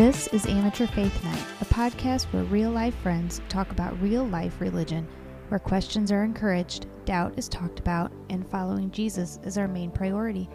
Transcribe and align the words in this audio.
This 0.00 0.28
is 0.28 0.46
Amateur 0.46 0.86
Faith 0.86 1.22
Night, 1.24 1.44
a 1.60 1.66
podcast 1.66 2.24
where 2.32 2.44
real 2.44 2.70
life 2.70 2.94
friends 3.02 3.42
talk 3.50 3.70
about 3.70 4.00
real 4.00 4.24
life 4.24 4.58
religion, 4.58 5.06
where 5.48 5.58
questions 5.58 6.10
are 6.10 6.24
encouraged, 6.24 6.86
doubt 7.04 7.34
is 7.36 7.50
talked 7.50 7.78
about, 7.80 8.10
and 8.30 8.48
following 8.48 8.90
Jesus 8.90 9.38
is 9.44 9.58
our 9.58 9.68
main 9.68 9.90
priority. 9.90 10.48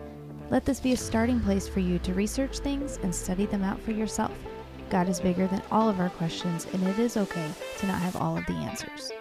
Let 0.50 0.66
this 0.66 0.80
be 0.80 0.94
a 0.94 0.98
starting 0.98 1.40
place 1.40 1.68
for 1.68 1.80
you 1.80 2.00
to 2.00 2.16
research 2.16 2.58
things 2.58 2.98
and 3.04 3.14
study 3.14 3.46
them 3.46 3.62
out 3.62 3.80
for 3.80 3.92
yourself. 3.92 4.34
God 4.90 5.08
is 5.08 5.20
bigger 5.20 5.46
than 5.46 5.62
all 5.70 5.90
of 5.90 6.00
our 6.00 6.10
questions, 6.10 6.66
and 6.74 6.82
it 6.88 6.98
is 6.98 7.16
okay 7.16 7.52
to 7.78 7.86
not 7.86 8.02
have 8.02 8.16
all 8.16 8.36
of 8.36 8.48
the 8.48 8.54
answers. 8.54 9.12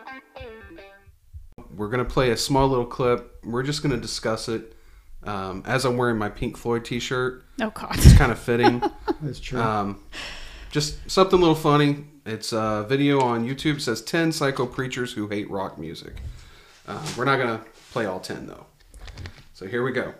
We're 1.77 1.91
going 1.91 2.03
to 2.03 2.11
play 2.11 2.31
a 2.31 2.37
small 2.39 2.67
little 2.67 2.87
clip. 2.87 3.45
We're 3.45 3.63
just 3.63 3.83
going 3.83 3.95
to 3.95 4.01
discuss 4.01 4.49
it. 4.49 4.75
Um, 5.27 5.63
as 5.67 5.85
I'm 5.85 5.97
wearing 5.97 6.19
my 6.19 6.29
Pink 6.29 6.57
Floyd 6.57 6.85
t 6.85 6.99
shirt, 6.99 7.45
Oh, 7.61 7.71
God. 7.71 7.91
it's 7.97 8.13
kind 8.17 8.31
of 8.33 8.39
fitting. 8.39 8.83
That's 9.23 9.41
true. 9.41 9.61
Um, 9.61 10.03
just 10.71 10.99
something 11.11 11.39
a 11.39 11.41
little 11.41 11.55
funny. 11.55 12.05
It's 12.27 12.53
a 12.53 12.85
video 12.89 13.21
on 13.21 13.47
YouTube. 13.47 13.77
It 13.77 13.83
says 13.83 14.03
10 14.03 14.33
psycho 14.33 14.67
preachers 14.67 15.13
who 15.13 15.29
hate 15.29 15.51
rock 15.51 15.79
music. 15.79 16.15
Uh, 16.87 17.01
we're 17.17 17.25
not 17.25 17.37
going 17.37 17.59
to 17.59 17.65
play 17.93 18.07
all 18.07 18.21
10, 18.21 18.47
though. 18.47 18.67
So 19.55 19.67
here 19.67 19.83
we 19.83 19.93
go. 19.93 20.13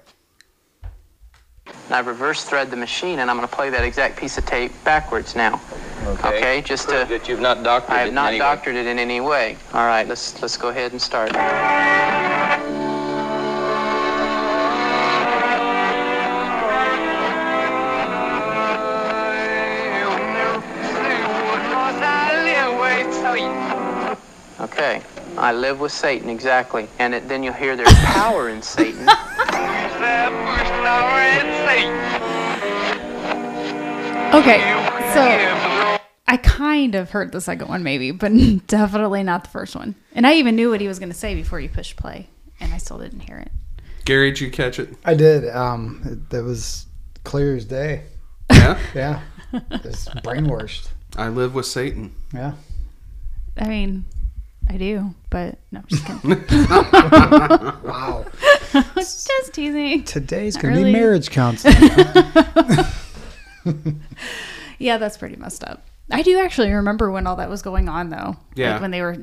I 1.91 2.01
reverse 2.01 2.45
thread 2.45 2.71
the 2.71 2.77
machine, 2.77 3.19
and 3.19 3.31
I'm 3.31 3.37
going 3.37 3.49
to 3.49 3.55
play 3.55 3.69
that 3.71 3.85
exact 3.85 4.17
piece 4.19 4.39
of 4.39 4.47
tape 4.47 4.73
backwards 4.85 5.35
now. 5.35 5.61
Okay, 6.25 6.63
just 6.63 6.89
Prove 6.89 7.09
to. 7.09 7.19
that 7.19 7.29
you've 7.29 7.41
not 7.41 7.63
doctored 7.63 7.91
I 7.91 7.97
it 7.97 7.99
have 8.01 8.09
in 8.09 8.15
not 8.15 8.29
any 8.29 8.35
way. 8.37 8.39
doctored 8.39 8.77
it 8.77 8.87
in 8.87 8.99
any 8.99 9.21
way. 9.21 9.57
All 9.73 9.87
right, 9.87 10.07
let's 10.07 10.41
let's 10.43 10.57
go 10.57 10.69
ahead 10.69 10.93
and 10.93 11.01
start. 11.01 11.33
I 25.45 25.53
live 25.53 25.79
with 25.79 25.93
Satan 25.93 26.31
exactly, 26.31 26.89
and 26.99 27.13
it, 27.13 27.29
then 27.29 27.43
you'll 27.43 27.53
hear 27.53 27.77
there's 27.77 27.93
power 27.97 28.49
in 28.49 28.63
Satan. 28.63 29.07
Okay, 34.35 34.59
so 35.15 36.01
I 36.27 36.39
kind 36.39 36.95
of 36.95 37.11
heard 37.11 37.31
the 37.31 37.41
second 37.41 37.69
one, 37.69 37.83
maybe, 37.83 38.11
but 38.11 38.33
definitely 38.67 39.23
not 39.23 39.45
the 39.45 39.51
first 39.51 39.77
one. 39.77 39.95
And 40.13 40.27
I 40.27 40.35
even 40.35 40.57
knew 40.57 40.71
what 40.71 40.81
he 40.81 40.89
was 40.89 40.99
going 40.99 41.11
to 41.11 41.17
say 41.17 41.35
before 41.35 41.61
you 41.61 41.69
pushed 41.69 41.97
play, 41.97 42.29
and 42.59 42.75
I 42.75 42.79
still 42.79 42.99
didn't 42.99 43.21
hear 43.21 43.39
it. 43.39 43.53
Gary, 44.05 44.31
did 44.33 44.41
you 44.41 44.51
catch 44.51 44.79
it? 44.79 44.97
I 45.05 45.15
did. 45.15 45.49
Um, 45.49 46.03
it, 46.05 46.31
that 46.31 46.43
was 46.43 46.87
clear 47.23 47.55
as 47.55 47.65
day. 47.67 48.05
Yeah? 48.51 48.79
Yeah, 48.95 49.21
it's 49.53 50.09
brainwashed. 50.09 50.89
I 51.17 51.29
live 51.29 51.55
with 51.55 51.67
Satan. 51.67 52.13
Yeah, 52.33 52.55
I 53.57 53.69
mean, 53.69 54.05
I 54.69 54.77
do, 54.77 55.15
but 55.31 55.59
no, 55.71 55.81
I'm 55.81 55.87
just 55.89 56.05
kidding. 56.07 56.31
wow. 57.85 58.25
just 58.97 59.53
teasing. 59.55 60.05
Today's 60.05 60.55
Not 60.57 60.63
gonna 60.63 60.75
really. 60.77 60.93
be 60.93 60.99
marriage 60.99 61.31
counseling. 61.31 61.75
Yeah, 64.79 64.99
that's 64.99 65.17
pretty 65.17 65.37
messed 65.37 65.63
up. 65.65 65.87
I 66.11 66.23
do 66.23 66.39
actually 66.41 66.71
remember 66.73 67.11
when 67.11 67.27
all 67.29 67.37
that 67.37 67.49
was 67.49 67.63
going 67.63 67.89
on, 67.89 68.11
though. 68.11 68.37
Yeah. 68.55 68.73
Like 68.73 68.81
when 68.83 68.91
they 68.91 69.01
were. 69.03 69.17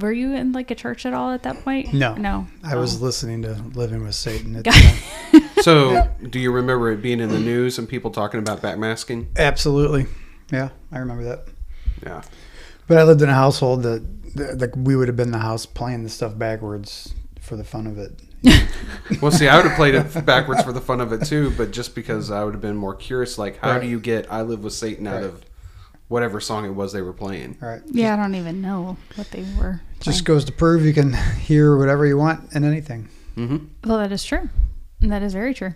Were 0.00 0.12
you 0.12 0.32
in 0.34 0.52
like 0.52 0.70
a 0.70 0.74
church 0.74 1.04
at 1.06 1.12
all 1.14 1.30
at 1.32 1.42
that 1.44 1.62
point? 1.62 1.92
No. 1.92 2.14
No. 2.14 2.46
I 2.64 2.76
was 2.76 3.00
Oh. 3.00 3.04
listening 3.04 3.42
to 3.42 3.52
Living 3.74 4.02
with 4.04 4.14
Satan. 4.14 4.56
At 4.56 4.64
the 4.64 4.70
time. 4.70 5.50
So, 5.62 6.08
do 6.30 6.38
you 6.40 6.50
remember 6.52 6.90
it 6.92 7.02
being 7.02 7.20
in 7.20 7.28
the 7.28 7.38
news 7.40 7.78
and 7.78 7.88
people 7.88 8.10
talking 8.10 8.40
about 8.40 8.60
backmasking? 8.62 9.26
Absolutely. 9.36 10.06
Yeah, 10.50 10.70
I 10.90 10.98
remember 10.98 11.24
that. 11.24 11.46
Yeah. 12.02 12.22
But 12.88 12.98
I 12.98 13.02
lived 13.04 13.22
in 13.22 13.28
a 13.28 13.34
household 13.34 13.82
that, 13.84 14.23
that 14.34 14.58
like 14.60 14.74
we 14.76 14.96
would 14.96 15.08
have 15.08 15.16
been 15.16 15.28
in 15.28 15.32
the 15.32 15.38
house 15.38 15.66
playing 15.66 16.02
the 16.04 16.08
stuff 16.10 16.36
backwards 16.38 17.14
for 17.40 17.56
the 17.56 17.64
fun 17.64 17.86
of 17.86 17.98
it. 17.98 18.20
Well, 19.20 19.30
see, 19.30 19.48
I 19.48 19.56
would 19.56 19.66
have 19.66 19.76
played 19.76 19.94
it 19.94 20.24
backwards 20.26 20.62
for 20.62 20.72
the 20.72 20.80
fun 20.80 21.00
of 21.00 21.12
it 21.12 21.24
too, 21.26 21.50
but 21.58 21.70
just 21.72 21.94
because 21.94 22.30
I 22.30 22.42
would 22.42 22.54
have 22.54 22.60
been 22.62 22.76
more 22.76 22.94
curious, 22.94 23.36
like, 23.38 23.58
how 23.58 23.72
Right. 23.72 23.82
do 23.82 23.86
you 23.86 24.00
get 24.00 24.30
"I 24.32 24.40
Live 24.42 24.64
with 24.64 24.72
Satan" 24.72 25.06
out 25.06 25.16
Right. 25.16 25.24
of 25.24 25.42
whatever 26.08 26.40
song 26.40 26.64
it 26.64 26.70
was 26.74 26.92
they 26.92 27.02
were 27.02 27.12
playing? 27.12 27.58
All 27.62 27.68
right. 27.68 27.82
Yeah, 27.90 28.14
I 28.14 28.16
don't 28.16 28.34
even 28.34 28.62
know 28.62 28.96
what 29.16 29.30
they 29.30 29.44
were. 29.58 29.80
Just 30.00 30.24
goes 30.24 30.44
to 30.46 30.52
prove 30.52 30.84
you 30.84 30.92
can 30.94 31.12
hear 31.40 31.76
whatever 31.76 32.06
you 32.06 32.16
want 32.16 32.52
in 32.54 32.64
anything. 32.64 33.08
Mm-hmm. 33.36 33.88
Well, 33.88 33.98
that 33.98 34.10
is 34.12 34.24
true. 34.24 34.48
That 35.00 35.22
is 35.22 35.32
very 35.34 35.52
true. 35.54 35.74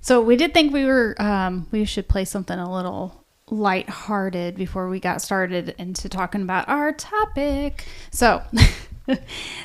So 0.00 0.20
we 0.20 0.36
did 0.36 0.52
think 0.54 0.72
we 0.72 0.84
were 0.84 1.14
um, 1.22 1.66
we 1.70 1.84
should 1.84 2.08
play 2.08 2.24
something 2.24 2.58
a 2.58 2.72
little 2.72 3.23
light-hearted 3.50 4.56
before 4.56 4.88
we 4.88 5.00
got 5.00 5.20
started 5.20 5.74
into 5.78 6.08
talking 6.08 6.42
about 6.42 6.68
our 6.68 6.92
topic. 6.92 7.84
So 8.10 8.42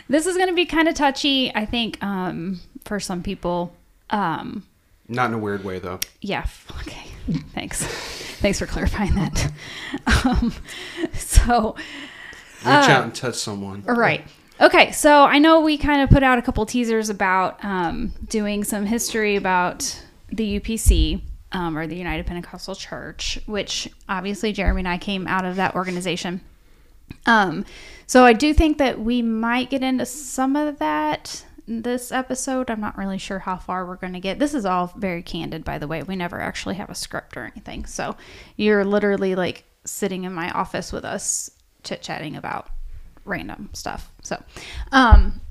this 0.10 0.26
is 0.26 0.36
going 0.36 0.50
to 0.50 0.56
be 0.56 0.66
kind 0.66 0.88
of 0.88 0.96
touchy, 0.96 1.54
I 1.56 1.66
think, 1.66 2.02
um, 2.04 2.60
for 2.86 3.00
some 3.00 3.24
people. 3.24 3.74
Um, 4.10 4.64
Not 5.08 5.28
in 5.28 5.34
a 5.36 5.40
weird 5.40 5.64
way, 5.64 5.80
though. 5.80 6.00
yeah. 6.22 6.46
Okay. 6.82 7.06
Thanks. 7.54 7.86
Thanks 8.40 8.60
for 8.60 8.66
clarifying 8.66 9.16
that. 9.16 9.52
Um, 10.26 10.54
so. 11.14 11.76
Reach 12.60 12.66
out 12.66 13.04
and 13.04 13.16
touch 13.16 13.36
someone. 13.36 13.84
Right. 13.84 14.24
Okay, 14.60 14.92
so 14.92 15.24
I 15.24 15.40
know 15.40 15.62
we 15.62 15.78
kind 15.78 16.02
of 16.02 16.10
put 16.10 16.24
out 16.24 16.38
a 16.38 16.42
couple 16.42 16.66
teasers 16.66 17.10
about 17.10 17.64
um, 17.64 18.12
doing 18.28 18.64
some 18.66 18.86
history 18.86 19.38
about 19.38 20.04
the 20.30 20.60
UPC 20.60 21.22
um, 21.52 21.78
or 21.78 21.88
the 21.88 21.96
United 21.96 22.26
Pentecostal 22.26 22.76
Church, 22.76 23.40
which 23.46 23.90
obviously 24.08 24.54
Jeremy 24.54 24.82
and 24.82 24.88
I 24.88 24.98
came 24.98 25.28
out 25.28 25.46
of 25.46 25.56
that 25.56 25.76
organization. 25.76 26.42
Um, 27.26 27.66
so 28.06 28.24
I 28.24 28.34
do 28.34 28.54
think 28.54 28.78
that 28.78 29.00
we 29.00 29.22
might 29.22 29.70
get 29.70 29.84
into 29.84 30.06
some 30.06 30.56
of 30.56 30.80
that 30.80 31.46
this 31.68 32.12
episode. 32.12 32.70
I'm 32.70 32.82
not 32.82 32.98
really 32.98 33.18
sure 33.18 33.40
how 33.40 33.58
far 33.58 33.86
we're 33.86 33.96
going 33.96 34.14
to 34.14 34.20
get. 34.20 34.40
This 34.40 34.54
is 34.54 34.66
all 34.66 34.94
very 34.96 35.22
candid, 35.22 35.64
by 35.64 35.78
the 35.78 35.88
way. 35.88 36.04
We 36.04 36.16
never 36.16 36.40
actually 36.40 36.76
have 36.76 36.90
a 36.90 36.96
script 36.96 37.38
or 37.38 37.46
anything. 37.46 37.86
So 37.86 38.16
you're 38.58 38.84
literally 38.84 39.36
like 39.36 39.64
sitting 39.86 40.24
in 40.24 40.34
my 40.34 40.52
office 40.52 40.92
with 40.92 41.06
us 41.06 41.52
chit 41.84 42.02
chatting 42.02 42.36
about 42.36 42.70
random 43.26 43.70
stuff. 43.74 44.12
So, 44.24 44.42
um, 44.92 45.42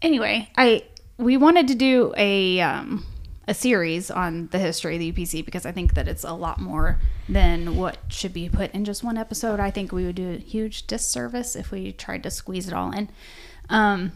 anyway, 0.00 0.50
I 0.56 0.84
we 1.18 1.36
wanted 1.36 1.68
to 1.68 1.74
do 1.74 2.14
a 2.16 2.60
um, 2.60 3.04
a 3.48 3.54
series 3.54 4.10
on 4.10 4.48
the 4.48 4.58
history 4.58 4.94
of 4.94 5.00
the 5.00 5.12
UPC 5.12 5.44
because 5.44 5.66
I 5.66 5.72
think 5.72 5.94
that 5.94 6.06
it's 6.06 6.24
a 6.24 6.32
lot 6.32 6.60
more 6.60 7.00
than 7.28 7.76
what 7.76 7.98
should 8.08 8.32
be 8.32 8.48
put 8.48 8.72
in 8.72 8.84
just 8.84 9.02
one 9.02 9.18
episode. 9.18 9.58
I 9.58 9.70
think 9.70 9.90
we 9.90 10.04
would 10.04 10.14
do 10.14 10.32
a 10.32 10.36
huge 10.38 10.86
disservice 10.86 11.56
if 11.56 11.70
we 11.70 11.92
tried 11.92 12.22
to 12.22 12.30
squeeze 12.30 12.68
it 12.68 12.74
all 12.74 12.92
in. 12.92 13.10
Um, 13.68 14.12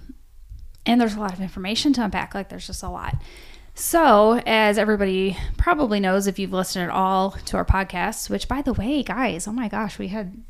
and 0.85 1.01
there's 1.01 1.15
a 1.15 1.21
lot 1.21 1.33
of 1.33 1.41
information 1.41 1.93
to 1.95 2.05
unpack. 2.05 2.35
Like 2.35 2.49
there's 2.49 2.69
just 2.69 2.83
a 2.83 2.89
lot. 2.89 3.17
So, 3.75 4.41
as 4.47 4.79
everybody 4.79 5.37
probably 5.59 6.01
knows, 6.01 6.27
if 6.27 6.39
you've 6.39 6.53
listened 6.53 6.85
at 6.85 6.95
all 6.95 7.33
to 7.33 7.59
our 7.59 7.65
podcast, 7.65 8.31
which 8.31 8.49
by 8.49 8.63
the 8.63 8.73
way, 8.73 9.03
guys, 9.03 9.47
oh 9.47 9.53
my 9.53 9.69
gosh, 9.69 9.99
we 9.99 10.09
had 10.09 10.43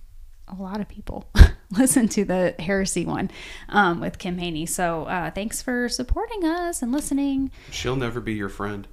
a 0.49 0.55
lot 0.61 0.81
of 0.81 0.89
people 0.89 1.29
listen 1.71 2.09
to 2.09 2.25
the 2.25 2.55
heresy 2.59 3.05
one 3.05 3.31
um, 3.69 4.01
with 4.01 4.19
Kim 4.19 4.39
Haney. 4.39 4.67
So, 4.67 5.05
uh, 5.05 5.31
thanks 5.31 5.61
for 5.63 5.89
supporting 5.89 6.45
us 6.45 6.83
and 6.83 6.93
listening. 6.93 7.51
She'll 7.71 7.97
never 7.97 8.21
be 8.21 8.35
your 8.35 8.49
friend. 8.49 8.87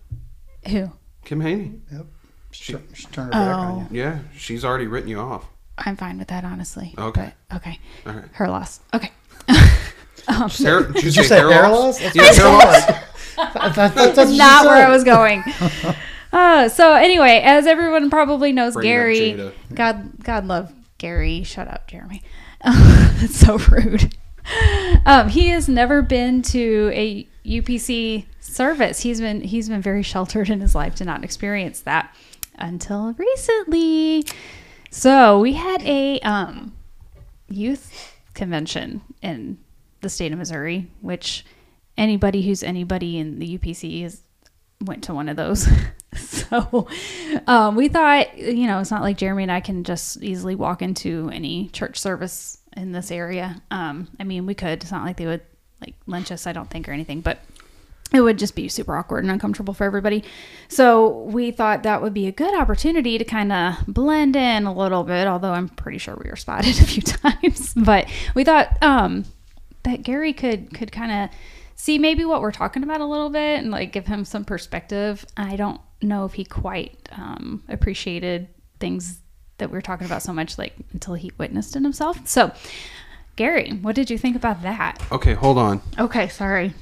Who? 0.68 0.92
Kim 1.26 1.42
Haney. 1.42 1.74
Yep. 1.92 2.06
She, 2.52 2.76
she 2.94 3.08
turned 3.08 3.34
her 3.34 3.40
back 3.40 3.56
on 3.58 3.80
you. 3.80 3.88
Yeah, 4.02 4.20
she's 4.38 4.64
already 4.64 4.88
written 4.88 5.10
you 5.10 5.20
off. 5.20 5.48
I'm 5.78 5.96
fine 5.96 6.20
with 6.20 6.28
that, 6.28 6.44
honestly. 6.44 6.94
Okay. 6.98 7.34
But, 7.50 7.56
okay. 7.58 7.80
All 8.06 8.14
right. 8.14 8.26
Her 8.34 8.48
loss. 8.48 8.80
Okay. 8.94 9.12
Hair, 10.28 10.84
did 10.84 10.96
you, 10.96 11.02
Did 11.02 11.04
you 11.04 11.12
say, 11.12 11.24
say 11.24 11.38
hair 11.40 11.52
hair 11.52 11.70
loss? 11.70 12.00
loss? 12.02 12.14
That's 12.14 12.16
Yeah, 12.16 12.24
hair 12.24 12.54
loss. 12.54 12.86
thought. 12.86 13.04
I 13.56 13.70
thought 13.90 14.16
that's 14.16 14.32
Not 14.32 14.66
where. 14.66 14.86
I 14.88 14.90
was 14.90 15.04
going. 15.04 15.44
Uh, 16.32 16.70
so 16.70 16.94
anyway, 16.94 17.42
as 17.44 17.66
everyone 17.66 18.10
probably 18.12 18.52
knows, 18.52 18.74
Bring 18.74 18.84
Gary, 18.84 19.52
God, 19.74 20.24
God 20.24 20.46
love 20.46 20.72
Gary. 21.04 21.44
Shut 21.44 21.68
up, 21.68 21.86
Jeremy. 21.88 22.24
That's 22.64 23.36
so 23.36 23.58
rude. 23.58 24.16
Um, 25.06 25.28
he 25.28 25.50
has 25.50 25.68
never 25.68 26.02
been 26.02 26.42
to 26.44 26.90
a 26.94 27.28
UPC 27.46 28.26
service. 28.40 29.02
He's 29.02 29.20
been 29.20 29.42
he's 29.42 29.68
been 29.68 29.82
very 29.82 30.02
sheltered 30.02 30.50
in 30.50 30.62
his 30.62 30.74
life 30.74 30.96
to 30.96 31.06
not 31.06 31.26
experience 31.26 31.82
that 31.82 32.16
until 32.56 33.14
recently. 33.18 34.26
So 34.92 35.42
we 35.42 35.54
had 35.54 35.82
a 35.82 36.22
um, 36.22 36.74
youth 37.50 38.18
convention 38.34 39.02
in 39.22 39.58
the 40.00 40.10
state 40.10 40.32
of 40.32 40.38
Missouri, 40.38 40.90
which 41.02 41.46
anybody 41.98 42.44
who's 42.44 42.64
anybody 42.64 43.18
in 43.18 43.40
the 43.40 43.58
UPC 43.58 44.06
is 44.06 44.22
went 44.84 45.04
to 45.06 45.14
one 45.14 45.30
of 45.30 45.38
those. 45.38 45.68
so 46.16 46.88
um, 47.48 47.76
we 47.76 47.88
thought, 47.88 48.38
you 48.38 48.68
know, 48.68 48.80
it's 48.80 48.92
not 48.92 49.02
like 49.02 49.18
Jeremy 49.18 49.44
and 49.44 49.52
I 49.52 49.60
can 49.60 49.84
just 49.84 50.22
easily 50.22 50.56
walk 50.56 50.82
into 50.82 51.30
any 51.34 51.70
church 51.70 52.00
service 52.00 52.60
in 52.76 52.92
this 52.92 53.12
area. 53.12 53.62
Um, 53.72 54.08
I 54.20 54.24
mean, 54.24 54.46
we 54.46 54.56
could. 54.56 54.84
It's 54.84 54.92
not 54.92 55.04
like 55.04 55.18
they 55.18 55.26
would 55.26 55.42
like 55.82 55.96
lynch 56.06 56.32
us, 56.32 56.48
I 56.48 56.54
don't 56.54 56.70
think, 56.70 56.88
or 56.88 56.92
anything. 56.92 57.22
But 57.22 57.40
it 58.14 58.22
would 58.22 58.38
just 58.38 58.56
be 58.56 58.68
super 58.68 58.96
awkward 58.96 59.24
and 59.24 59.32
uncomfortable 59.32 59.74
for 59.74 59.86
everybody. 59.86 60.24
So 60.68 61.24
we 61.24 61.52
thought 61.52 61.84
that 61.84 62.02
would 62.02 62.14
be 62.14 62.28
a 62.28 62.32
good 62.32 62.54
opportunity 62.54 63.18
to 63.18 63.26
kind 63.26 63.52
of 63.52 63.76
blend 63.88 64.36
in 64.36 64.66
a 64.66 64.74
little 64.74 65.04
bit, 65.04 65.28
although 65.28 65.52
I'm 65.52 65.70
pretty 65.70 65.98
sure 65.98 66.16
we 66.24 66.30
were 66.30 66.36
spotted 66.36 66.80
a 66.80 66.84
few 66.84 67.02
times. 67.02 67.74
But 67.74 68.08
we 68.36 68.44
thought 68.44 68.78
um, 68.84 69.26
that 69.84 70.04
Gary 70.04 70.32
could 70.34 70.74
could 70.74 70.92
kind 70.92 71.12
of 71.12 71.38
see 71.76 71.98
maybe 71.98 72.26
what 72.26 72.42
we're 72.42 72.52
talking 72.52 72.84
about 72.84 73.02
a 73.02 73.06
little 73.06 73.30
bit 73.30 73.60
and 73.60 73.72
like 73.72 73.92
give 73.92 74.08
him 74.08 74.26
some 74.26 74.46
perspective. 74.46 75.26
I 75.38 75.56
don't 75.56 75.82
know 76.02 76.26
if 76.26 76.34
he 76.34 76.46
quite 76.46 77.10
um, 77.12 77.64
appreciated 77.68 78.48
things 78.80 79.20
that 79.58 79.70
we 79.70 79.74
were 79.74 79.82
talking 79.82 80.06
about 80.06 80.22
so 80.22 80.34
much 80.34 80.58
like 80.58 80.76
until 80.94 81.14
he 81.14 81.32
witnessed 81.38 81.76
it 81.76 81.84
himself. 81.84 82.28
So 82.28 82.52
Gary, 83.36 83.72
what 83.82 83.96
did 83.96 84.10
you 84.10 84.18
think 84.18 84.36
about 84.36 84.62
that? 84.64 85.02
Okay, 85.12 85.34
hold 85.34 85.58
on. 85.58 85.82
Okay, 85.98 86.28
sorry. 86.28 86.74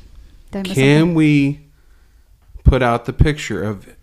Did 0.52 0.66
Can 0.66 0.76
something? 0.76 1.16
we 1.16 1.62
put 2.64 2.82
out 2.82 3.06
the 3.06 3.14
picture 3.14 3.64
of 3.64 3.96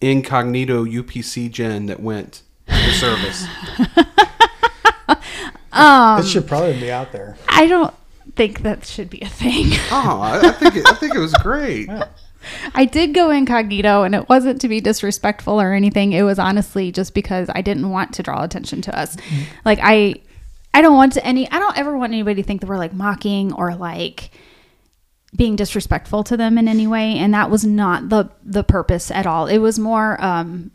incognito 0.00 0.84
UPC 0.84 1.50
Jen 1.50 1.86
that 1.86 2.00
went 2.00 2.42
to 2.68 2.92
service? 2.92 3.46
Um, 5.74 6.20
it 6.20 6.26
should 6.26 6.46
probably 6.46 6.78
be 6.78 6.90
out 6.90 7.10
there. 7.10 7.36
I 7.48 7.66
don't 7.66 7.92
think 8.36 8.62
that 8.62 8.84
should 8.84 9.10
be 9.10 9.20
a 9.20 9.28
thing. 9.28 9.66
oh, 9.90 10.20
I, 10.22 10.48
I 10.48 10.52
think 10.52 10.76
it, 10.76 10.88
I 10.88 10.94
think 10.94 11.14
it 11.14 11.20
was 11.20 11.34
great. 11.34 11.88
I 12.74 12.84
did 12.84 13.14
go 13.14 13.30
incognito 13.30 14.02
and 14.02 14.14
it 14.14 14.28
wasn't 14.28 14.60
to 14.60 14.68
be 14.68 14.80
disrespectful 14.80 15.60
or 15.60 15.72
anything. 15.72 16.12
It 16.12 16.22
was 16.22 16.38
honestly 16.38 16.92
just 16.92 17.14
because 17.14 17.48
I 17.54 17.62
didn't 17.62 17.90
want 17.90 18.14
to 18.14 18.22
draw 18.22 18.42
attention 18.42 18.82
to 18.82 18.98
us. 18.98 19.16
Like 19.64 19.78
I 19.82 20.16
I 20.72 20.82
don't 20.82 20.96
want 20.96 21.12
to 21.14 21.24
any 21.24 21.50
I 21.50 21.58
don't 21.58 21.78
ever 21.78 21.96
want 21.96 22.12
anybody 22.12 22.42
to 22.42 22.46
think 22.46 22.60
that 22.60 22.66
we're 22.66 22.78
like 22.78 22.92
mocking 22.92 23.52
or 23.52 23.74
like 23.74 24.30
being 25.34 25.56
disrespectful 25.56 26.22
to 26.24 26.36
them 26.36 26.58
in 26.58 26.68
any 26.68 26.86
way 26.86 27.18
and 27.18 27.34
that 27.34 27.50
was 27.50 27.64
not 27.64 28.08
the 28.08 28.30
the 28.44 28.64
purpose 28.64 29.10
at 29.10 29.26
all. 29.26 29.46
It 29.46 29.58
was 29.58 29.78
more 29.78 30.22
um 30.22 30.70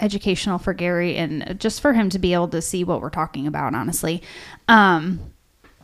educational 0.00 0.58
for 0.58 0.72
Gary 0.72 1.16
and 1.16 1.56
just 1.60 1.80
for 1.80 1.92
him 1.92 2.10
to 2.10 2.18
be 2.18 2.34
able 2.34 2.48
to 2.48 2.60
see 2.62 2.84
what 2.84 3.00
we're 3.00 3.10
talking 3.10 3.46
about 3.46 3.74
honestly. 3.74 4.22
Um 4.66 5.33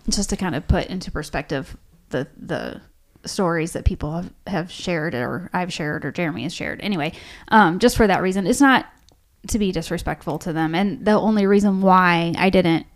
just 0.08 0.30
to 0.30 0.36
kind 0.36 0.54
of 0.54 0.66
put 0.66 0.86
into 0.86 1.10
perspective 1.10 1.76
the 2.10 2.26
the 2.36 2.80
stories 3.26 3.72
that 3.72 3.84
people 3.84 4.14
have, 4.14 4.32
have 4.46 4.72
shared 4.72 5.14
or 5.14 5.50
I've 5.52 5.72
shared 5.72 6.04
or 6.04 6.12
Jeremy 6.12 6.44
has 6.44 6.54
shared. 6.54 6.80
Anyway, 6.80 7.12
um, 7.48 7.78
just 7.78 7.96
for 7.96 8.06
that 8.06 8.22
reason, 8.22 8.46
it's 8.46 8.60
not 8.60 8.86
to 9.48 9.58
be 9.58 9.72
disrespectful 9.72 10.38
to 10.40 10.52
them. 10.52 10.74
And 10.74 11.04
the 11.04 11.12
only 11.12 11.46
reason 11.46 11.80
why 11.80 12.34
I 12.38 12.50
didn't 12.50 12.86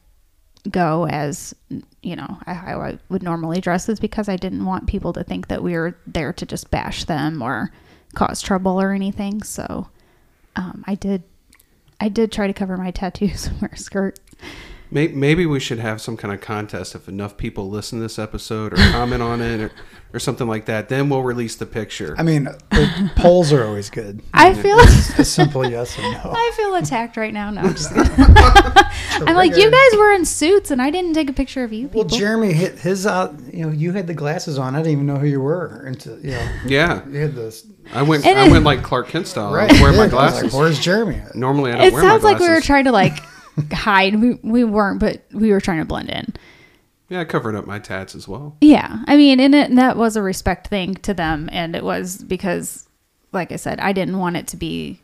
go 0.70 1.06
as 1.06 1.54
you 2.00 2.16
know 2.16 2.38
I, 2.46 2.52
I 2.52 2.98
would 3.10 3.22
normally 3.22 3.60
dress 3.60 3.86
is 3.90 4.00
because 4.00 4.30
I 4.30 4.36
didn't 4.36 4.64
want 4.64 4.86
people 4.86 5.12
to 5.12 5.22
think 5.22 5.48
that 5.48 5.62
we 5.62 5.74
were 5.74 5.98
there 6.06 6.32
to 6.32 6.46
just 6.46 6.70
bash 6.70 7.04
them 7.04 7.42
or 7.42 7.70
cause 8.14 8.40
trouble 8.40 8.80
or 8.80 8.92
anything. 8.92 9.42
So 9.42 9.88
um, 10.56 10.84
I 10.86 10.94
did 10.94 11.22
I 12.00 12.08
did 12.08 12.32
try 12.32 12.46
to 12.46 12.52
cover 12.52 12.76
my 12.76 12.90
tattoos 12.90 13.46
and 13.48 13.60
wear 13.60 13.70
a 13.72 13.76
skirt. 13.76 14.18
May- 14.94 15.08
Maybe 15.08 15.44
we 15.44 15.58
should 15.58 15.80
have 15.80 16.00
some 16.00 16.16
kind 16.16 16.32
of 16.32 16.40
contest 16.40 16.94
if 16.94 17.08
enough 17.08 17.36
people 17.36 17.68
listen 17.68 17.98
to 17.98 18.02
this 18.04 18.16
episode 18.18 18.72
or 18.72 18.76
comment 18.92 19.22
on 19.22 19.42
it 19.42 19.60
or, 19.60 19.72
or 20.14 20.20
something 20.20 20.46
like 20.46 20.66
that. 20.66 20.88
Then 20.88 21.08
we'll 21.08 21.24
release 21.24 21.56
the 21.56 21.66
picture. 21.66 22.14
I 22.16 22.22
mean, 22.22 22.44
the 22.70 23.10
polls 23.16 23.52
are 23.52 23.64
always 23.64 23.90
good. 23.90 24.22
I 24.32 24.54
feel 24.54 24.78
A 24.78 25.24
simple 25.24 25.68
yes 25.68 25.98
or 25.98 26.02
no. 26.02 26.20
I 26.32 26.52
feel 26.56 26.76
attacked 26.76 27.16
right 27.16 27.34
now. 27.34 27.50
No, 27.50 27.62
I'm 27.62 27.74
just. 27.74 27.90
I'm 29.26 29.34
like, 29.34 29.56
you 29.56 29.68
guys 29.70 29.98
were 29.98 30.12
in 30.12 30.24
suits, 30.24 30.70
and 30.70 30.80
I 30.80 30.90
didn't 30.90 31.14
take 31.14 31.28
a 31.28 31.32
picture 31.32 31.64
of 31.64 31.72
you 31.72 31.88
people. 31.88 32.02
Well, 32.02 32.08
Jeremy 32.16 32.52
hit 32.52 32.78
his 32.78 33.04
out. 33.06 33.34
You 33.52 33.66
know, 33.66 33.72
you 33.72 33.92
had 33.92 34.06
the 34.06 34.14
glasses 34.14 34.58
on. 34.58 34.74
I 34.76 34.78
didn't 34.78 34.92
even 34.92 35.06
know 35.06 35.16
who 35.16 35.26
you 35.26 35.40
were 35.40 35.82
until 35.86 36.18
you 36.20 36.30
know 36.32 36.48
yeah, 36.66 37.06
you 37.08 37.18
had 37.18 37.34
this. 37.34 37.66
I 37.92 38.02
went. 38.02 38.24
And 38.24 38.38
I 38.38 38.46
it- 38.46 38.52
went 38.52 38.64
like 38.64 38.82
Clark 38.84 39.08
Kent 39.08 39.26
style. 39.26 39.52
Right. 39.52 39.70
was 39.72 39.80
wearing 39.80 39.96
my 39.96 40.06
glasses. 40.08 40.44
Like, 40.44 40.52
Where's 40.52 40.78
Jeremy? 40.78 41.20
Normally, 41.34 41.72
I 41.72 41.78
don't 41.78 41.86
it 41.88 41.92
wear 41.92 42.02
my 42.04 42.08
sounds 42.10 42.22
like 42.22 42.38
we 42.38 42.48
were 42.48 42.60
trying 42.60 42.84
to 42.84 42.92
like 42.92 43.18
hide. 43.72 44.20
We 44.20 44.34
we 44.42 44.64
weren't, 44.64 45.00
but 45.00 45.22
we 45.32 45.52
were 45.52 45.60
trying 45.60 45.78
to 45.78 45.84
blend 45.84 46.10
in. 46.10 46.34
Yeah, 47.08 47.20
I 47.20 47.24
covered 47.24 47.54
up 47.54 47.66
my 47.66 47.78
tats 47.78 48.14
as 48.14 48.26
well. 48.26 48.56
Yeah, 48.60 49.04
I 49.06 49.16
mean, 49.16 49.38
and 49.38 49.54
it, 49.54 49.74
that 49.76 49.96
was 49.96 50.16
a 50.16 50.22
respect 50.22 50.68
thing 50.68 50.94
to 50.96 51.12
them, 51.12 51.48
and 51.52 51.76
it 51.76 51.84
was 51.84 52.18
because, 52.18 52.88
like 53.32 53.52
I 53.52 53.56
said, 53.56 53.78
I 53.78 53.92
didn't 53.92 54.18
want 54.18 54.36
it 54.36 54.46
to 54.48 54.56
be. 54.56 55.00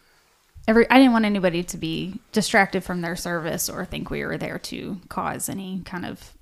Every, 0.69 0.89
I 0.91 0.99
didn't 0.99 1.13
want 1.13 1.25
anybody 1.25 1.63
to 1.65 1.77
be 1.79 2.21
distracted 2.33 2.85
from 2.85 3.01
their 3.01 3.17
service 3.17 3.69
or 3.69 3.85
think 3.85 4.11
we 4.11 4.25
were 4.25 4.37
there 4.37 4.59
to 4.59 5.01
cause 5.09 5.49
any 5.49 5.83
kind 5.85 6.05
of 6.05 6.33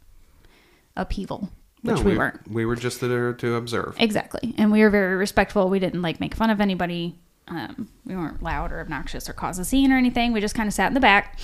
upheaval, 0.97 1.51
which 1.83 1.97
no, 1.97 2.03
we, 2.03 2.17
weren't. 2.17 2.51
We 2.51 2.67
were 2.67 2.77
just 2.77 3.01
there 3.01 3.33
to 3.33 3.55
observe. 3.55 3.95
Exactly. 3.99 4.55
And 4.59 4.73
we 4.73 4.83
were 4.83 4.91
very 4.91 5.17
respectful. 5.17 5.71
We 5.71 5.79
didn't 5.79 6.03
like 6.03 6.21
make 6.21 6.35
fun 6.35 6.51
of 6.51 6.61
anybody. 6.61 7.17
Um, 7.47 7.89
we 8.05 8.17
weren't 8.17 8.43
loud 8.43 8.73
or 8.73 8.81
obnoxious 8.81 9.29
or 9.29 9.33
cause 9.33 9.59
a 9.59 9.65
scene 9.65 9.93
or 9.93 9.97
anything. 9.97 10.33
We 10.33 10.41
just 10.41 10.55
kind 10.55 10.67
of 10.67 10.75
sat 10.75 10.89
in 10.89 10.95
the 10.95 11.01
back 11.01 11.39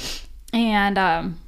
and, 0.55 0.97
um, 0.97 1.41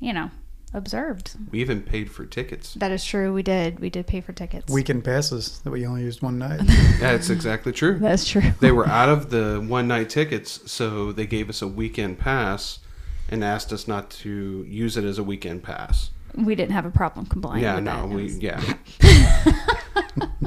you 0.00 0.12
know, 0.12 0.30
observed. 0.72 1.36
We 1.50 1.60
even 1.60 1.82
paid 1.82 2.10
for 2.10 2.26
tickets. 2.26 2.74
That 2.74 2.90
is 2.90 3.04
true. 3.04 3.32
We 3.32 3.42
did. 3.42 3.80
We 3.80 3.90
did 3.90 4.06
pay 4.06 4.20
for 4.20 4.32
tickets. 4.32 4.72
Weekend 4.72 5.04
passes 5.04 5.60
that 5.60 5.70
we 5.70 5.86
only 5.86 6.02
used 6.02 6.22
one 6.22 6.38
night. 6.38 6.60
That's 7.00 7.30
exactly 7.30 7.72
true. 7.72 7.98
That's 8.00 8.28
true. 8.28 8.42
They 8.60 8.72
were 8.72 8.86
out 8.86 9.08
of 9.08 9.30
the 9.30 9.64
one 9.66 9.88
night 9.88 10.10
tickets, 10.10 10.70
so 10.70 11.12
they 11.12 11.26
gave 11.26 11.48
us 11.48 11.62
a 11.62 11.68
weekend 11.68 12.18
pass 12.18 12.80
and 13.28 13.44
asked 13.44 13.72
us 13.72 13.86
not 13.86 14.10
to 14.10 14.64
use 14.68 14.96
it 14.96 15.04
as 15.04 15.18
a 15.18 15.24
weekend 15.24 15.62
pass. 15.62 16.10
We 16.34 16.54
didn't 16.54 16.72
have 16.72 16.84
a 16.84 16.90
problem 16.90 17.26
complying. 17.26 17.62
yeah, 17.62 17.76
with 17.76 17.84
no, 17.84 18.08
that. 18.08 18.08
We 18.08 18.28
yeah. 18.32 18.74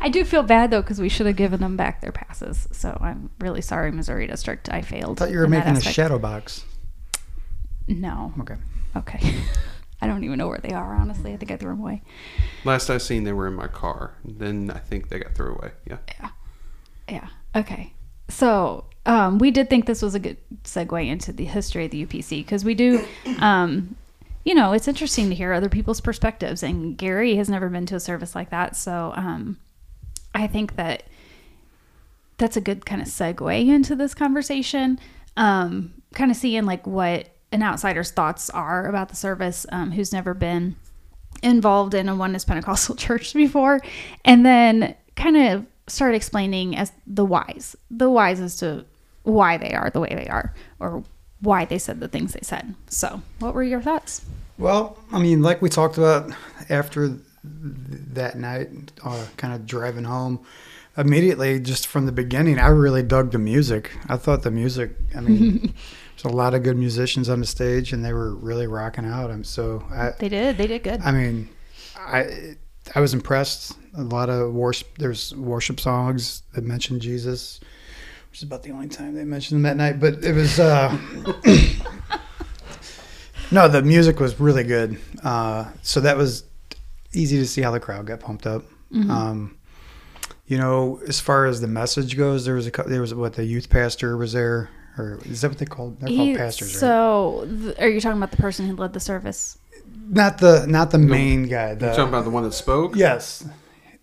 I 0.00 0.08
do 0.08 0.24
feel 0.24 0.42
bad 0.42 0.70
though 0.70 0.82
because 0.82 1.00
we 1.00 1.08
should 1.08 1.26
have 1.26 1.36
given 1.36 1.60
them 1.60 1.76
back 1.76 2.00
their 2.00 2.12
passes. 2.12 2.68
So 2.72 2.96
I'm 3.00 3.30
really 3.40 3.62
sorry, 3.62 3.90
Missouri 3.90 4.26
District. 4.26 4.68
I 4.70 4.82
failed. 4.82 5.20
I 5.20 5.24
thought 5.24 5.32
you 5.32 5.38
were 5.38 5.48
making 5.48 5.76
a 5.76 5.80
shadow 5.80 6.18
box. 6.18 6.64
No. 7.88 8.32
Okay. 8.40 8.56
Okay. 8.96 9.34
I 10.00 10.06
don't 10.06 10.24
even 10.24 10.38
know 10.38 10.48
where 10.48 10.58
they 10.58 10.72
are. 10.72 10.94
Honestly, 10.94 11.32
I 11.32 11.36
think 11.36 11.50
I 11.50 11.56
threw 11.56 11.70
them 11.70 11.80
away. 11.80 12.02
Last 12.64 12.90
I 12.90 12.98
seen, 12.98 13.24
they 13.24 13.32
were 13.32 13.46
in 13.46 13.54
my 13.54 13.68
car. 13.68 14.14
Then 14.24 14.70
I 14.70 14.78
think 14.78 15.08
they 15.08 15.18
got 15.18 15.34
thrown 15.34 15.56
away. 15.56 15.70
Yeah. 15.88 15.98
Yeah. 16.20 16.28
Yeah. 17.08 17.28
Okay. 17.56 17.92
So 18.28 18.84
um, 19.06 19.38
we 19.38 19.50
did 19.50 19.70
think 19.70 19.86
this 19.86 20.02
was 20.02 20.14
a 20.14 20.18
good 20.18 20.36
segue 20.64 21.06
into 21.06 21.32
the 21.32 21.44
history 21.44 21.86
of 21.86 21.90
the 21.90 22.04
UPC 22.04 22.44
because 22.44 22.64
we 22.64 22.74
do, 22.74 23.04
um, 23.38 23.96
you 24.44 24.54
know, 24.54 24.72
it's 24.72 24.88
interesting 24.88 25.28
to 25.28 25.34
hear 25.34 25.52
other 25.52 25.68
people's 25.68 26.00
perspectives. 26.00 26.62
And 26.62 26.96
Gary 26.96 27.36
has 27.36 27.48
never 27.48 27.68
been 27.68 27.86
to 27.86 27.96
a 27.96 28.00
service 28.00 28.34
like 28.34 28.50
that, 28.50 28.76
so 28.76 29.12
um, 29.16 29.58
I 30.34 30.46
think 30.46 30.76
that 30.76 31.04
that's 32.36 32.56
a 32.56 32.60
good 32.60 32.84
kind 32.84 33.00
of 33.00 33.08
segue 33.08 33.68
into 33.68 33.94
this 33.94 34.14
conversation. 34.14 34.98
Um, 35.36 35.94
kind 36.14 36.30
of 36.30 36.36
seeing 36.36 36.64
like 36.64 36.86
what 36.86 37.28
an 37.54 37.62
outsider's 37.62 38.10
thoughts 38.10 38.50
are 38.50 38.86
about 38.86 39.08
the 39.08 39.16
service, 39.16 39.64
um, 39.70 39.92
who's 39.92 40.12
never 40.12 40.34
been 40.34 40.74
involved 41.42 41.94
in 41.94 42.08
a 42.08 42.16
oneness 42.16 42.44
Pentecostal 42.44 42.94
church 42.96 43.32
before, 43.32 43.80
and 44.24 44.44
then 44.44 44.94
kind 45.14 45.36
of 45.36 45.64
start 45.86 46.14
explaining 46.14 46.76
as 46.76 46.90
the 47.06 47.24
whys, 47.24 47.76
the 47.90 48.10
whys 48.10 48.40
as 48.40 48.56
to 48.56 48.84
why 49.22 49.56
they 49.56 49.72
are 49.72 49.88
the 49.88 50.00
way 50.00 50.08
they 50.10 50.26
are, 50.26 50.52
or 50.80 51.04
why 51.40 51.64
they 51.64 51.78
said 51.78 52.00
the 52.00 52.08
things 52.08 52.32
they 52.32 52.40
said. 52.42 52.74
So, 52.88 53.22
what 53.38 53.54
were 53.54 53.62
your 53.62 53.80
thoughts? 53.80 54.24
Well, 54.58 54.98
I 55.12 55.20
mean, 55.20 55.40
like 55.40 55.62
we 55.62 55.68
talked 55.68 55.96
about 55.96 56.32
after 56.68 57.16
that 57.44 58.36
night, 58.36 58.68
uh, 59.04 59.26
kind 59.36 59.54
of 59.54 59.64
driving 59.64 60.04
home, 60.04 60.44
immediately, 60.96 61.60
just 61.60 61.86
from 61.86 62.06
the 62.06 62.12
beginning, 62.12 62.58
I 62.58 62.68
really 62.68 63.02
dug 63.02 63.30
the 63.30 63.38
music. 63.38 63.92
I 64.08 64.16
thought 64.16 64.42
the 64.42 64.50
music, 64.50 64.96
I 65.14 65.20
mean, 65.20 65.74
a 66.24 66.28
lot 66.28 66.54
of 66.54 66.62
good 66.62 66.76
musicians 66.76 67.28
on 67.28 67.40
the 67.40 67.46
stage, 67.46 67.92
and 67.92 68.04
they 68.04 68.12
were 68.12 68.34
really 68.34 68.66
rocking 68.66 69.04
out. 69.04 69.30
I'm 69.30 69.44
so, 69.44 69.84
I, 69.90 70.12
They 70.18 70.28
did. 70.28 70.56
They 70.56 70.66
did 70.66 70.82
good. 70.82 71.00
I 71.02 71.12
mean, 71.12 71.48
I 71.96 72.56
I 72.94 73.00
was 73.00 73.14
impressed. 73.14 73.76
A 73.96 74.02
lot 74.02 74.28
of 74.28 74.52
worship. 74.52 74.98
There's 74.98 75.34
worship 75.34 75.80
songs 75.80 76.42
that 76.54 76.64
mention 76.64 77.00
Jesus, 77.00 77.60
which 78.30 78.40
is 78.40 78.42
about 78.42 78.62
the 78.62 78.72
only 78.72 78.88
time 78.88 79.14
they 79.14 79.24
mentioned 79.24 79.58
him 79.58 79.62
that 79.62 79.76
night. 79.76 80.00
But 80.00 80.24
it 80.24 80.34
was. 80.34 80.58
Uh, 80.58 80.96
no, 83.50 83.68
the 83.68 83.82
music 83.82 84.20
was 84.20 84.38
really 84.40 84.64
good. 84.64 84.98
Uh, 85.22 85.66
so 85.82 86.00
that 86.00 86.16
was 86.16 86.44
easy 87.12 87.38
to 87.38 87.46
see 87.46 87.62
how 87.62 87.70
the 87.70 87.80
crowd 87.80 88.06
got 88.06 88.20
pumped 88.20 88.46
up. 88.46 88.64
Um, 89.10 89.56
you 90.46 90.58
know, 90.58 91.00
as 91.08 91.18
far 91.20 91.46
as 91.46 91.60
the 91.60 91.66
message 91.66 92.16
goes, 92.16 92.44
there 92.44 92.54
was 92.54 92.66
a 92.66 92.70
there 92.86 93.00
was 93.00 93.14
what 93.14 93.34
the 93.34 93.44
youth 93.44 93.70
pastor 93.70 94.16
was 94.16 94.32
there, 94.34 94.70
or 94.98 95.18
is 95.24 95.40
that 95.40 95.48
what 95.48 95.58
they 95.58 95.64
called? 95.66 96.00
They're 96.00 96.08
called 96.08 96.28
He- 96.28 96.36
pastors, 96.36 96.74
right? 96.74 96.80
so, 96.80 97.48
th- 97.48 97.78
are 97.78 97.88
you 97.88 98.00
talking 98.00 98.18
about 98.18 98.30
the 98.30 98.36
person 98.36 98.66
who 98.68 98.76
led 98.76 98.92
the 98.92 99.00
service? 99.00 99.58
Not 100.08 100.38
the 100.38 100.66
not 100.66 100.90
the 100.90 100.98
main 100.98 101.44
guy. 101.48 101.74
The, 101.74 101.86
You 101.86 101.92
talking 101.92 102.08
about 102.08 102.24
the 102.24 102.30
one 102.30 102.44
that 102.44 102.52
spoke? 102.54 102.94
yes, 102.96 103.44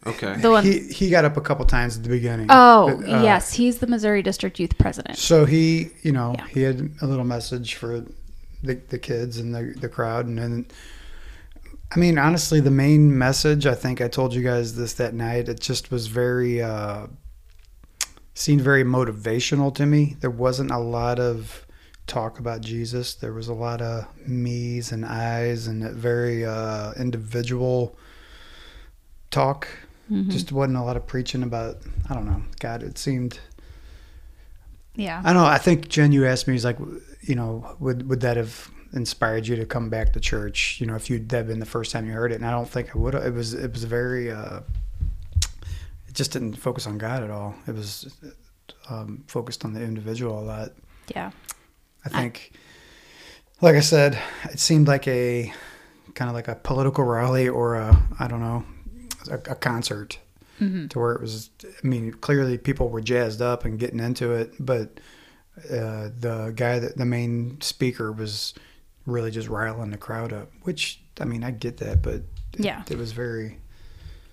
Okay. 0.05 0.35
The 0.37 0.49
one 0.49 0.63
he 0.63 0.79
he 0.79 1.09
got 1.11 1.25
up 1.25 1.37
a 1.37 1.41
couple 1.41 1.63
times 1.65 1.95
at 1.95 2.01
the 2.03 2.09
beginning. 2.09 2.47
Oh, 2.49 2.97
But, 2.99 3.07
uh, 3.07 3.21
yes, 3.21 3.53
he's 3.53 3.77
the 3.77 3.85
Missouri 3.87 4.23
District 4.23 4.59
Youth 4.59 4.75
President. 4.79 5.17
So 5.19 5.45
he, 5.45 5.91
you 6.01 6.11
know, 6.11 6.33
Yeah. 6.37 6.47
he 6.47 6.61
had 6.63 6.91
a 7.01 7.05
little 7.05 7.23
message 7.23 7.75
for 7.75 8.03
the, 8.63 8.75
the 8.89 8.97
kids 8.97 9.37
and 9.37 9.53
the, 9.53 9.75
the 9.79 9.87
crowd, 9.89 10.25
and 10.25 10.37
then 10.39 10.65
I 11.95 11.99
mean, 11.99 12.17
honestly, 12.17 12.61
the 12.61 12.71
main 12.71 13.15
message, 13.17 13.65
I 13.67 13.75
think 13.75 13.99
I 14.01 14.07
told 14.07 14.33
you 14.33 14.41
guys 14.41 14.75
this 14.75 14.93
that 14.93 15.13
night, 15.13 15.49
it 15.49 15.59
just 15.59 15.91
was 15.91 16.07
very, 16.07 16.61
uh, 16.63 17.07
seemed 18.33 18.61
very 18.61 18.83
motivational 18.83 19.73
to 19.75 19.85
me. 19.85 20.15
There 20.19 20.29
wasn't 20.29 20.71
a 20.71 20.77
lot 20.77 21.19
of 21.19 21.65
talk 22.07 22.39
about 22.39 22.61
Jesus. 22.61 23.13
There 23.13 23.33
was 23.33 23.47
a 23.47 23.53
lot 23.53 23.81
of 23.81 24.07
me's 24.27 24.91
and 24.91 25.05
I's 25.05 25.67
and 25.67 25.89
very 25.91 26.45
uh, 26.45 26.93
individual 26.93 27.95
talk. 29.29 29.67
Just 30.29 30.51
wasn't 30.51 30.77
a 30.77 30.81
lot 30.81 30.97
of 30.97 31.07
preaching 31.07 31.41
about, 31.41 31.77
I 32.09 32.13
don't 32.13 32.25
know, 32.25 32.41
God, 32.59 32.83
it 32.83 32.97
seemed. 32.97 33.39
Yeah. 34.95 35.21
I 35.23 35.31
don't 35.31 35.43
know. 35.43 35.47
I 35.47 35.57
think 35.57 35.87
Jen, 35.87 36.11
you 36.11 36.25
asked 36.25 36.47
me, 36.47 36.53
he's 36.53 36.65
like, 36.65 36.77
you 37.21 37.35
know, 37.35 37.77
would 37.79 38.09
would 38.09 38.19
that 38.21 38.35
have 38.35 38.69
inspired 38.93 39.47
you 39.47 39.55
to 39.55 39.65
come 39.65 39.89
back 39.89 40.11
to 40.13 40.19
church? 40.19 40.81
You 40.81 40.87
know, 40.87 40.95
if 40.95 41.09
you'd 41.09 41.29
that 41.29 41.47
been 41.47 41.59
the 41.59 41.65
first 41.65 41.93
time 41.93 42.05
you 42.05 42.11
heard 42.11 42.33
it, 42.33 42.35
and 42.35 42.45
I 42.45 42.51
don't 42.51 42.67
think 42.67 42.93
I 42.93 42.97
would. 42.97 43.15
It 43.15 43.33
was 43.33 43.53
it 43.53 43.71
was 43.71 43.85
very. 43.85 44.31
Uh, 44.31 44.61
it 46.11 46.15
just 46.15 46.33
didn't 46.33 46.55
focus 46.55 46.85
on 46.87 46.97
God 46.97 47.23
at 47.23 47.29
all. 47.31 47.55
It 47.67 47.73
was 47.73 48.13
um, 48.89 49.23
focused 49.27 49.63
on 49.63 49.73
the 49.73 49.81
individual 49.81 50.37
a 50.39 50.43
lot. 50.43 50.71
Yeah. 51.15 51.31
I 52.05 52.09
think, 52.09 52.51
like 53.61 53.75
I 53.75 53.79
said, 53.79 54.19
it 54.51 54.59
seemed 54.59 54.87
like 54.89 55.07
a 55.07 55.53
kind 56.15 56.27
of 56.29 56.35
like 56.35 56.49
a 56.49 56.55
political 56.55 57.05
rally 57.05 57.47
or 57.47 57.75
a 57.75 57.97
I 58.19 58.27
don't 58.27 58.41
know, 58.41 58.65
a, 59.29 59.35
a 59.35 59.55
concert, 59.55 60.19
to 60.59 60.99
where 60.99 61.13
it 61.13 61.21
was. 61.21 61.49
I 61.63 61.87
mean, 61.87 62.11
clearly 62.13 62.57
people 62.57 62.89
were 62.89 63.01
jazzed 63.01 63.41
up 63.41 63.63
and 63.65 63.79
getting 63.79 63.99
into 63.99 64.31
it, 64.33 64.53
but 64.59 64.99
uh, 65.69 66.09
the 66.19 66.53
guy 66.55 66.77
that 66.79 66.97
the 66.97 67.05
main 67.05 67.59
speaker 67.61 68.11
was 68.11 68.53
really 69.07 69.31
just 69.31 69.47
riling 69.47 69.89
the 69.91 69.97
crowd 69.97 70.33
up. 70.33 70.51
Which 70.63 70.99
I 71.19 71.25
mean, 71.25 71.43
I 71.43 71.51
get 71.51 71.77
that, 71.77 72.01
but 72.01 72.15
it, 72.15 72.25
Yeah. 72.59 72.83
it 72.89 72.97
was 72.97 73.11
very. 73.13 73.57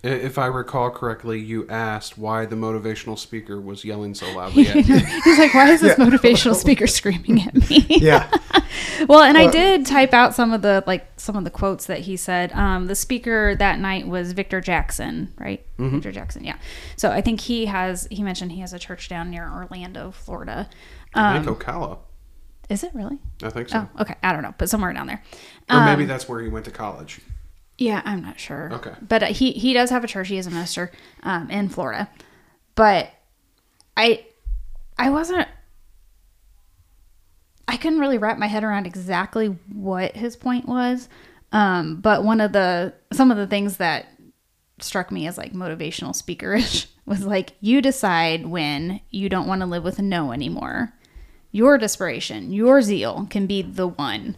I- 0.05 0.09
If 0.09 0.39
I 0.39 0.47
recall 0.47 0.91
correctly, 0.91 1.41
you 1.41 1.67
asked 1.69 2.17
why 2.17 2.47
the 2.47 2.55
motivational 2.57 3.19
speaker 3.19 3.61
was 3.61 3.85
yelling 3.85 4.15
so 4.15 4.31
loudly 4.33 4.69
at 4.69 4.77
you. 4.89 4.97
He's 5.25 5.39
like, 5.39 5.53
why 5.55 5.71
is 5.73 5.81
this 5.81 5.99
motivational 5.99 6.55
speaker 6.55 6.87
screaming 6.87 7.43
at 7.43 7.55
me? 7.69 7.85
Yeah, 7.89 8.31
Well, 9.09 9.23
and 9.23 9.37
I 9.37 9.51
did 9.51 9.87
type 9.87 10.15
out 10.15 10.35
some 10.35 10.53
of 10.53 10.63
the 10.63 10.85
like 10.87 11.07
some 11.17 11.35
of 11.37 11.45
the 11.45 11.51
quotes 11.51 11.87
that 11.87 12.01
he 12.01 12.17
said. 12.17 12.53
Um, 12.53 12.87
the 12.87 12.95
speaker 12.95 13.55
that 13.57 13.79
night 13.81 14.07
was 14.07 14.33
Victor 14.33 14.61
Jackson, 14.61 15.33
right? 15.39 15.65
Victor 15.79 16.13
Jackson, 16.13 16.45
yeah. 16.45 16.57
So 16.97 17.11
I 17.11 17.21
think 17.21 17.41
he 17.41 17.67
has. 17.67 18.07
He 18.11 18.23
mentioned 18.23 18.53
he 18.53 18.61
has 18.61 18.73
a 18.73 18.79
church 18.79 19.09
down 19.09 19.31
near 19.31 19.49
Orlando, 19.51 20.11
Florida. 20.13 20.69
I 21.15 21.37
Um, 21.39 21.45
think 21.45 21.59
Ocala. 21.59 21.99
is 22.69 22.85
it 22.85 22.93
really? 22.95 23.19
I 23.43 23.51
think 23.51 23.69
so. 23.69 23.89
Oh, 23.97 24.03
okay. 24.03 24.15
I 24.23 24.33
don't 24.33 24.43
know, 24.43 24.55
but 24.59 24.69
somewhere 24.69 24.93
down 24.93 25.07
there. 25.09 25.23
Or 25.71 25.85
maybe 25.85 26.03
Um, 26.03 26.09
that's 26.09 26.29
where 26.29 26.41
he 26.41 26.49
went 26.49 26.65
to 26.67 26.71
college. 26.71 27.21
Yeah, 27.79 28.03
I'm 28.05 28.23
not 28.23 28.41
sure. 28.41 28.71
Okay. 28.73 28.93
but 29.01 29.23
uh, 29.23 29.27
he 29.27 29.53
he 29.53 29.73
does 29.73 29.91
have 29.91 30.03
a 30.03 30.09
church. 30.09 30.29
He 30.29 30.37
is 30.37 30.47
a 30.47 30.51
minister 30.51 30.91
um, 31.23 31.49
in 31.49 31.69
Florida, 31.69 32.11
but 32.75 33.11
I 33.97 34.27
I 34.99 35.11
wasn't. 35.11 35.49
I 37.69 37.77
couldn't 37.77 38.01
really 38.01 38.19
wrap 38.19 38.39
my 38.39 38.47
head 38.47 38.65
around 38.65 38.87
exactly 38.87 39.49
what 39.73 40.17
his 40.17 40.37
point 40.37 40.67
was, 40.67 41.09
um, 41.53 42.01
but 42.01 42.25
one 42.25 42.41
of 42.41 42.53
the 42.53 42.95
some 43.13 43.31
of 43.31 43.37
the 43.37 43.47
things 43.47 43.77
that 43.77 44.07
struck 44.81 45.11
me 45.11 45.27
as 45.27 45.39
like 45.39 45.53
motivational 45.53 46.15
speakerish 46.21 46.87
was 47.07 47.25
like 47.25 47.53
you 47.61 47.81
decide 47.81 48.47
when 48.47 49.01
you 49.11 49.29
don't 49.29 49.47
want 49.47 49.61
to 49.61 49.67
live 49.67 49.85
with 49.85 49.99
a 49.99 50.03
no 50.03 50.33
anymore. 50.33 50.93
Your 51.51 51.79
desperation, 51.79 52.53
your 52.53 52.83
zeal 52.83 53.27
can 53.31 53.47
be 53.47 53.63
the 53.63 53.87
one. 53.89 54.37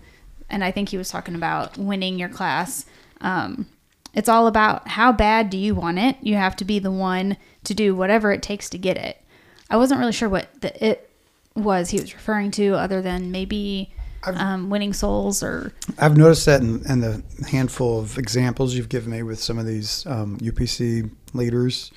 And 0.49 0.63
I 0.63 0.71
think 0.71 0.89
he 0.89 0.97
was 0.97 1.11
talking 1.11 1.35
about 1.35 1.77
winning 1.77 2.19
your 2.19 2.29
class. 2.29 2.87
Um, 3.21 3.67
it's 4.15 4.29
all 4.29 4.47
about 4.47 4.89
how 4.89 5.13
bad 5.13 5.51
do 5.51 5.57
you 5.57 5.75
want 5.75 5.99
it? 5.99 6.17
You 6.21 6.37
have 6.37 6.57
to 6.57 6.65
be 6.65 6.79
the 6.79 6.91
one 6.91 7.37
to 7.65 7.75
do 7.75 7.95
whatever 7.95 8.33
it 8.33 8.43
takes 8.43 8.69
to 8.71 8.79
get 8.79 8.97
it. 8.97 9.23
I 9.69 9.77
wasn't 9.77 10.01
really 10.01 10.13
sure 10.13 10.29
what 10.29 10.49
the 10.61 10.85
it 10.85 11.11
was 11.55 11.91
he 11.91 12.01
was 12.01 12.15
referring 12.15 12.51
to, 12.53 12.75
other 12.75 13.03
than 13.03 13.31
maybe 13.31 13.93
um, 14.25 14.69
winning 14.69 14.93
souls 14.93 15.43
or 15.43 15.73
I've 15.99 16.17
noticed 16.17 16.47
that 16.47 16.61
in, 16.61 16.85
in 16.91 17.01
the 17.01 17.23
handful 17.51 18.01
of 18.01 18.19
examples 18.19 18.75
you've 18.75 18.89
given 18.89 19.13
me 19.13 19.23
with 19.23 19.41
some 19.41 19.59
of 19.59 19.67
these 19.67 20.05
um, 20.07 20.39
UPC 20.39 21.11
leaders. 21.33 21.91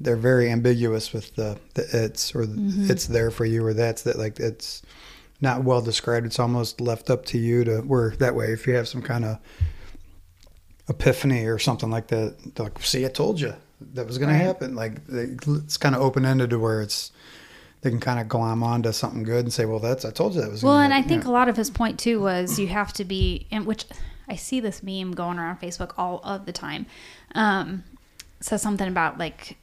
They're 0.00 0.16
very 0.16 0.50
ambiguous 0.50 1.12
with 1.12 1.34
the, 1.36 1.58
the 1.74 1.86
it's 2.04 2.34
or 2.34 2.44
the, 2.44 2.90
it's 2.90 3.06
there 3.06 3.30
for 3.30 3.44
you 3.44 3.64
or 3.64 3.72
that's 3.72 4.02
that 4.02 4.18
like 4.18 4.40
it's 4.40 4.82
not 5.40 5.64
well 5.64 5.80
described. 5.80 6.26
It's 6.26 6.38
almost 6.38 6.80
left 6.80 7.08
up 7.08 7.24
to 7.26 7.38
you 7.38 7.64
to 7.64 7.78
where 7.78 8.10
that 8.18 8.34
way 8.34 8.46
if 8.46 8.66
you 8.66 8.74
have 8.74 8.88
some 8.88 9.02
kind 9.02 9.24
of 9.24 9.38
epiphany 10.88 11.46
or 11.46 11.58
something 11.58 11.90
like 11.90 12.08
that, 12.08 12.36
they're 12.54 12.64
like 12.66 12.80
see, 12.82 13.04
I 13.04 13.08
told 13.08 13.40
you 13.40 13.54
that 13.94 14.06
was 14.06 14.18
going 14.18 14.30
Right. 14.30 14.38
to 14.38 14.44
happen. 14.44 14.74
Like 14.74 15.06
they, 15.06 15.34
it's 15.46 15.76
kind 15.76 15.94
of 15.94 16.02
open 16.02 16.24
ended 16.24 16.50
to 16.50 16.58
where 16.58 16.82
it's 16.82 17.10
they 17.82 17.90
can 17.90 17.98
kind 18.00 18.20
of 18.20 18.28
glom 18.28 18.62
onto 18.62 18.92
something 18.92 19.24
good 19.24 19.44
and 19.44 19.52
say, 19.52 19.64
well, 19.64 19.80
that's 19.80 20.04
I 20.04 20.10
told 20.10 20.34
you 20.34 20.40
that 20.42 20.50
was. 20.50 20.62
Well, 20.62 20.78
and 20.78 20.94
I 20.94 21.02
think 21.02 21.24
Yeah. 21.24 21.30
a 21.30 21.32
lot 21.32 21.48
of 21.48 21.56
his 21.56 21.68
point 21.70 21.98
too 21.98 22.20
was 22.20 22.58
you 22.58 22.68
have 22.68 22.92
to 22.94 23.04
be, 23.04 23.46
and 23.50 23.66
which 23.66 23.86
I 24.28 24.36
see 24.36 24.60
this 24.60 24.82
meme 24.84 25.12
going 25.12 25.38
around 25.38 25.60
Facebook 25.60 25.92
all 25.98 26.20
of 26.22 26.46
the 26.46 26.52
time. 26.52 26.86
Um, 27.34 27.82
says 28.40 28.62
something 28.62 28.86
about 28.86 29.18
like 29.18 29.56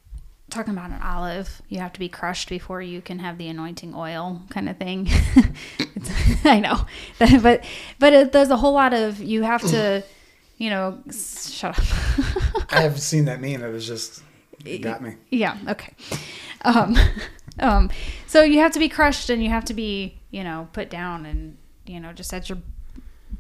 talking 0.50 0.74
about 0.74 0.90
an 0.90 1.02
olive, 1.02 1.62
you 1.70 1.80
have 1.80 1.94
to 1.94 2.00
be 2.00 2.10
crushed 2.10 2.50
before 2.50 2.82
you 2.82 3.02
can 3.02 3.20
have 3.20 3.38
the 3.38 3.48
anointing 3.48 3.94
oil, 3.96 4.42
kind 4.50 4.68
of 4.68 4.78
thing. 4.78 5.08
it's, 5.96 6.12
I 6.46 6.60
know, 6.60 6.86
but 7.20 7.64
but 8.00 8.14
it, 8.14 8.32
there's 8.34 8.50
a 8.50 8.58
whole 8.58 8.74
lot 8.74 8.94
of 8.94 9.22
you 9.22 9.44
have 9.44 9.62
to, 9.62 10.04
you 10.60 10.70
know, 10.70 11.02
shut 11.10 11.80
up. 11.80 11.86
I 12.70 12.82
have 12.82 13.02
seen 13.02 13.26
that 13.26 13.42
meme. 13.42 13.64
It 13.64 13.72
was 13.72 13.88
just 13.88 14.22
it 14.66 14.80
got 14.80 15.02
me. 15.02 15.16
Yeah. 15.32 15.58
Okay. 15.68 15.94
Um, 16.62 16.96
um, 17.60 17.90
so 18.28 18.44
you 18.44 18.60
have 18.60 18.74
to 18.74 18.80
be 18.80 18.90
crushed 18.90 19.30
and 19.30 19.42
you 19.42 19.50
have 19.50 19.66
to 19.66 19.74
be, 19.74 20.20
you 20.30 20.44
know, 20.44 20.68
put 20.74 20.90
down 20.90 21.26
and, 21.26 21.58
you 21.86 22.00
know, 22.00 22.14
just 22.14 22.34
at 22.34 22.50
your 22.50 22.60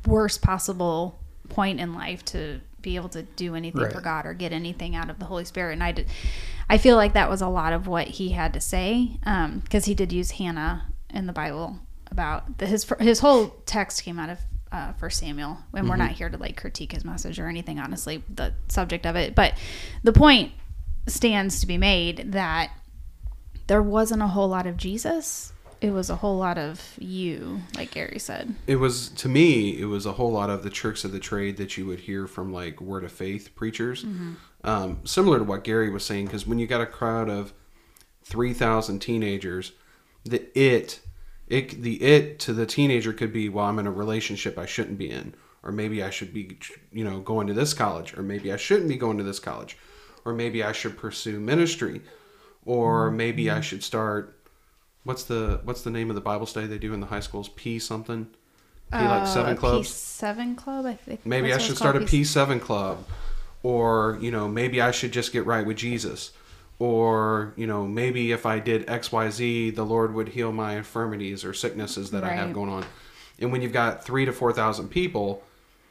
worst 0.07 0.41
possible 0.41 1.19
point 1.49 1.79
in 1.79 1.93
life 1.93 2.23
to 2.23 2.61
be 2.81 2.95
able 2.95 3.09
to 3.09 3.23
do 3.23 3.55
anything 3.55 3.89
for 3.89 3.99
God 3.99 4.25
or 4.25 4.33
get 4.33 4.53
anything 4.53 4.95
out 4.95 5.09
of 5.09 5.19
the 5.19 5.25
Holy 5.25 5.43
Spirit. 5.43 5.73
And 5.73 5.83
I 5.83 5.91
did, 5.91 6.07
I 6.69 6.77
feel 6.77 6.95
like 6.95 7.13
that 7.13 7.29
was 7.29 7.41
a 7.41 7.49
lot 7.49 7.73
of 7.73 7.87
what 7.87 8.07
he 8.07 8.29
had 8.29 8.53
to 8.53 8.61
say. 8.61 9.17
Um, 9.23 9.61
cause 9.69 9.85
he 9.85 9.93
did 9.93 10.13
use 10.13 10.31
Hannah 10.31 10.85
in 11.09 11.27
the 11.27 11.33
Bible 11.33 11.79
about 12.09 12.59
the, 12.59 12.65
his, 12.65 12.89
his 12.99 13.19
whole 13.19 13.57
text 13.65 14.03
came 14.03 14.17
out 14.17 14.29
of, 14.29 14.39
uh, 14.71 14.93
First 14.93 15.19
Samuel, 15.19 15.57
and 15.73 15.89
we're 15.89 15.95
not 15.95 16.11
here 16.11 16.29
to 16.29 16.37
like 16.37 16.57
critique 16.57 16.91
his 16.91 17.03
message 17.03 17.39
or 17.39 17.47
anything, 17.47 17.79
honestly, 17.79 18.23
the 18.33 18.53
subject 18.67 19.05
of 19.05 19.15
it. 19.15 19.35
But 19.35 19.55
the 20.03 20.13
point 20.13 20.51
stands 21.07 21.59
to 21.61 21.67
be 21.67 21.77
made 21.77 22.33
that 22.33 22.71
there 23.67 23.81
wasn't 23.81 24.21
a 24.21 24.27
whole 24.27 24.47
lot 24.47 24.67
of 24.67 24.77
Jesus. 24.77 25.53
It 25.81 25.91
was 25.91 26.09
a 26.09 26.17
whole 26.17 26.37
lot 26.37 26.57
of 26.57 26.93
you, 26.99 27.61
like 27.75 27.91
Gary 27.91 28.19
said. 28.19 28.53
It 28.67 28.75
was 28.75 29.09
to 29.09 29.29
me, 29.29 29.79
it 29.79 29.85
was 29.85 30.05
a 30.05 30.13
whole 30.13 30.31
lot 30.31 30.49
of 30.49 30.63
the 30.63 30.69
tricks 30.69 31.05
of 31.05 31.13
the 31.13 31.19
trade 31.19 31.57
that 31.57 31.77
you 31.77 31.85
would 31.85 32.01
hear 32.01 32.27
from 32.27 32.51
like 32.51 32.81
word 32.81 33.03
of 33.03 33.11
faith 33.11 33.55
preachers, 33.55 34.03
um, 34.63 34.99
similar 35.05 35.37
to 35.37 35.45
what 35.45 35.63
Gary 35.63 35.89
was 35.89 36.03
saying. 36.03 36.25
Because 36.25 36.45
when 36.45 36.59
you 36.59 36.67
got 36.67 36.81
a 36.81 36.85
crowd 36.85 37.29
of 37.29 37.53
three 38.23 38.53
thousand 38.53 38.99
teenagers, 38.99 39.71
the 40.25 40.45
it, 40.59 40.99
it, 41.49 41.81
the 41.81 42.01
it 42.01 42.39
to 42.39 42.53
the 42.53 42.65
teenager 42.65 43.11
could 43.11 43.33
be, 43.33 43.49
well, 43.49 43.65
I'm 43.65 43.79
in 43.79 43.87
a 43.87 43.91
relationship 43.91 44.57
I 44.57 44.65
shouldn't 44.65 44.97
be 44.97 45.09
in, 45.09 45.33
or 45.63 45.71
maybe 45.71 46.03
I 46.03 46.09
should 46.09 46.33
be, 46.33 46.59
you 46.91 47.03
know, 47.03 47.19
going 47.19 47.47
to 47.47 47.53
this 47.53 47.73
college, 47.73 48.15
or 48.15 48.21
maybe 48.21 48.53
I 48.53 48.57
shouldn't 48.57 48.87
be 48.87 48.95
going 48.95 49.17
to 49.17 49.23
this 49.23 49.39
college, 49.39 49.77
or 50.25 50.33
maybe 50.33 50.63
I 50.63 50.71
should 50.71 50.97
pursue 50.97 51.39
ministry, 51.39 52.01
or 52.65 53.07
mm-hmm. 53.07 53.17
maybe 53.17 53.49
I 53.49 53.55
mm-hmm. 53.55 53.61
should 53.61 53.83
start. 53.83 54.35
What's 55.03 55.23
the 55.23 55.61
what's 55.63 55.81
the 55.81 55.89
name 55.89 56.09
of 56.09 56.15
the 56.15 56.21
Bible 56.21 56.45
study 56.45 56.67
they 56.67 56.77
do 56.77 56.93
in 56.93 56.99
the 56.99 57.07
high 57.07 57.19
schools? 57.19 57.49
P 57.49 57.79
something. 57.79 58.27
P 58.91 58.97
like 58.97 59.23
uh, 59.23 59.25
seven 59.25 59.55
clubs. 59.55 59.87
Peace 59.87 59.95
Seven 59.95 60.55
Club, 60.55 60.85
I 60.85 60.95
think. 60.95 61.25
Maybe 61.25 61.53
I 61.53 61.57
should 61.57 61.77
start 61.77 61.95
a 61.95 62.01
Peace- 62.01 62.33
P7 62.35 62.59
club. 62.59 63.05
Or, 63.61 64.17
you 64.21 64.31
know, 64.31 64.47
maybe 64.47 64.81
I 64.81 64.91
should 64.91 65.11
just 65.11 65.31
get 65.33 65.45
right 65.45 65.65
with 65.65 65.77
Jesus. 65.77 66.31
Or, 66.79 67.53
you 67.57 67.67
know, 67.67 67.85
maybe 67.85 68.31
if 68.31 68.45
I 68.45 68.59
did 68.59 68.87
XYZ, 68.87 69.75
the 69.75 69.85
Lord 69.85 70.13
would 70.13 70.29
heal 70.29 70.53
my 70.53 70.77
infirmities 70.77 71.43
or 71.43 71.53
sicknesses 71.53 72.11
that 72.11 72.23
I 72.23 72.29
have 72.29 72.53
going 72.53 72.69
on. 72.69 72.85
And 73.37 73.51
when 73.51 73.61
you've 73.61 73.73
got 73.73 74.05
three 74.05 74.25
to 74.25 74.31
4,000 74.31 74.87
people, 74.87 75.43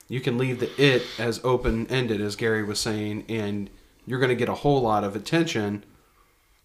you 0.08 0.20
can 0.20 0.38
leave 0.38 0.60
the 0.60 0.70
it 0.82 1.02
as 1.18 1.40
open 1.44 1.86
ended, 1.88 2.22
as 2.22 2.36
Gary 2.36 2.64
was 2.64 2.78
saying, 2.78 3.26
and 3.28 3.68
you're 4.06 4.18
going 4.18 4.30
to 4.30 4.34
get 4.34 4.48
a 4.48 4.54
whole 4.54 4.80
lot 4.80 5.04
of 5.04 5.14
attention, 5.14 5.84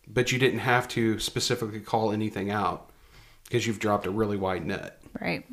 but 0.07 0.31
you 0.31 0.39
didn't 0.39 0.59
have 0.59 0.87
to 0.89 1.19
specifically 1.19 1.81
call 1.81 2.13
anything 2.13 2.49
out 2.49 2.89
because 3.43 3.67
you've 3.67 3.79
dropped 3.79 4.05
a 4.07 4.11
really 4.11 4.37
wide 4.37 4.65
net. 4.65 5.01
Right. 5.19 5.45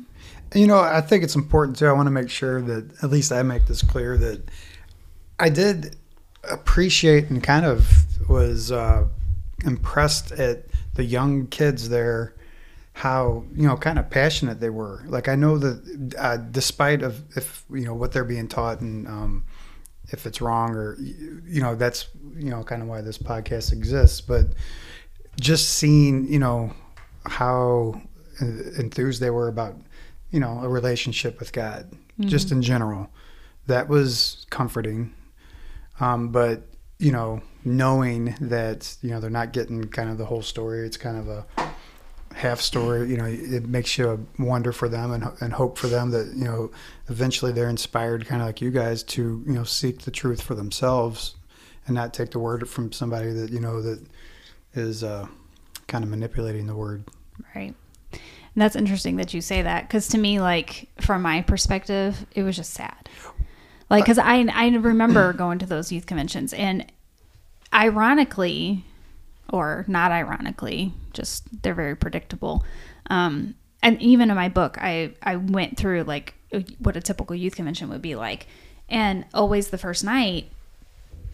You 0.55 0.67
know, 0.67 0.79
I 0.79 1.01
think 1.01 1.23
it's 1.23 1.35
important 1.35 1.77
too. 1.77 1.87
I 1.87 1.91
want 1.91 2.07
to 2.07 2.11
make 2.11 2.29
sure 2.29 2.61
that 2.61 3.03
at 3.03 3.09
least 3.09 3.31
I 3.31 3.43
make 3.43 3.65
this 3.67 3.81
clear 3.81 4.17
that 4.17 4.49
I 5.39 5.49
did 5.49 5.97
appreciate 6.43 7.29
and 7.29 7.41
kind 7.41 7.65
of 7.65 7.87
was 8.29 8.71
uh, 8.71 9.05
impressed 9.63 10.31
at 10.31 10.65
the 10.95 11.03
young 11.03 11.47
kids 11.47 11.89
there, 11.89 12.35
how 12.93 13.43
you 13.55 13.67
know 13.67 13.77
kind 13.77 13.99
of 13.99 14.09
passionate 14.09 14.59
they 14.59 14.69
were. 14.69 15.03
Like 15.07 15.27
I 15.27 15.35
know 15.35 15.57
that 15.57 16.15
uh, 16.17 16.37
despite 16.37 17.01
of 17.03 17.21
if 17.37 17.65
you 17.71 17.85
know 17.85 17.93
what 17.93 18.11
they're 18.11 18.23
being 18.23 18.47
taught 18.47 18.81
and 18.81 19.07
um, 19.07 19.45
if 20.11 20.25
it's 20.25 20.41
wrong 20.41 20.75
or 20.75 20.97
you 20.99 21.61
know 21.61 21.75
that's 21.75 22.07
you 22.35 22.49
know 22.49 22.63
kind 22.63 22.81
of 22.81 22.87
why 22.87 23.01
this 23.01 23.17
podcast 23.17 23.71
exists 23.71 24.21
but 24.21 24.47
just 25.39 25.69
seeing 25.69 26.27
you 26.31 26.39
know 26.39 26.73
how 27.25 27.99
enthused 28.39 29.21
they 29.21 29.29
were 29.29 29.47
about 29.47 29.75
you 30.31 30.39
know 30.39 30.59
a 30.63 30.69
relationship 30.69 31.39
with 31.39 31.53
god 31.53 31.89
mm-hmm. 31.91 32.27
just 32.27 32.51
in 32.51 32.61
general 32.61 33.09
that 33.67 33.87
was 33.87 34.45
comforting 34.49 35.13
um, 36.01 36.29
but 36.29 36.63
you 36.99 37.11
know 37.11 37.41
knowing 37.63 38.35
that 38.41 38.95
you 39.01 39.09
know 39.09 39.19
they're 39.19 39.29
not 39.29 39.53
getting 39.53 39.87
kind 39.87 40.09
of 40.09 40.17
the 40.17 40.25
whole 40.25 40.41
story 40.41 40.85
it's 40.85 40.97
kind 40.97 41.17
of 41.17 41.29
a 41.29 41.45
half 42.35 42.59
story 42.59 43.09
you 43.09 43.17
know 43.17 43.25
it 43.25 43.67
makes 43.67 43.97
you 43.97 44.27
wonder 44.39 44.71
for 44.71 44.89
them 44.89 45.11
and, 45.11 45.23
and 45.41 45.53
hope 45.53 45.77
for 45.77 45.87
them 45.87 46.11
that 46.11 46.27
you 46.35 46.43
know 46.43 46.71
eventually 47.09 47.51
they're 47.51 47.69
inspired 47.69 48.25
kind 48.25 48.41
of 48.41 48.47
like 48.47 48.61
you 48.61 48.71
guys 48.71 49.03
to 49.03 49.43
you 49.45 49.53
know 49.53 49.63
seek 49.63 50.01
the 50.01 50.11
truth 50.11 50.41
for 50.41 50.55
themselves 50.55 51.35
and 51.85 51.95
not 51.95 52.13
take 52.13 52.31
the 52.31 52.39
word 52.39 52.67
from 52.67 52.91
somebody 52.91 53.31
that 53.31 53.49
you 53.51 53.59
know 53.59 53.81
that 53.81 54.03
is 54.73 55.03
uh, 55.03 55.27
kind 55.87 56.03
of 56.03 56.09
manipulating 56.09 56.67
the 56.67 56.75
word. 56.75 57.03
Right. 57.55 57.73
And 58.11 58.61
that's 58.61 58.75
interesting 58.75 59.17
that 59.17 59.33
you 59.33 59.41
say 59.41 59.61
that 59.61 59.87
because 59.87 60.07
to 60.09 60.17
me 60.17 60.39
like 60.39 60.89
from 60.99 61.21
my 61.21 61.41
perspective 61.41 62.25
it 62.33 62.43
was 62.43 62.55
just 62.55 62.73
sad 62.73 63.09
like 63.91 64.03
because 64.03 64.17
i 64.17 64.37
i 64.53 64.67
remember 64.69 65.31
going 65.43 65.59
to 65.59 65.65
those 65.65 65.91
youth 65.91 66.05
conventions 66.05 66.53
and 66.53 66.91
ironically 67.73 68.83
or 69.51 69.85
not 69.87 70.11
ironically, 70.11 70.93
just 71.13 71.61
they're 71.61 71.73
very 71.73 71.95
predictable. 71.95 72.63
Um, 73.07 73.55
and 73.83 74.01
even 74.01 74.29
in 74.29 74.35
my 74.35 74.49
book, 74.49 74.77
I 74.79 75.13
I 75.21 75.35
went 75.35 75.77
through 75.77 76.03
like 76.03 76.35
what 76.79 76.95
a 76.95 77.01
typical 77.01 77.35
youth 77.35 77.55
convention 77.55 77.89
would 77.89 78.01
be 78.01 78.15
like, 78.15 78.47
and 78.89 79.25
always 79.33 79.69
the 79.69 79.77
first 79.77 80.03
night, 80.03 80.49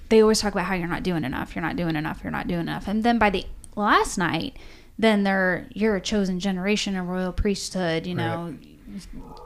they 0.09 0.21
always 0.21 0.39
talk 0.39 0.53
about 0.53 0.65
how 0.65 0.75
you're 0.75 0.87
not 0.87 1.03
doing 1.03 1.23
enough, 1.23 1.55
you're 1.55 1.63
not 1.63 1.75
doing 1.75 1.95
enough, 1.95 2.21
you're 2.23 2.31
not 2.31 2.47
doing 2.47 2.61
enough, 2.61 2.87
and 2.87 3.03
then 3.03 3.17
by 3.19 3.29
the 3.29 3.45
last 3.75 4.17
night, 4.17 4.55
then 4.97 5.23
they're 5.23 5.67
you're 5.73 5.95
a 5.95 6.01
chosen 6.01 6.39
generation, 6.39 6.95
a 6.95 7.03
royal 7.03 7.33
priesthood, 7.33 8.07
you 8.07 8.15
know. 8.15 8.55
Right. 8.89 9.41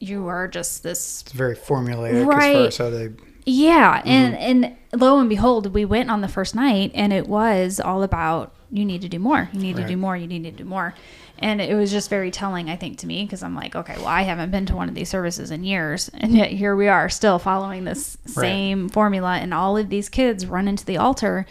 You 0.00 0.28
are 0.28 0.48
just 0.48 0.82
this. 0.82 1.22
It's 1.22 1.32
very 1.32 1.56
formulaic 1.56 2.24
right. 2.26 2.56
as 2.56 2.76
far 2.76 2.88
as 2.88 2.94
how 2.94 2.98
they 2.98 3.12
yeah, 3.48 4.00
mm-hmm. 4.00 4.08
and 4.08 4.36
and 4.36 4.76
lo 5.00 5.18
and 5.18 5.28
behold, 5.28 5.72
we 5.72 5.86
went 5.86 6.10
on 6.10 6.20
the 6.20 6.28
first 6.28 6.54
night, 6.54 6.90
and 6.94 7.14
it 7.14 7.26
was 7.26 7.80
all 7.80 8.02
about 8.02 8.54
you 8.70 8.84
need 8.84 9.00
to 9.00 9.08
do 9.08 9.18
more, 9.18 9.48
you 9.54 9.60
need 9.60 9.76
right. 9.76 9.82
to 9.82 9.88
do 9.88 9.96
more, 9.96 10.14
you 10.14 10.26
need 10.26 10.44
to 10.44 10.50
do 10.50 10.66
more, 10.66 10.92
and 11.38 11.62
it 11.62 11.74
was 11.74 11.90
just 11.90 12.10
very 12.10 12.30
telling, 12.30 12.68
I 12.68 12.76
think, 12.76 12.98
to 12.98 13.06
me 13.06 13.24
because 13.24 13.42
I'm 13.42 13.54
like, 13.54 13.74
okay, 13.74 13.96
well, 13.96 14.06
I 14.06 14.22
haven't 14.22 14.50
been 14.50 14.66
to 14.66 14.76
one 14.76 14.90
of 14.90 14.94
these 14.94 15.08
services 15.08 15.50
in 15.50 15.64
years, 15.64 16.10
and 16.14 16.34
yet 16.34 16.50
here 16.50 16.76
we 16.76 16.88
are 16.88 17.08
still 17.08 17.38
following 17.38 17.84
this 17.84 18.18
same 18.26 18.82
right. 18.82 18.92
formula, 18.92 19.38
and 19.38 19.54
all 19.54 19.78
of 19.78 19.88
these 19.88 20.10
kids 20.10 20.44
run 20.44 20.68
into 20.68 20.84
the 20.84 20.98
altar, 20.98 21.46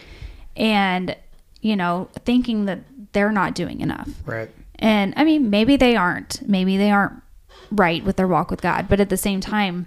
and 0.56 1.16
you 1.60 1.74
know, 1.74 2.08
thinking 2.24 2.66
that 2.66 2.78
they're 3.12 3.32
not 3.32 3.56
doing 3.56 3.80
enough, 3.80 4.08
right? 4.24 4.50
And 4.78 5.14
I 5.16 5.24
mean, 5.24 5.50
maybe 5.50 5.76
they 5.76 5.96
aren't, 5.96 6.48
maybe 6.48 6.76
they 6.76 6.92
aren't 6.92 7.20
right 7.70 8.04
with 8.04 8.16
their 8.16 8.28
walk 8.28 8.50
with 8.50 8.62
God, 8.62 8.86
but 8.88 9.00
at 9.00 9.08
the 9.08 9.16
same 9.16 9.40
time 9.40 9.86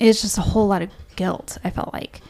it's 0.00 0.22
just 0.22 0.38
a 0.38 0.42
whole 0.42 0.68
lot 0.68 0.82
of 0.82 0.90
guilt. 1.16 1.58
I 1.64 1.70
felt 1.70 1.92
like, 1.92 2.20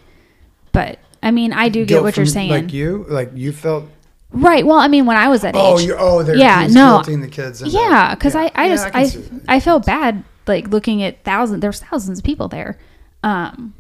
but 0.73 0.99
I 1.23 1.31
mean, 1.31 1.53
I 1.53 1.69
do 1.69 1.85
get 1.85 2.03
what 2.03 2.17
you're 2.17 2.27
saying. 2.27 2.51
Like 2.51 2.73
you, 2.73 3.05
like 3.09 3.31
you 3.35 3.53
felt. 3.53 3.85
Right. 4.31 4.67
Well, 4.67 4.79
I 4.79 4.89
mean, 4.89 5.07
when 5.07 5.17
I 5.17 5.29
was 5.29 5.43
that 5.43 5.55
oh, 5.57 5.79
age. 5.79 5.87
You, 5.87 5.97
oh, 5.99 6.23
they're 6.23 6.37
yeah, 6.37 6.67
no, 6.71 7.03
the 7.03 7.29
kids. 7.29 7.63
Yeah, 7.63 8.15
because 8.15 8.35
yeah. 8.35 8.43
I, 8.43 8.51
I 8.55 8.67
yeah, 8.67 8.75
just, 8.75 8.87
I, 8.95 9.01
I, 9.01 9.57
I, 9.57 9.61
felt 9.61 9.87
bad 9.87 10.23
like 10.47 10.69
looking 10.69 11.03
at 11.03 11.25
thousands. 11.25 11.61
There's 11.61 11.81
thousands 11.81 12.19
of 12.19 12.25
people 12.25 12.49
there, 12.49 12.79
um, 13.23 13.75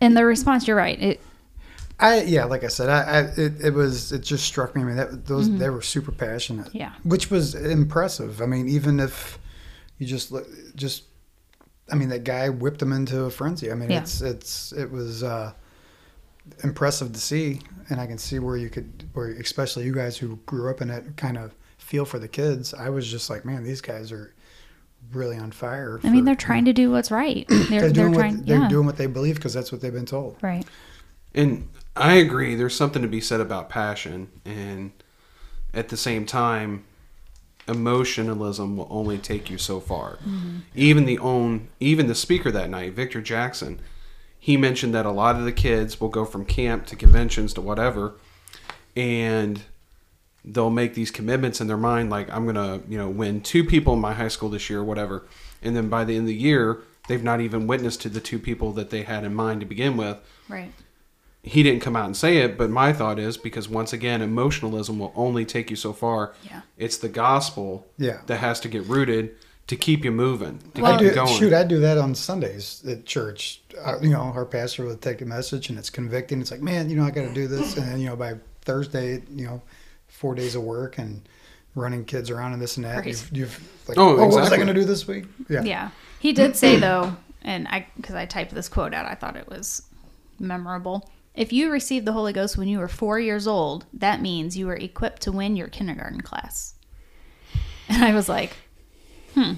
and 0.00 0.16
the 0.16 0.24
response. 0.24 0.66
You're 0.66 0.76
right. 0.76 1.00
It. 1.00 1.20
I 1.98 2.22
yeah, 2.22 2.44
like 2.44 2.62
I 2.62 2.68
said, 2.68 2.88
I, 2.88 3.00
I 3.00 3.20
it, 3.36 3.64
it 3.64 3.74
was 3.74 4.12
it 4.12 4.22
just 4.22 4.44
struck 4.44 4.76
me. 4.76 4.82
I 4.82 4.84
mean, 4.84 4.96
that 4.96 5.26
those 5.26 5.48
mm-hmm. 5.48 5.58
they 5.58 5.70
were 5.70 5.82
super 5.82 6.12
passionate. 6.12 6.74
Yeah. 6.74 6.92
Which 7.04 7.30
was 7.30 7.54
impressive. 7.54 8.42
I 8.42 8.46
mean, 8.46 8.68
even 8.68 9.00
if 9.00 9.38
you 9.98 10.06
just 10.06 10.32
just 10.74 11.04
I 11.90 11.94
mean, 11.94 12.08
that 12.08 12.24
guy 12.24 12.48
whipped 12.48 12.80
them 12.80 12.92
into 12.92 13.24
a 13.24 13.30
frenzy. 13.30 13.70
I 13.70 13.74
mean, 13.74 13.90
yeah. 13.90 14.00
it's 14.00 14.20
it's 14.20 14.72
it 14.72 14.90
was 14.90 15.22
uh, 15.22 15.52
impressive 16.64 17.12
to 17.12 17.20
see, 17.20 17.60
and 17.88 18.00
I 18.00 18.06
can 18.06 18.18
see 18.18 18.38
where 18.38 18.56
you 18.56 18.68
could, 18.68 19.08
where 19.12 19.28
especially 19.30 19.84
you 19.84 19.94
guys 19.94 20.16
who 20.16 20.36
grew 20.46 20.70
up 20.70 20.80
in 20.80 20.90
it, 20.90 21.16
kind 21.16 21.38
of 21.38 21.54
feel 21.78 22.04
for 22.04 22.18
the 22.18 22.28
kids. 22.28 22.74
I 22.74 22.88
was 22.90 23.10
just 23.10 23.30
like, 23.30 23.44
man, 23.44 23.62
these 23.62 23.80
guys 23.80 24.10
are 24.10 24.34
really 25.12 25.36
on 25.36 25.52
fire. 25.52 26.00
I 26.02 26.10
mean, 26.10 26.24
they're 26.24 26.34
trying 26.34 26.64
to 26.64 26.72
do 26.72 26.90
what's 26.90 27.10
right. 27.10 27.46
They're, 27.48 27.66
they're 27.68 27.90
doing 27.90 28.12
they're 28.12 28.20
trying, 28.20 28.36
what, 28.38 28.46
they're 28.46 28.68
doing 28.68 28.86
what 28.86 28.96
they 28.96 29.06
believe 29.06 29.36
because 29.36 29.54
that's 29.54 29.70
what 29.70 29.80
they've 29.80 29.92
been 29.92 30.06
told. 30.06 30.36
Right. 30.42 30.66
And 31.34 31.68
I 31.96 32.14
agree. 32.14 32.54
There's 32.54 32.76
something 32.76 33.02
to 33.02 33.08
be 33.08 33.20
said 33.20 33.40
about 33.40 33.68
passion, 33.68 34.30
and 34.44 34.92
at 35.72 35.88
the 35.88 35.96
same 35.96 36.26
time, 36.26 36.84
emotionalism 37.68 38.76
will 38.76 38.88
only 38.90 39.18
take 39.18 39.50
you 39.50 39.58
so 39.58 39.80
far. 39.80 40.16
Mm-hmm. 40.16 40.58
Even 40.74 41.04
the 41.06 41.18
own 41.18 41.68
even 41.80 42.06
the 42.06 42.14
speaker 42.14 42.50
that 42.50 42.70
night, 42.70 42.92
Victor 42.92 43.20
Jackson, 43.20 43.80
he 44.38 44.56
mentioned 44.56 44.94
that 44.94 45.06
a 45.06 45.10
lot 45.10 45.36
of 45.36 45.44
the 45.44 45.52
kids 45.52 46.00
will 46.00 46.08
go 46.08 46.24
from 46.24 46.44
camp 46.44 46.86
to 46.86 46.96
conventions 46.96 47.54
to 47.54 47.60
whatever 47.60 48.14
and 48.94 49.62
they'll 50.44 50.70
make 50.70 50.94
these 50.94 51.10
commitments 51.10 51.60
in 51.60 51.66
their 51.66 51.76
mind 51.76 52.08
like 52.08 52.32
I'm 52.32 52.44
going 52.44 52.54
to, 52.54 52.88
you 52.88 52.96
know, 52.96 53.08
win 53.08 53.40
two 53.40 53.64
people 53.64 53.94
in 53.94 54.00
my 54.00 54.14
high 54.14 54.28
school 54.28 54.48
this 54.48 54.70
year 54.70 54.78
or 54.78 54.84
whatever. 54.84 55.26
And 55.60 55.74
then 55.74 55.88
by 55.88 56.04
the 56.04 56.14
end 56.14 56.22
of 56.22 56.28
the 56.28 56.36
year, 56.36 56.82
they've 57.08 57.22
not 57.22 57.40
even 57.40 57.66
witnessed 57.66 58.00
to 58.02 58.08
the 58.08 58.20
two 58.20 58.38
people 58.38 58.70
that 58.74 58.90
they 58.90 59.02
had 59.02 59.24
in 59.24 59.34
mind 59.34 59.60
to 59.60 59.66
begin 59.66 59.96
with. 59.96 60.18
Right 60.48 60.72
he 61.46 61.62
didn't 61.62 61.80
come 61.80 61.94
out 61.94 62.06
and 62.06 62.16
say 62.16 62.38
it, 62.38 62.58
but 62.58 62.70
my 62.70 62.92
thought 62.92 63.20
is 63.20 63.36
because 63.36 63.68
once 63.68 63.92
again, 63.92 64.20
emotionalism 64.20 64.98
will 64.98 65.12
only 65.14 65.44
take 65.44 65.70
you 65.70 65.76
so 65.76 65.92
far. 65.92 66.34
Yeah. 66.42 66.62
It's 66.76 66.96
the 66.96 67.08
gospel 67.08 67.86
yeah. 67.96 68.20
that 68.26 68.38
has 68.38 68.58
to 68.60 68.68
get 68.68 68.84
rooted 68.86 69.36
to 69.68 69.76
keep 69.76 70.04
you 70.04 70.10
moving, 70.10 70.58
to 70.74 70.82
well, 70.82 70.98
keep 70.98 71.08
you 71.08 71.14
going. 71.14 71.38
Shoot, 71.38 71.52
I 71.52 71.62
do 71.62 71.78
that 71.78 71.98
on 71.98 72.16
Sundays 72.16 72.84
at 72.88 73.06
church. 73.06 73.62
Uh, 73.80 74.00
you 74.00 74.10
know, 74.10 74.22
our 74.22 74.44
pastor 74.44 74.84
will 74.84 74.96
take 74.96 75.20
a 75.20 75.24
message 75.24 75.70
and 75.70 75.78
it's 75.78 75.88
convicting. 75.88 76.40
It's 76.40 76.50
like, 76.50 76.62
man, 76.62 76.90
you 76.90 76.96
know, 76.96 77.04
I 77.04 77.12
got 77.12 77.28
to 77.28 77.32
do 77.32 77.46
this. 77.46 77.76
And 77.76 77.86
then, 77.86 78.00
you 78.00 78.06
know, 78.06 78.16
by 78.16 78.34
Thursday, 78.62 79.22
you 79.30 79.46
know, 79.46 79.62
four 80.08 80.34
days 80.34 80.56
of 80.56 80.64
work 80.64 80.98
and 80.98 81.28
running 81.76 82.04
kids 82.04 82.28
around 82.28 82.54
and 82.54 82.62
this 82.62 82.76
and 82.76 82.86
that. 82.86 82.96
Right. 82.96 83.06
You've, 83.06 83.30
you've 83.32 83.88
like, 83.88 83.98
oh, 83.98 84.02
oh 84.02 84.12
exactly. 84.12 84.34
what 84.34 84.40
was 84.40 84.52
I 84.52 84.56
going 84.56 84.68
to 84.68 84.74
do 84.74 84.84
this 84.84 85.06
week? 85.06 85.26
Yeah. 85.48 85.62
Yeah. 85.62 85.90
He 86.18 86.32
did 86.32 86.56
say 86.56 86.76
though, 86.76 87.16
and 87.42 87.68
I, 87.68 87.86
cause 88.02 88.16
I 88.16 88.26
typed 88.26 88.52
this 88.52 88.68
quote 88.68 88.92
out, 88.92 89.06
I 89.06 89.14
thought 89.14 89.36
it 89.36 89.48
was 89.48 89.82
memorable 90.40 91.08
if 91.36 91.52
you 91.52 91.70
received 91.70 92.06
the 92.06 92.12
Holy 92.12 92.32
Ghost 92.32 92.56
when 92.56 92.66
you 92.66 92.78
were 92.78 92.88
four 92.88 93.20
years 93.20 93.46
old, 93.46 93.84
that 93.92 94.22
means 94.22 94.56
you 94.56 94.66
were 94.66 94.74
equipped 94.74 95.22
to 95.22 95.32
win 95.32 95.54
your 95.54 95.68
kindergarten 95.68 96.22
class. 96.22 96.74
And 97.88 98.02
I 98.02 98.14
was 98.14 98.28
like, 98.28 98.56
hmm, 99.34 99.52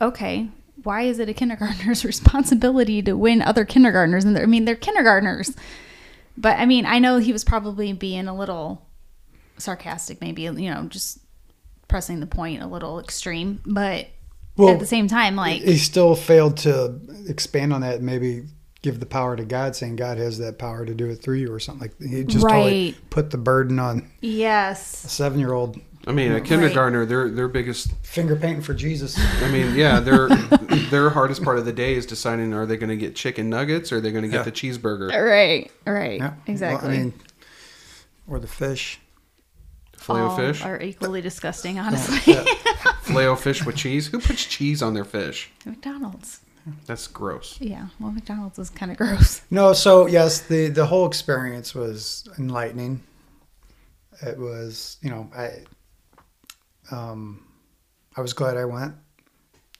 okay, 0.00 0.48
why 0.82 1.02
is 1.02 1.20
it 1.20 1.28
a 1.28 1.34
kindergartner's 1.34 2.04
responsibility 2.04 3.00
to 3.02 3.16
win 3.16 3.40
other 3.40 3.64
kindergartners? 3.64 4.24
And 4.24 4.36
I 4.36 4.46
mean, 4.46 4.64
they're 4.64 4.76
kindergartners. 4.76 5.54
But 6.36 6.58
I 6.58 6.66
mean, 6.66 6.86
I 6.86 6.98
know 6.98 7.18
he 7.18 7.32
was 7.32 7.44
probably 7.44 7.92
being 7.92 8.26
a 8.26 8.36
little 8.36 8.86
sarcastic, 9.58 10.20
maybe, 10.20 10.42
you 10.42 10.70
know, 10.70 10.86
just 10.88 11.18
pressing 11.86 12.20
the 12.20 12.26
point 12.26 12.62
a 12.62 12.66
little 12.66 12.98
extreme. 13.00 13.60
But 13.64 14.08
well, 14.56 14.70
at 14.70 14.80
the 14.80 14.86
same 14.86 15.06
time, 15.06 15.36
like. 15.36 15.62
He 15.62 15.78
still 15.78 16.14
failed 16.14 16.58
to 16.58 17.00
expand 17.28 17.72
on 17.72 17.80
that, 17.82 18.02
maybe 18.02 18.44
give 18.82 19.00
the 19.00 19.06
power 19.06 19.36
to 19.36 19.44
God, 19.44 19.74
saying 19.74 19.96
God 19.96 20.18
has 20.18 20.38
that 20.38 20.58
power 20.58 20.86
to 20.86 20.94
do 20.94 21.08
it 21.08 21.16
through 21.16 21.36
you 21.36 21.52
or 21.52 21.60
something. 21.60 21.88
Like 21.88 21.98
that. 21.98 22.08
he 22.08 22.24
just 22.24 22.44
right. 22.44 22.52
totally 22.52 22.96
put 23.10 23.30
the 23.30 23.38
burden 23.38 23.78
on. 23.78 24.10
Yes. 24.20 25.04
A 25.04 25.08
seven 25.08 25.38
year 25.38 25.52
old. 25.52 25.80
I 26.06 26.12
mean, 26.12 26.32
a 26.32 26.40
kindergartner, 26.40 27.00
right. 27.00 27.08
their 27.08 27.28
their 27.28 27.48
biggest 27.48 27.92
finger 28.02 28.34
painting 28.34 28.62
for 28.62 28.72
Jesus. 28.72 29.18
I 29.42 29.50
mean, 29.50 29.74
yeah, 29.74 30.00
their 30.00 30.28
their 30.90 31.10
hardest 31.10 31.42
part 31.42 31.58
of 31.58 31.66
the 31.66 31.72
day 31.72 31.94
is 31.94 32.06
deciding 32.06 32.54
are 32.54 32.64
they 32.64 32.76
going 32.76 32.88
to 32.88 32.96
get 32.96 33.14
chicken 33.14 33.50
nuggets 33.50 33.92
or 33.92 33.96
are 33.96 34.00
they 34.00 34.10
going 34.10 34.22
to 34.22 34.28
get 34.28 34.38
yeah. 34.38 34.42
the 34.42 34.52
cheeseburger. 34.52 35.10
Right, 35.10 35.70
right, 35.84 36.18
yeah. 36.18 36.34
exactly. 36.46 36.88
Well, 36.88 36.96
I 36.96 37.02
mean, 37.02 37.14
or 38.26 38.38
the 38.38 38.46
fish. 38.46 39.00
Filet 39.96 40.36
fish 40.36 40.64
are 40.64 40.80
equally 40.80 41.20
disgusting, 41.20 41.78
honestly. 41.78 42.32
Yeah. 42.32 42.44
Filet 43.02 43.34
fish 43.36 43.66
with 43.66 43.76
cheese. 43.76 44.06
Who 44.06 44.20
puts 44.20 44.46
cheese 44.46 44.82
on 44.82 44.94
their 44.94 45.04
fish? 45.04 45.50
McDonald's. 45.66 46.40
That's 46.86 47.06
gross. 47.06 47.58
Yeah, 47.60 47.88
well, 47.98 48.10
McDonald's 48.10 48.58
is 48.58 48.70
kind 48.70 48.90
of 48.90 48.98
gross. 48.98 49.42
No, 49.50 49.72
so 49.72 50.06
yes, 50.06 50.40
the 50.40 50.68
the 50.68 50.86
whole 50.86 51.06
experience 51.06 51.74
was 51.74 52.28
enlightening. 52.38 53.02
It 54.22 54.38
was, 54.38 54.96
you 55.00 55.10
know, 55.10 55.30
I 55.36 55.64
um 56.90 57.44
I 58.16 58.20
was 58.20 58.32
glad 58.32 58.56
I 58.56 58.64
went 58.64 58.94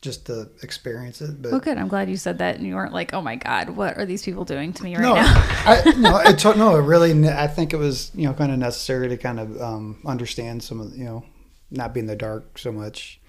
just 0.01 0.27
to 0.27 0.48
experience 0.62 1.20
it. 1.20 1.42
But 1.42 1.53
well, 1.53 1.61
good. 1.61 1.77
I'm 1.77 1.88
glad 1.88 2.09
you 2.09 2.16
said 2.16 2.38
that, 2.38 2.57
and 2.57 2.66
you 2.66 2.74
weren't 2.74 2.92
like, 2.92 3.12
"Oh 3.12 3.20
my 3.20 3.37
God, 3.37 3.70
what 3.70 3.96
are 3.96 4.07
these 4.07 4.22
people 4.22 4.44
doing 4.44 4.72
to 4.72 4.85
me 4.85 4.94
right 4.94 5.03
no, 5.03 5.14
now?" 5.14 5.33
I, 5.66 5.94
no, 5.98 6.18
it 6.18 6.38
took 6.38 6.57
no. 6.57 6.77
It 6.77 6.83
really, 6.83 7.29
I 7.29 7.46
think 7.46 7.72
it 7.72 7.79
was 7.79 8.11
you 8.14 8.27
know 8.27 8.35
kind 8.35 8.53
of 8.53 8.59
necessary 8.59 9.09
to 9.09 9.16
kind 9.16 9.40
of 9.40 9.61
um, 9.61 10.01
understand 10.07 10.62
some 10.62 10.81
of 10.81 10.96
you 10.96 11.05
know 11.05 11.24
not 11.70 11.94
be 11.94 12.01
in 12.01 12.07
the 12.07 12.16
dark 12.16 12.59
so 12.59 12.72
much. 12.72 13.20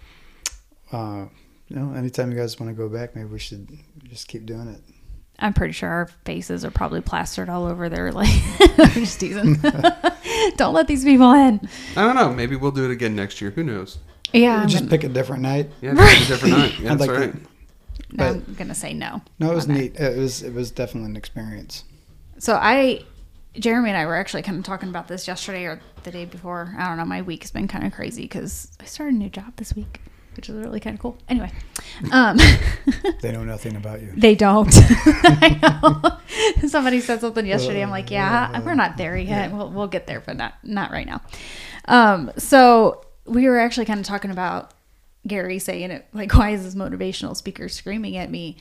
Uh, 0.91 1.25
you 1.69 1.75
know, 1.75 1.93
anytime 1.93 2.31
you 2.31 2.37
guys 2.37 2.59
want 2.59 2.69
to 2.69 2.75
go 2.75 2.89
back, 2.89 3.15
maybe 3.15 3.27
we 3.27 3.39
should 3.39 3.69
just 4.03 4.27
keep 4.27 4.45
doing 4.45 4.67
it. 4.67 4.81
I'm 5.41 5.53
pretty 5.53 5.71
sure 5.71 5.89
our 5.89 6.07
faces 6.25 6.65
are 6.65 6.71
probably 6.71 7.01
plastered 7.01 7.49
all 7.49 7.65
over 7.65 7.87
there. 7.87 8.11
Like, 8.11 8.29
I'm 8.77 8.91
just 8.91 9.19
teasing. 9.19 9.55
Don't 10.57 10.73
let 10.73 10.87
these 10.87 11.03
people 11.05 11.31
in. 11.31 11.61
I 11.95 12.03
don't 12.03 12.15
know. 12.15 12.33
Maybe 12.33 12.55
we'll 12.57 12.71
do 12.71 12.85
it 12.85 12.91
again 12.91 13.15
next 13.15 13.39
year. 13.39 13.51
Who 13.51 13.63
knows? 13.63 13.99
Yeah, 14.33 14.57
I'm, 14.57 14.67
just 14.67 14.83
gonna, 14.83 14.91
pick 14.91 15.03
a 15.05 15.09
different 15.09 15.41
night. 15.41 15.69
Yeah, 15.81 15.93
it's 15.95 16.25
a 16.25 16.27
different 16.27 16.57
night. 16.57 16.79
Yeah, 16.79 16.91
I'd 16.91 16.99
that's 16.99 17.09
like 17.09 17.19
right. 17.19 17.33
to- 17.33 17.49
I'm 18.19 18.55
gonna 18.57 18.75
say 18.75 18.93
no. 18.93 19.21
No, 19.39 19.51
it 19.51 19.55
was 19.55 19.67
on 19.67 19.75
that. 19.75 19.79
neat. 19.79 19.95
It 19.99 20.17
was 20.17 20.41
it 20.43 20.53
was 20.53 20.71
definitely 20.71 21.11
an 21.11 21.15
experience. 21.15 21.83
So 22.37 22.55
I, 22.55 23.03
Jeremy 23.53 23.89
and 23.89 23.97
I 23.97 24.05
were 24.05 24.15
actually 24.15 24.43
kind 24.43 24.57
of 24.57 24.63
talking 24.65 24.89
about 24.89 25.07
this 25.07 25.27
yesterday 25.27 25.65
or 25.65 25.79
the 26.03 26.11
day 26.11 26.25
before. 26.25 26.75
I 26.77 26.87
don't 26.87 26.97
know. 26.97 27.05
My 27.05 27.21
week's 27.21 27.51
been 27.51 27.67
kind 27.67 27.85
of 27.85 27.93
crazy 27.93 28.23
because 28.23 28.71
I 28.79 28.85
started 28.85 29.15
a 29.15 29.17
new 29.17 29.29
job 29.29 29.55
this 29.57 29.75
week, 29.75 30.01
which 30.39 30.47
is 30.47 30.55
really 30.55 30.79
kind 30.79 30.93
of 30.93 31.01
cool. 31.01 31.17
Anyway, 31.27 31.51
um, 32.13 32.37
They 33.21 33.33
know 33.33 33.43
nothing 33.43 33.75
about 33.75 34.01
you. 34.01 34.13
they 34.15 34.35
don't. 34.35 34.71
I 34.73 35.59
know. 35.61 36.67
Somebody 36.69 37.01
said 37.01 37.19
something 37.19 37.45
yesterday. 37.45 37.81
I'm 37.83 37.89
like, 37.89 38.09
yeah, 38.09 38.57
we're 38.61 38.73
not 38.73 38.95
there 38.95 39.17
yet. 39.17 39.51
We'll 39.51 39.69
we'll 39.69 39.87
get 39.87 40.07
there, 40.07 40.21
but 40.21 40.37
not 40.37 40.53
not 40.63 40.91
right 40.91 41.05
now. 41.05 41.21
Um, 41.89 42.31
so 42.37 43.03
we 43.25 43.49
were 43.49 43.59
actually 43.59 43.85
kind 43.85 43.99
of 43.99 44.05
talking 44.05 44.31
about 44.31 44.71
Gary 45.27 45.59
saying 45.59 45.91
it 45.91 46.05
like, 46.13 46.33
why 46.33 46.51
is 46.51 46.63
this 46.63 46.73
motivational 46.73 47.35
speaker 47.35 47.67
screaming 47.67 48.15
at 48.15 48.31
me, 48.31 48.55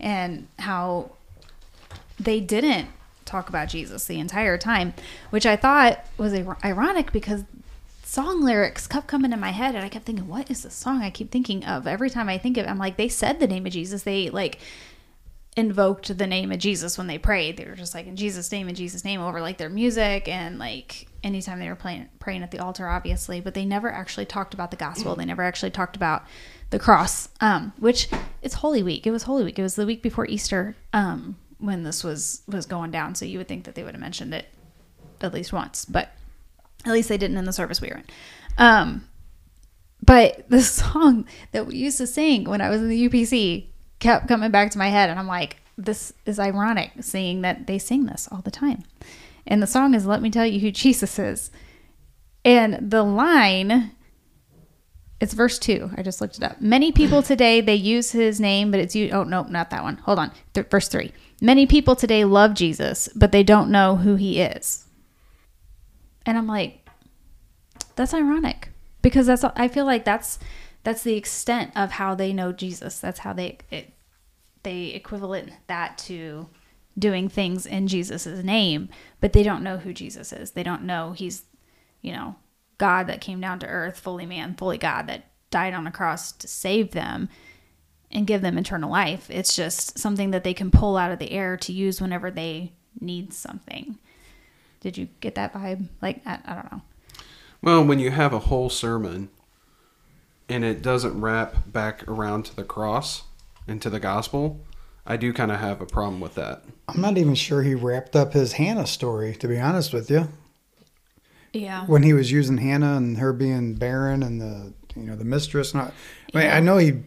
and 0.00 0.48
how 0.58 1.12
they 2.18 2.40
didn't 2.40 2.88
talk 3.24 3.48
about 3.48 3.68
Jesus 3.68 4.04
the 4.06 4.18
entire 4.18 4.58
time, 4.58 4.94
which 5.30 5.46
I 5.46 5.54
thought 5.54 6.04
was 6.18 6.34
ironic 6.64 7.12
because 7.12 7.44
song 8.10 8.42
lyrics 8.42 8.88
kept 8.88 9.06
coming 9.06 9.32
in 9.32 9.38
my 9.38 9.52
head 9.52 9.76
and 9.76 9.84
I 9.84 9.88
kept 9.88 10.04
thinking, 10.04 10.26
what 10.26 10.50
is 10.50 10.64
the 10.64 10.70
song 10.70 11.00
I 11.00 11.10
keep 11.10 11.30
thinking 11.30 11.64
of? 11.64 11.86
Every 11.86 12.10
time 12.10 12.28
I 12.28 12.38
think 12.38 12.56
of 12.56 12.66
it, 12.66 12.68
I'm 12.68 12.76
like, 12.76 12.96
they 12.96 13.08
said 13.08 13.38
the 13.38 13.46
name 13.46 13.66
of 13.66 13.72
Jesus. 13.72 14.02
They 14.02 14.30
like 14.30 14.58
invoked 15.56 16.18
the 16.18 16.26
name 16.26 16.50
of 16.50 16.58
Jesus 16.58 16.98
when 16.98 17.06
they 17.06 17.18
prayed. 17.18 17.56
They 17.56 17.66
were 17.66 17.76
just 17.76 17.94
like 17.94 18.08
in 18.08 18.16
Jesus' 18.16 18.50
name, 18.50 18.68
in 18.68 18.74
Jesus' 18.74 19.04
name 19.04 19.20
over 19.20 19.40
like 19.40 19.58
their 19.58 19.68
music 19.68 20.26
and 20.26 20.58
like 20.58 21.06
anytime 21.22 21.60
they 21.60 21.68
were 21.68 21.76
playing 21.76 22.08
praying 22.18 22.42
at 22.42 22.50
the 22.50 22.58
altar, 22.58 22.88
obviously. 22.88 23.40
But 23.40 23.54
they 23.54 23.64
never 23.64 23.88
actually 23.88 24.26
talked 24.26 24.54
about 24.54 24.72
the 24.72 24.76
gospel. 24.76 25.14
They 25.14 25.24
never 25.24 25.44
actually 25.44 25.70
talked 25.70 25.94
about 25.94 26.24
the 26.70 26.80
cross. 26.80 27.28
Um, 27.40 27.72
which 27.78 28.08
it's 28.42 28.54
Holy 28.54 28.82
Week. 28.82 29.06
It 29.06 29.12
was 29.12 29.22
Holy 29.22 29.44
Week. 29.44 29.58
It 29.58 29.62
was 29.62 29.76
the 29.76 29.86
week 29.86 30.02
before 30.02 30.26
Easter, 30.26 30.74
um, 30.92 31.36
when 31.58 31.84
this 31.84 32.02
was 32.02 32.42
was 32.48 32.66
going 32.66 32.90
down. 32.90 33.14
So 33.14 33.24
you 33.24 33.38
would 33.38 33.46
think 33.46 33.66
that 33.66 33.76
they 33.76 33.84
would 33.84 33.94
have 33.94 34.00
mentioned 34.00 34.34
it 34.34 34.46
at 35.20 35.32
least 35.32 35.52
once, 35.52 35.84
but 35.84 36.10
at 36.84 36.92
least 36.92 37.08
they 37.08 37.18
didn't 37.18 37.36
in 37.36 37.44
the 37.44 37.52
service 37.52 37.80
we 37.80 37.88
were 37.88 37.96
in. 37.96 38.04
Um, 38.58 39.08
but 40.02 40.48
the 40.48 40.62
song 40.62 41.26
that 41.52 41.66
we 41.66 41.76
used 41.76 41.98
to 41.98 42.06
sing 42.06 42.44
when 42.44 42.60
I 42.60 42.70
was 42.70 42.80
in 42.80 42.88
the 42.88 43.08
UPC 43.08 43.66
kept 43.98 44.28
coming 44.28 44.50
back 44.50 44.70
to 44.72 44.78
my 44.78 44.88
head, 44.88 45.10
and 45.10 45.18
I'm 45.18 45.26
like, 45.26 45.56
this 45.76 46.12
is 46.26 46.38
ironic 46.38 46.92
seeing 47.00 47.42
that 47.42 47.66
they 47.66 47.78
sing 47.78 48.06
this 48.06 48.28
all 48.30 48.42
the 48.42 48.50
time. 48.50 48.84
And 49.46 49.62
the 49.62 49.66
song 49.66 49.94
is 49.94 50.06
"Let 50.06 50.22
Me 50.22 50.30
Tell 50.30 50.46
You 50.46 50.60
Who 50.60 50.70
Jesus 50.70 51.18
Is," 51.18 51.50
and 52.44 52.90
the 52.90 53.02
line. 53.02 53.92
It's 55.20 55.34
verse 55.34 55.58
two. 55.58 55.90
I 55.96 56.02
just 56.02 56.22
looked 56.22 56.38
it 56.38 56.42
up. 56.42 56.62
Many 56.62 56.92
people 56.92 57.22
today 57.22 57.60
they 57.60 57.74
use 57.74 58.12
his 58.12 58.40
name, 58.40 58.70
but 58.70 58.80
it's 58.80 58.96
you. 58.96 59.10
Oh 59.10 59.24
no, 59.24 59.42
not 59.44 59.70
that 59.70 59.82
one. 59.82 59.98
Hold 59.98 60.18
on. 60.18 60.32
Th- 60.54 60.66
verse 60.68 60.88
three. 60.88 61.12
Many 61.42 61.66
people 61.66 61.96
today 61.96 62.24
love 62.24 62.54
Jesus, 62.54 63.08
but 63.14 63.32
they 63.32 63.42
don't 63.42 63.70
know 63.70 63.96
who 63.96 64.16
he 64.16 64.40
is. 64.40 64.86
And 66.26 66.36
I'm 66.36 66.46
like, 66.46 66.88
that's 67.96 68.14
ironic 68.14 68.70
because 69.02 69.26
that's 69.26 69.44
I 69.44 69.68
feel 69.68 69.84
like 69.84 70.04
that's 70.04 70.38
that's 70.82 71.02
the 71.02 71.16
extent 71.16 71.72
of 71.76 71.92
how 71.92 72.14
they 72.14 72.32
know 72.32 72.52
Jesus. 72.52 73.00
That's 73.00 73.20
how 73.20 73.32
they 73.32 73.58
it, 73.70 73.92
they 74.62 74.86
equivalent 74.86 75.52
that 75.66 75.98
to 75.98 76.48
doing 76.98 77.28
things 77.28 77.66
in 77.66 77.86
Jesus's 77.86 78.44
name, 78.44 78.88
but 79.20 79.32
they 79.32 79.42
don't 79.42 79.62
know 79.62 79.78
who 79.78 79.92
Jesus 79.92 80.32
is. 80.32 80.52
They 80.52 80.62
don't 80.62 80.84
know 80.84 81.12
he's, 81.12 81.44
you 82.02 82.12
know, 82.12 82.36
God 82.78 83.06
that 83.06 83.20
came 83.20 83.40
down 83.40 83.58
to 83.60 83.66
earth, 83.66 83.98
fully 83.98 84.26
man, 84.26 84.54
fully 84.54 84.78
God 84.78 85.06
that 85.08 85.26
died 85.50 85.74
on 85.74 85.86
a 85.86 85.92
cross 85.92 86.32
to 86.32 86.48
save 86.48 86.92
them 86.92 87.28
and 88.10 88.26
give 88.26 88.42
them 88.42 88.58
eternal 88.58 88.90
life. 88.90 89.30
It's 89.30 89.54
just 89.54 89.98
something 89.98 90.30
that 90.32 90.44
they 90.44 90.54
can 90.54 90.70
pull 90.70 90.96
out 90.96 91.12
of 91.12 91.18
the 91.18 91.30
air 91.30 91.56
to 91.58 91.72
use 91.72 92.00
whenever 92.00 92.30
they 92.30 92.72
need 92.98 93.32
something. 93.32 93.98
Did 94.80 94.96
you 94.96 95.08
get 95.20 95.34
that 95.34 95.52
vibe? 95.52 95.88
Like 96.00 96.22
I, 96.26 96.38
I 96.44 96.54
don't 96.54 96.72
know. 96.72 96.82
Well, 97.62 97.84
when 97.84 97.98
you 97.98 98.10
have 98.10 98.32
a 98.32 98.38
whole 98.38 98.70
sermon 98.70 99.28
and 100.48 100.64
it 100.64 100.82
doesn't 100.82 101.20
wrap 101.20 101.70
back 101.70 102.06
around 102.08 102.44
to 102.46 102.56
the 102.56 102.64
cross 102.64 103.24
and 103.68 103.80
to 103.82 103.90
the 103.90 104.00
gospel, 104.00 104.60
I 105.06 105.16
do 105.16 105.32
kind 105.32 105.52
of 105.52 105.60
have 105.60 105.80
a 105.80 105.86
problem 105.86 106.20
with 106.20 106.34
that. 106.36 106.64
I'm 106.88 107.00
not 107.00 107.18
even 107.18 107.34
sure 107.34 107.62
he 107.62 107.74
wrapped 107.74 108.16
up 108.16 108.32
his 108.32 108.54
Hannah 108.54 108.86
story, 108.86 109.34
to 109.36 109.48
be 109.48 109.58
honest 109.58 109.92
with 109.92 110.10
you. 110.10 110.28
Yeah. 111.52 111.84
When 111.86 112.02
he 112.02 112.12
was 112.12 112.32
using 112.32 112.58
Hannah 112.58 112.96
and 112.96 113.18
her 113.18 113.32
being 113.32 113.74
barren 113.74 114.22
and 114.22 114.40
the 114.40 114.72
you 114.96 115.02
know 115.02 115.16
the 115.16 115.24
mistress. 115.24 115.74
Not, 115.74 115.92
I 116.34 116.38
mean, 116.38 116.50
I 116.50 116.60
know 116.60 116.78
he 116.78 117.02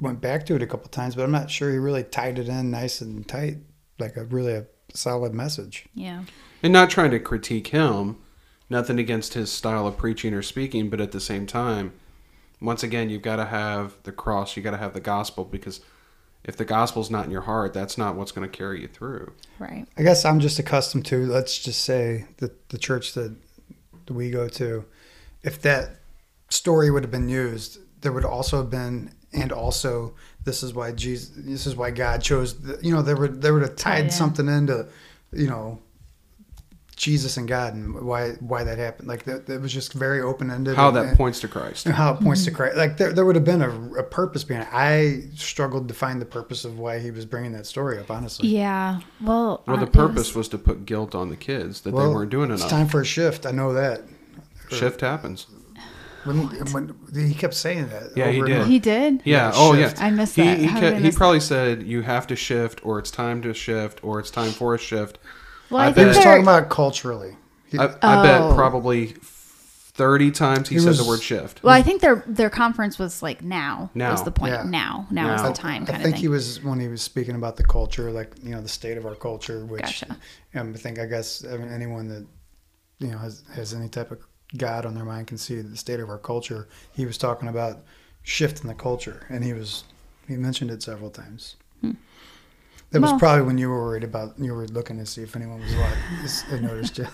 went 0.00 0.20
back 0.20 0.46
to 0.46 0.54
it 0.54 0.62
a 0.62 0.66
couple 0.66 0.88
times, 0.88 1.14
but 1.14 1.22
I'm 1.22 1.30
not 1.30 1.50
sure 1.50 1.70
he 1.70 1.78
really 1.78 2.04
tied 2.04 2.38
it 2.38 2.48
in 2.48 2.70
nice 2.70 3.00
and 3.00 3.26
tight, 3.26 3.58
like 3.98 4.16
a 4.16 4.24
really 4.24 4.54
a 4.54 4.66
solid 4.94 5.34
message. 5.34 5.86
Yeah. 5.94 6.24
And 6.62 6.72
not 6.72 6.90
trying 6.90 7.10
to 7.10 7.18
critique 7.18 7.68
him, 7.68 8.16
nothing 8.68 8.98
against 8.98 9.34
his 9.34 9.50
style 9.52 9.86
of 9.86 9.96
preaching 9.96 10.34
or 10.34 10.42
speaking, 10.42 10.90
but 10.90 11.00
at 11.00 11.12
the 11.12 11.20
same 11.20 11.46
time, 11.46 11.92
once 12.60 12.82
again, 12.82 13.10
you've 13.10 13.22
got 13.22 13.36
to 13.36 13.44
have 13.46 13.96
the 14.04 14.12
cross, 14.12 14.56
you 14.56 14.62
got 14.62 14.70
to 14.70 14.76
have 14.78 14.94
the 14.94 15.00
gospel 15.00 15.44
because 15.44 15.80
if 16.44 16.56
the 16.56 16.64
gospel's 16.64 17.10
not 17.10 17.24
in 17.24 17.30
your 17.30 17.42
heart, 17.42 17.74
that's 17.74 17.98
not 17.98 18.14
what's 18.14 18.32
going 18.32 18.48
to 18.48 18.56
carry 18.56 18.80
you 18.80 18.88
through. 18.88 19.32
Right. 19.58 19.86
I 19.98 20.02
guess 20.02 20.24
I'm 20.24 20.40
just 20.40 20.58
accustomed 20.58 21.04
to, 21.06 21.26
let's 21.26 21.58
just 21.58 21.82
say, 21.82 22.26
the, 22.38 22.52
the 22.68 22.78
church 22.78 23.14
that 23.14 23.34
we 24.08 24.30
go 24.30 24.48
to, 24.50 24.84
if 25.42 25.60
that 25.62 25.96
story 26.48 26.90
would 26.90 27.02
have 27.02 27.10
been 27.10 27.28
used, 27.28 27.78
there 28.00 28.12
would 28.12 28.24
also 28.24 28.58
have 28.58 28.70
been, 28.70 29.12
and 29.32 29.50
also, 29.50 30.14
this 30.46 30.62
is 30.62 30.72
why 30.72 30.92
Jesus, 30.92 31.30
this 31.36 31.66
is 31.66 31.76
why 31.76 31.90
God 31.90 32.22
chose, 32.22 32.54
you 32.80 32.94
know, 32.94 33.02
they 33.02 33.12
would, 33.12 33.42
they 33.42 33.50
would 33.50 33.62
have 33.62 33.72
oh, 33.72 33.74
tied 33.74 34.06
yeah. 34.06 34.10
something 34.10 34.48
into, 34.48 34.86
you 35.32 35.48
know, 35.48 35.80
Jesus 36.96 37.36
and 37.36 37.46
God 37.46 37.74
and 37.74 37.94
why 38.06 38.30
why 38.40 38.64
that 38.64 38.78
happened. 38.78 39.06
Like 39.06 39.24
that, 39.24 39.46
that 39.46 39.60
was 39.60 39.70
just 39.70 39.92
very 39.92 40.22
open 40.22 40.50
ended. 40.50 40.76
How 40.76 40.90
that 40.92 41.14
points 41.14 41.40
to 41.40 41.48
Christ. 41.48 41.84
and 41.84 41.94
how 41.94 42.14
it 42.14 42.20
points 42.22 42.44
to 42.44 42.50
mm-hmm. 42.50 42.56
Christ. 42.56 42.76
Like 42.78 42.96
there, 42.96 43.12
there 43.12 43.26
would 43.26 43.36
have 43.36 43.44
been 43.44 43.60
a, 43.60 43.98
a 43.98 44.02
purpose 44.02 44.44
behind 44.44 44.66
it. 44.66 44.74
I 44.74 45.24
struggled 45.34 45.88
to 45.88 45.94
find 45.94 46.22
the 46.22 46.26
purpose 46.26 46.64
of 46.64 46.78
why 46.78 46.98
he 46.98 47.10
was 47.10 47.26
bringing 47.26 47.52
that 47.52 47.66
story 47.66 47.98
up. 47.98 48.10
Honestly, 48.10 48.48
Yeah. 48.48 49.00
Well. 49.20 49.62
Well, 49.66 49.76
the 49.76 49.86
purpose 49.86 50.34
was 50.34 50.48
to 50.48 50.58
put 50.58 50.86
guilt 50.86 51.14
on 51.14 51.28
the 51.28 51.36
kids 51.36 51.82
that 51.82 51.90
they 51.90 51.96
weren't 51.96 52.30
doing 52.30 52.46
enough. 52.46 52.60
It's 52.60 52.72
enough. 52.72 52.80
time 52.80 52.88
for 52.88 53.02
a 53.02 53.04
shift. 53.04 53.44
I 53.44 53.50
know 53.50 53.74
that. 53.74 54.00
Shift 54.70 55.02
happens. 55.02 55.46
When, 56.26 56.48
when 56.72 56.94
he 57.28 57.34
kept 57.34 57.54
saying 57.54 57.88
that. 57.88 58.16
Yeah, 58.16 58.30
he 58.30 58.36
over 58.38 58.46
and 58.46 58.54
did. 58.54 58.60
over. 58.60 58.68
He 58.70 58.78
did. 58.78 59.22
Yeah. 59.24 59.36
Yeah, 59.48 59.52
Oh, 59.54 59.72
yeah. 59.74 59.92
I 59.98 60.10
missed 60.10 60.36
He 60.36 60.42
that. 60.42 60.58
he, 60.58 60.66
How 60.66 60.80
did 60.80 60.92
I 60.94 60.96
he 60.96 61.02
miss 61.04 61.14
that? 61.14 61.18
probably 61.18 61.40
said 61.40 61.82
you 61.84 62.02
have 62.02 62.26
to 62.28 62.36
shift, 62.36 62.84
or 62.84 62.98
it's 62.98 63.10
time 63.10 63.42
to 63.42 63.54
shift, 63.54 64.02
or 64.04 64.18
it's 64.20 64.30
time 64.30 64.50
for 64.52 64.74
a 64.74 64.78
shift. 64.78 65.18
Well, 65.70 65.80
I 65.82 65.86
I, 65.86 65.88
bet- 65.90 65.96
He 65.96 66.00
think 66.02 66.08
was 66.08 66.16
they're- 66.16 66.24
talking 66.24 66.42
about 66.42 66.68
culturally. 66.70 67.36
He, 67.68 67.78
I, 67.78 67.84
I 68.02 68.22
bet 68.22 68.40
Oh. 68.42 68.54
probably 68.54 69.14
thirty 69.96 70.30
times 70.30 70.68
he, 70.68 70.74
He 70.76 70.80
said 70.80 70.88
was- 70.88 70.98
the 70.98 71.04
word 71.08 71.22
shift. 71.22 71.62
Well, 71.62 71.74
I 71.74 71.82
think 71.82 72.00
their 72.02 72.22
their 72.26 72.50
conference 72.50 72.98
was 72.98 73.22
like 73.22 73.42
now. 73.42 73.90
Now. 73.94 74.12
was 74.12 74.22
the 74.22 74.30
point. 74.30 74.52
Yeah. 74.52 74.62
Now. 74.64 75.06
Now 75.10 75.34
is 75.34 75.42
the 75.42 75.52
time. 75.52 75.82
I 75.82 75.86
Kind 75.86 76.02
think 76.02 76.04
of 76.06 76.12
thing. 76.12 76.20
he 76.20 76.28
was 76.28 76.62
when 76.62 76.78
he 76.80 76.88
was 76.88 77.02
speaking 77.02 77.34
about 77.34 77.56
the 77.56 77.64
culture, 77.64 78.10
like 78.10 78.32
you 78.42 78.50
know 78.50 78.60
the 78.60 78.68
state 78.68 78.96
of 78.98 79.06
our 79.06 79.14
culture, 79.14 79.64
which 79.66 79.82
Gotcha. 79.82 80.16
um, 80.54 80.72
I 80.74 80.78
think 80.78 80.98
I 80.98 81.06
guess 81.06 81.44
I 81.44 81.56
mean, 81.56 81.72
anyone 81.72 82.08
that 82.08 82.26
you 82.98 83.08
know 83.08 83.18
has 83.18 83.42
has 83.54 83.74
any 83.74 83.88
type 83.88 84.10
of 84.12 84.18
God 84.56 84.84
on 84.86 84.94
their 84.94 85.04
mind 85.04 85.26
can 85.26 85.38
see 85.38 85.60
the 85.60 85.76
state 85.76 86.00
of 86.00 86.08
our 86.08 86.18
culture. 86.18 86.68
He 86.94 87.06
was 87.06 87.18
talking 87.18 87.48
about 87.48 87.78
shifting 88.22 88.68
the 88.68 88.74
culture, 88.74 89.26
and 89.28 89.44
he 89.44 89.52
was 89.52 89.84
he 90.28 90.36
mentioned 90.36 90.70
it 90.70 90.82
several 90.82 91.10
times. 91.10 91.56
That 92.90 93.02
was 93.02 93.10
Hmm. 93.10 93.18
Probably 93.18 93.42
when 93.42 93.58
you 93.58 93.68
were 93.68 93.80
worried 93.82 94.04
about 94.04 94.38
you 94.38 94.54
were 94.54 94.66
looking 94.68 94.98
to 94.98 95.06
see 95.06 95.22
if 95.22 95.34
anyone 95.36 95.60
was 95.60 95.74
what 95.74 95.92
had 96.50 96.62
noticed 96.68 96.98
you. 96.98 97.06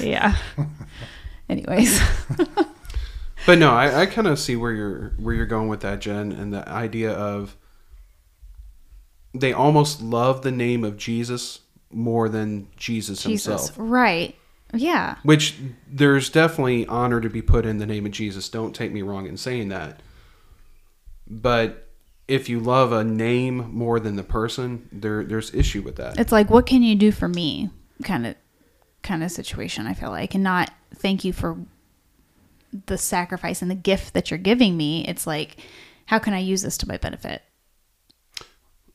yeah. 0.06 0.36
Anyways. 1.48 2.00
But 3.46 3.58
no, 3.58 3.70
I, 3.70 4.02
I 4.02 4.06
kind 4.06 4.26
of 4.26 4.38
see 4.38 4.56
where 4.56 4.72
you're 4.72 5.12
where 5.18 5.34
you're 5.34 5.46
going 5.46 5.68
with 5.68 5.80
that, 5.80 6.00
Jen, 6.00 6.32
and 6.32 6.52
the 6.52 6.66
idea 6.68 7.12
of 7.12 7.56
they 9.34 9.52
almost 9.52 10.00
love 10.00 10.42
the 10.42 10.52
name 10.52 10.84
of 10.84 10.96
Jesus 10.96 11.60
more 11.90 12.28
than 12.28 12.68
Jesus, 12.76 13.22
Jesus. 13.22 13.68
himself. 13.68 13.74
Right. 13.76 14.36
Yeah. 14.74 15.16
Which 15.22 15.56
there's 15.88 16.28
definitely 16.30 16.86
honor 16.86 17.20
to 17.20 17.28
be 17.30 17.42
put 17.42 17.64
in 17.66 17.78
the 17.78 17.86
name 17.86 18.06
of 18.06 18.12
Jesus. 18.12 18.48
Don't 18.48 18.74
take 18.74 18.92
me 18.92 19.02
wrong 19.02 19.26
in 19.26 19.36
saying 19.36 19.68
that. 19.68 20.00
But 21.26 21.88
if 22.28 22.48
you 22.48 22.60
love 22.60 22.92
a 22.92 23.04
name 23.04 23.70
more 23.72 24.00
than 24.00 24.16
the 24.16 24.22
person, 24.22 24.88
there 24.92 25.24
there's 25.24 25.54
issue 25.54 25.82
with 25.82 25.96
that. 25.96 26.18
It's 26.18 26.32
like, 26.32 26.50
what 26.50 26.66
can 26.66 26.82
you 26.82 26.94
do 26.96 27.12
for 27.12 27.28
me? 27.28 27.70
Kind 28.02 28.26
of, 28.26 28.34
kind 29.02 29.22
of 29.22 29.30
situation. 29.30 29.86
I 29.86 29.94
feel 29.94 30.10
like, 30.10 30.34
and 30.34 30.44
not 30.44 30.70
thank 30.94 31.24
you 31.24 31.32
for 31.32 31.56
the 32.86 32.98
sacrifice 32.98 33.62
and 33.62 33.70
the 33.70 33.74
gift 33.76 34.14
that 34.14 34.30
you're 34.30 34.38
giving 34.38 34.76
me. 34.76 35.04
It's 35.06 35.26
like, 35.26 35.58
how 36.06 36.18
can 36.18 36.34
I 36.34 36.38
use 36.40 36.62
this 36.62 36.76
to 36.78 36.88
my 36.88 36.96
benefit? 36.96 37.42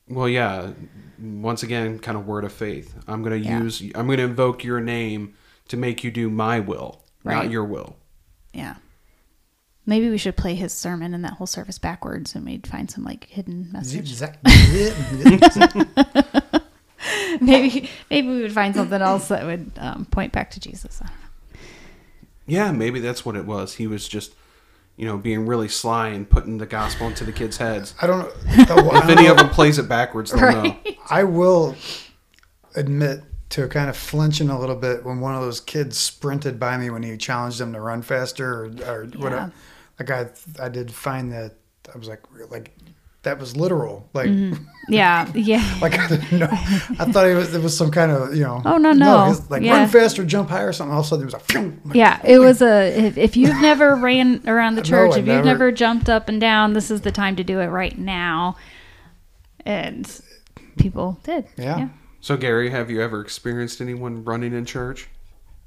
Well, 0.07 0.27
yeah. 0.27 0.71
Once 1.19 1.63
again, 1.63 1.99
kind 1.99 2.17
of 2.17 2.25
word 2.25 2.43
of 2.43 2.51
faith. 2.51 2.95
I'm 3.07 3.21
going 3.23 3.41
to 3.41 3.47
Yeah. 3.47 3.61
use. 3.61 3.81
I'm 3.95 4.05
going 4.07 4.17
to 4.17 4.23
invoke 4.23 4.63
your 4.63 4.79
name 4.81 5.35
to 5.69 5.77
make 5.77 6.03
you 6.03 6.11
do 6.11 6.29
my 6.29 6.59
will, 6.59 7.03
Right. 7.23 7.35
not 7.35 7.49
your 7.51 7.63
will. 7.63 7.95
Yeah. 8.53 8.75
Maybe 9.85 10.09
we 10.09 10.17
should 10.19 10.35
play 10.37 10.53
his 10.55 10.71
sermon 10.73 11.13
and 11.15 11.23
that 11.25 11.33
whole 11.33 11.47
service 11.47 11.79
backwards 11.79 12.35
and 12.35 12.45
we'd 12.45 12.67
find 12.67 12.91
some 12.91 13.03
like 13.03 13.25
hidden 13.25 13.69
message. 13.71 14.19
maybe 17.41 17.89
maybe 18.09 18.27
we 18.27 18.41
would 18.41 18.53
find 18.53 18.75
something 18.75 19.01
else 19.01 19.29
that 19.29 19.45
would 19.45 19.71
um, 19.77 20.05
point 20.05 20.31
back 20.31 20.51
to 20.51 20.59
Jesus. 20.59 20.99
I 21.01 21.07
don't 21.07 21.15
know. 21.15 21.59
Yeah, 22.45 22.71
maybe 22.71 22.99
that's 22.99 23.25
what 23.25 23.35
it 23.35 23.45
was. 23.45 23.75
He 23.75 23.87
was 23.87 24.07
just, 24.07 24.33
you 24.97 25.05
know, 25.05 25.17
being 25.17 25.45
really 25.45 25.67
sly 25.67 26.09
and 26.09 26.29
putting 26.29 26.57
the 26.57 26.65
gospel 26.65 27.07
into 27.07 27.23
the 27.23 27.31
kids' 27.31 27.57
heads. 27.57 27.93
I 28.01 28.07
don't 28.07 28.19
know. 28.19 28.31
the- 28.65 28.91
If 28.97 29.09
any 29.09 29.27
of 29.27 29.37
them 29.37 29.49
plays 29.49 29.77
it 29.79 29.87
backwards, 29.87 30.31
they'll 30.31 30.51
know. 30.63 30.77
I 31.09 31.23
will 31.23 31.75
admit 32.75 33.23
to 33.49 33.67
kind 33.67 33.89
of 33.89 33.97
flinching 33.97 34.49
a 34.49 34.59
little 34.59 34.75
bit 34.75 35.03
when 35.03 35.19
one 35.19 35.33
of 35.35 35.41
those 35.41 35.59
kids 35.59 35.97
sprinted 35.97 36.59
by 36.59 36.77
me 36.77 36.89
when 36.89 37.01
he 37.03 37.17
challenged 37.17 37.59
them 37.59 37.73
to 37.73 37.81
run 37.81 38.01
faster 38.01 38.65
or, 38.65 38.65
or 38.85 39.05
whatever. 39.17 39.51
Like 39.99 40.11
I, 40.11 40.27
I 40.61 40.69
did 40.69 40.91
find 40.91 41.31
that 41.31 41.55
I 41.93 41.97
was 41.97 42.07
like, 42.07 42.21
like 42.51 42.75
that 43.23 43.37
was 43.39 43.57
literal. 43.57 44.07
Like, 44.13 44.27
mm-hmm. 44.29 44.63
Yeah, 44.89 45.29
yeah. 45.35 45.77
like 45.81 45.97
I 45.99 46.07
didn't 46.07 46.31
know. 46.39 46.47
I 46.51 47.05
thought 47.11 47.27
it 47.27 47.35
was 47.35 47.53
it 47.53 47.61
was 47.61 47.75
some 47.77 47.91
kind 47.91 48.11
of 48.11 48.33
you 48.35 48.43
know. 48.43 48.61
Oh, 48.65 48.77
no, 48.77 48.91
no. 48.91 49.31
it's 49.31 49.49
like 49.49 49.61
Yeah. 49.61 49.79
run 49.79 49.89
faster, 49.89 50.23
jump 50.23 50.49
higher, 50.49 50.69
or 50.69 50.73
something. 50.73 50.93
All 50.93 51.01
of 51.01 51.05
a 51.05 51.09
sudden 51.09 51.27
it 51.27 51.33
was 51.33 51.55
a. 51.55 51.87
like, 51.87 51.95
Yeah, 51.95 52.19
it 52.23 52.39
was 52.39 52.61
a. 52.61 52.87
If, 53.07 53.17
if 53.17 53.37
you've 53.37 53.61
never 53.61 53.95
ran 53.95 54.41
around 54.47 54.75
the 54.75 54.81
church, 54.93 55.13
I 55.13 55.19
if 55.19 55.25
you've 55.27 55.27
never- 55.27 55.45
never 55.45 55.71
jumped 55.71 56.07
up 56.09 56.29
and 56.29 56.39
down, 56.39 56.73
this 56.73 56.89
is 56.89 57.01
the 57.01 57.11
time 57.11 57.35
to 57.35 57.43
do 57.43 57.59
it 57.59 57.67
right 57.67 57.97
now. 57.97 58.55
And 59.65 60.09
people 60.77 61.19
did. 61.23 61.45
Yeah. 61.57 61.89
So, 62.21 62.35
Gary, 62.37 62.69
have 62.69 62.89
you 62.91 63.01
ever 63.01 63.21
experienced 63.21 63.79
anyone 63.81 64.23
running 64.23 64.53
in 64.53 64.65
church? 64.65 65.07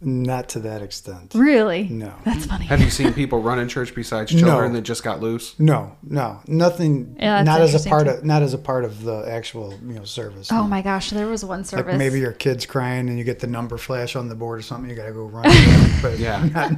Not 0.05 0.49
to 0.51 0.59
that 0.61 0.83
extent. 0.83 1.31
Really? 1.33 1.85
No. 1.85 2.13
That's 2.25 2.45
funny. 2.47 2.65
Have 2.67 2.81
you 2.81 2.91
seen 2.91 3.15
people 3.15 3.41
run 3.41 3.61
in 3.61 3.69
church 3.69 3.95
besides 3.95 4.35
No. 4.35 4.41
children 4.41 4.73
that 4.73 4.81
just 4.83 5.05
got 5.05 5.21
loose? 5.21 5.55
No, 5.61 5.97
no, 6.03 6.41
nothing. 6.49 7.15
Yeah, 7.21 7.45
not 7.45 7.61
as 7.61 7.87
a 7.87 7.89
part 7.89 8.07
too. 8.07 8.15
of 8.15 8.25
not 8.25 8.43
as 8.43 8.53
a 8.53 8.59
part 8.59 8.85
of 8.85 9.05
the 9.05 9.21
actual 9.31 9.73
you 9.87 9.95
know 9.95 10.03
service. 10.03 10.49
Oh 10.51 10.65
my 10.67 10.83
gosh, 10.83 11.11
there 11.11 11.29
was 11.29 11.45
one 11.45 11.63
service. 11.65 11.87
Like 11.93 11.99
maybe 11.99 12.19
your 12.19 12.33
kid's 12.33 12.67
crying 12.67 13.09
and 13.11 13.17
you 13.17 13.23
get 13.23 13.39
the 13.39 13.47
number 13.47 13.79
flash 13.79 14.17
on 14.17 14.29
the 14.29 14.35
board 14.35 14.59
or 14.59 14.63
something. 14.63 14.91
You 14.91 14.97
got 14.97 15.07
to 15.07 15.13
go 15.13 15.23
run. 15.27 15.45
but 16.03 16.19
Yeah. 16.19 16.49
not, 16.53 16.73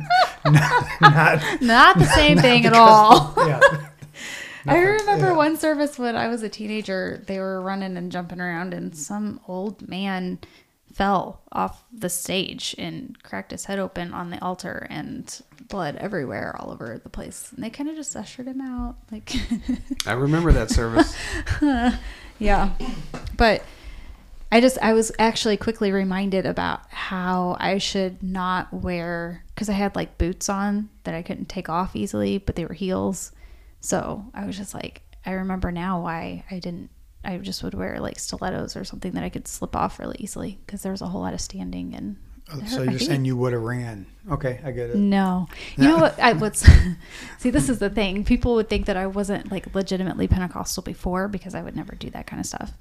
not, 0.53 0.87
not 1.01 1.63
Not 1.63 1.99
the 1.99 2.05
same 2.05 2.37
thing 2.37 2.67
at 2.67 2.75
all. 2.75 3.33
yeah. 3.47 3.59
I 4.67 4.79
remember 4.79 5.27
yeah. 5.27 5.37
one 5.37 5.57
service 5.57 5.99
when 5.99 6.17
I 6.17 6.29
was 6.29 6.43
a 6.43 6.49
teenager, 6.49 7.23
they 7.27 7.39
were 7.39 7.61
running 7.61 7.97
and 7.97 8.11
jumping 8.11 8.41
around, 8.41 8.75
and 8.75 8.97
some 8.97 9.41
old 9.47 9.89
man 9.89 10.39
fell 10.93 11.41
off 11.51 11.85
the 11.93 12.09
stage 12.09 12.75
and 12.79 13.21
cracked 13.23 13.51
his 13.51 13.65
head 13.65 13.79
open 13.79 14.13
on 14.15 14.31
the 14.31 14.43
altar, 14.43 14.87
and 14.91 15.43
blood 15.69 15.97
everywhere, 15.97 16.55
all 16.59 16.71
over 16.71 17.01
the 17.03 17.09
place. 17.09 17.51
And 17.55 17.65
they 17.65 17.71
kind 17.71 17.89
of 17.89 17.97
just 17.97 18.15
ushered 18.15 18.47
him 18.47 18.61
out, 18.61 18.97
like, 19.11 19.35
I 20.07 20.13
remember 20.13 20.53
that 20.53 20.71
service. 20.71 21.15
yeah. 22.39 22.71
But 23.37 23.65
I 24.53 24.61
just, 24.61 24.79
I 24.81 24.93
was 24.93 25.11
actually 25.19 25.57
quickly 25.57 25.91
reminded 25.91 26.47
about 26.47 26.89
how 26.91 27.57
I 27.59 27.79
should 27.79 28.23
not 28.23 28.73
wear, 28.73 29.45
because 29.55 29.69
I 29.69 29.73
had 29.73 29.97
like 29.97 30.17
boots 30.17 30.49
on 30.49 30.91
that 31.03 31.15
I 31.15 31.23
couldn't 31.23 31.49
take 31.49 31.69
off 31.69 31.97
easily, 31.97 32.39
but 32.39 32.55
they 32.55 32.65
were 32.65 32.75
heels. 32.75 33.33
So 33.85 34.25
I 34.33 34.47
was 34.47 34.57
just 34.57 34.73
like, 34.73 35.03
I 35.27 35.33
remember 35.33 35.71
now 35.71 36.01
why 36.01 36.45
I 36.51 36.59
didn't, 36.59 36.89
I 37.23 37.37
just 37.37 37.63
would 37.63 37.75
wear 37.75 38.01
like 38.01 38.19
stilettos 38.19 38.77
or 38.77 38.85
something 38.85 39.13
that 39.13 39.23
I 39.23 39.29
could 39.29 39.47
slip 39.47 39.77
off 39.77 39.99
really 39.99 40.17
easily 40.19 40.59
because 40.65 40.83
there 40.83 40.91
was 40.91 41.03
a 41.03 41.07
whole 41.07 41.21
lot 41.21 41.35
of 41.35 41.41
standing 41.43 41.95
and. 41.95 42.17
it 42.49 42.63
oh, 42.63 42.67
So 42.67 42.83
you're 42.83 42.99
saying 42.99 43.27
you 43.27 43.37
would 43.37 43.53
have 43.53 43.61
ran? 43.61 44.07
Okay, 44.31 44.59
I 44.65 44.71
get 44.71 44.89
it. 44.89 44.97
No. 44.97 45.49
You 45.77 45.85
know 45.89 45.99
what? 45.99 46.19
I 46.19 46.33
what's 46.33 46.67
see. 47.39 47.51
This 47.51 47.69
is 47.69 47.79
the 47.79 47.91
thing. 47.91 48.25
People 48.25 48.55
would 48.55 48.71
think 48.71 48.87
that 48.87 48.97
I 48.97 49.07
wasn't 49.07 49.53
like 49.53 49.75
legitimately 49.75 50.29
Pentecostal 50.29 50.83
before 50.83 51.29
because 51.29 51.55
I 51.55 51.61
would 51.61 51.77
never 51.77 51.95
do 51.95 52.09
that 52.09 52.27
kind 52.27 52.41
of 52.41 52.47
stuff. 52.47 52.73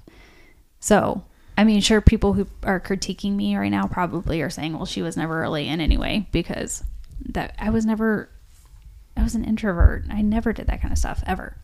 So, 0.80 1.22
I 1.58 1.64
mean, 1.64 1.82
sure, 1.82 2.00
people 2.00 2.32
who 2.32 2.46
are 2.62 2.80
critiquing 2.80 3.36
me 3.36 3.58
right 3.58 3.68
now 3.70 3.86
probably 3.88 4.40
are 4.40 4.48
saying, 4.48 4.72
"Well, 4.72 4.86
she 4.86 5.02
was 5.02 5.18
never 5.18 5.38
really 5.38 5.68
in 5.68 5.82
anyway," 5.82 6.26
because 6.32 6.82
that 7.28 7.54
I 7.58 7.68
was 7.68 7.84
never. 7.84 8.30
I 9.16 9.22
was 9.22 9.34
an 9.34 9.44
introvert. 9.44 10.04
I 10.10 10.22
never 10.22 10.52
did 10.52 10.66
that 10.66 10.80
kind 10.80 10.92
of 10.92 10.98
stuff 10.98 11.22
ever. 11.26 11.56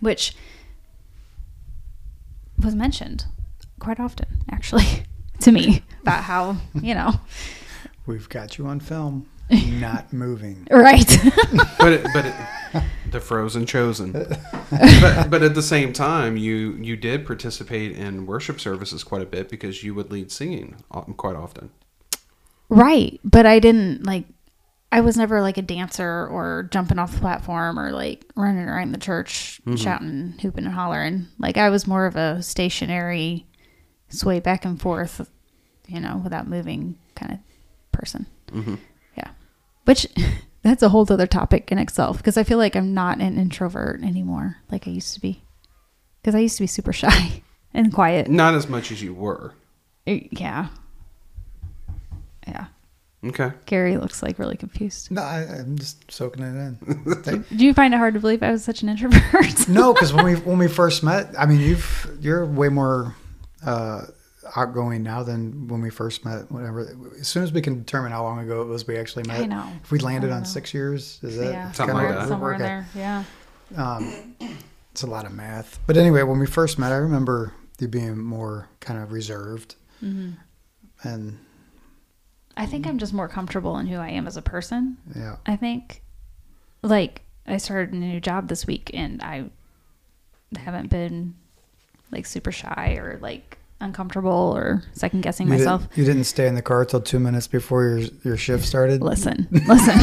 Which 0.00 0.34
was 2.62 2.74
mentioned 2.74 3.26
quite 3.78 4.00
often, 4.00 4.44
actually, 4.50 5.04
to 5.40 5.52
me 5.52 5.82
about 6.02 6.24
how 6.24 6.56
you 6.74 6.94
know. 6.94 7.20
We've 8.06 8.28
got 8.28 8.56
you 8.56 8.66
on 8.66 8.80
film, 8.80 9.28
not 9.50 10.12
moving. 10.12 10.66
Right. 10.70 11.16
but 11.78 11.92
it, 11.92 12.06
but 12.14 12.26
it, 12.26 12.34
the 13.10 13.20
frozen 13.20 13.66
chosen. 13.66 14.12
But 14.12 15.30
but 15.30 15.42
at 15.42 15.54
the 15.54 15.62
same 15.62 15.92
time, 15.92 16.36
you 16.36 16.72
you 16.80 16.96
did 16.96 17.26
participate 17.26 17.92
in 17.96 18.26
worship 18.26 18.60
services 18.60 19.02
quite 19.04 19.22
a 19.22 19.26
bit 19.26 19.48
because 19.48 19.82
you 19.82 19.94
would 19.94 20.10
lead 20.10 20.30
singing 20.30 20.76
uh, 20.90 21.02
quite 21.02 21.36
often. 21.36 21.70
Right. 22.68 23.18
But 23.24 23.46
I 23.46 23.58
didn't 23.58 24.04
like 24.04 24.24
I 24.90 25.00
was 25.02 25.16
never 25.16 25.42
like 25.42 25.58
a 25.58 25.62
dancer 25.62 26.26
or 26.26 26.68
jumping 26.70 26.98
off 26.98 27.12
the 27.12 27.20
platform 27.20 27.78
or 27.78 27.92
like 27.92 28.24
running 28.34 28.66
around 28.66 28.92
the 28.92 28.98
church 28.98 29.60
mm-hmm. 29.66 29.76
shouting, 29.76 30.34
hooping 30.40 30.64
and 30.64 30.74
hollering. 30.74 31.26
Like 31.38 31.58
I 31.58 31.68
was 31.68 31.86
more 31.86 32.06
of 32.06 32.16
a 32.16 32.42
stationary 32.42 33.46
sway 34.08 34.40
back 34.40 34.64
and 34.64 34.80
forth, 34.80 35.28
you 35.86 36.00
know, 36.00 36.20
without 36.24 36.48
moving 36.48 36.98
kind 37.14 37.32
of 37.32 37.38
person. 37.92 38.26
Mm-hmm. 38.50 38.76
Yeah. 39.16 39.30
Which 39.84 40.06
that's 40.62 40.82
a 40.82 40.88
whole 40.88 41.06
other 41.10 41.26
topic 41.26 41.70
in 41.70 41.78
itself 41.78 42.16
because 42.16 42.38
I 42.38 42.42
feel 42.42 42.58
like 42.58 42.74
I'm 42.74 42.94
not 42.94 43.20
an 43.20 43.38
introvert 43.38 44.02
anymore 44.02 44.56
like 44.70 44.88
I 44.88 44.90
used 44.90 45.12
to 45.14 45.20
be. 45.20 45.42
Because 46.22 46.34
I 46.34 46.40
used 46.40 46.56
to 46.56 46.62
be 46.62 46.66
super 46.66 46.92
shy 46.94 47.42
and 47.74 47.92
quiet. 47.92 48.28
Not 48.28 48.54
as 48.54 48.68
much 48.68 48.90
as 48.90 49.02
you 49.02 49.12
were. 49.12 49.52
Uh, 50.06 50.20
yeah. 50.30 50.68
Yeah. 52.46 52.66
Okay. 53.24 53.50
Gary 53.66 53.96
looks 53.96 54.22
like 54.22 54.38
really 54.38 54.56
confused. 54.56 55.10
No, 55.10 55.22
I, 55.22 55.40
I'm 55.40 55.76
just 55.76 56.10
soaking 56.10 56.44
it 56.44 56.54
in. 56.56 56.76
Thank- 57.24 57.48
Do 57.48 57.64
you 57.64 57.74
find 57.74 57.92
it 57.92 57.96
hard 57.96 58.14
to 58.14 58.20
believe 58.20 58.42
I 58.44 58.52
was 58.52 58.62
such 58.62 58.82
an 58.82 58.88
introvert? 58.88 59.68
no, 59.68 59.92
because 59.92 60.12
when 60.12 60.24
we 60.24 60.34
when 60.48 60.58
we 60.58 60.68
first 60.68 61.02
met, 61.02 61.34
I 61.36 61.44
mean, 61.46 61.58
you've 61.60 62.16
you're 62.20 62.46
way 62.46 62.68
more 62.68 63.16
uh, 63.66 64.02
outgoing 64.54 65.02
now 65.02 65.24
than 65.24 65.66
when 65.66 65.80
we 65.82 65.90
first 65.90 66.24
met. 66.24 66.48
Whatever. 66.52 66.96
As 67.20 67.26
soon 67.26 67.42
as 67.42 67.52
we 67.52 67.60
can 67.60 67.78
determine 67.80 68.12
how 68.12 68.22
long 68.22 68.38
ago 68.38 68.62
it 68.62 68.66
was 68.68 68.86
we 68.86 68.96
actually 68.96 69.24
met. 69.24 69.40
I 69.40 69.46
know. 69.46 69.66
If 69.82 69.90
we 69.90 69.98
landed 69.98 70.30
on 70.30 70.40
know. 70.42 70.44
six 70.48 70.72
years, 70.72 71.18
is 71.22 71.36
that 71.38 71.50
yeah, 71.52 71.72
Something 71.72 71.96
kinda 71.96 72.10
like 72.10 72.20
that. 72.20 72.28
somewhere 72.28 72.54
okay. 72.54 72.62
there. 72.62 72.86
Yeah. 72.94 73.24
Um, 73.76 74.36
it's 74.92 75.02
a 75.02 75.06
lot 75.08 75.26
of 75.26 75.32
math. 75.32 75.80
But 75.88 75.96
anyway, 75.96 76.22
when 76.22 76.38
we 76.38 76.46
first 76.46 76.78
met, 76.78 76.92
I 76.92 76.96
remember 76.96 77.52
you 77.80 77.88
being 77.88 78.16
more 78.16 78.68
kind 78.80 79.02
of 79.02 79.10
reserved, 79.12 79.74
Mm-hmm. 80.04 80.30
and 81.08 81.38
I 82.58 82.66
think 82.66 82.86
I'm 82.86 82.98
just 82.98 83.14
more 83.14 83.28
comfortable 83.28 83.78
in 83.78 83.86
who 83.86 83.96
I 83.96 84.10
am 84.10 84.26
as 84.26 84.36
a 84.36 84.42
person. 84.42 84.98
yeah, 85.14 85.36
I 85.46 85.56
think, 85.56 86.02
like, 86.82 87.22
I 87.46 87.56
started 87.56 87.94
a 87.94 87.96
new 87.96 88.20
job 88.20 88.48
this 88.48 88.66
week, 88.66 88.90
and 88.92 89.22
I 89.22 89.44
haven't 90.56 90.88
been 90.90 91.34
like 92.10 92.26
super 92.26 92.50
shy 92.52 92.96
or 92.98 93.18
like 93.20 93.58
uncomfortable 93.80 94.52
or 94.56 94.82
second 94.92 95.22
guessing 95.22 95.46
you 95.46 95.52
myself. 95.54 95.82
Didn't, 95.82 95.96
you 95.98 96.04
didn't 96.04 96.24
stay 96.24 96.46
in 96.48 96.54
the 96.54 96.62
car 96.62 96.84
till 96.84 97.00
two 97.00 97.18
minutes 97.18 97.46
before 97.46 97.84
your 97.84 98.08
your 98.24 98.36
shift 98.36 98.64
started. 98.64 99.02
Listen, 99.02 99.46
listen. 99.66 99.94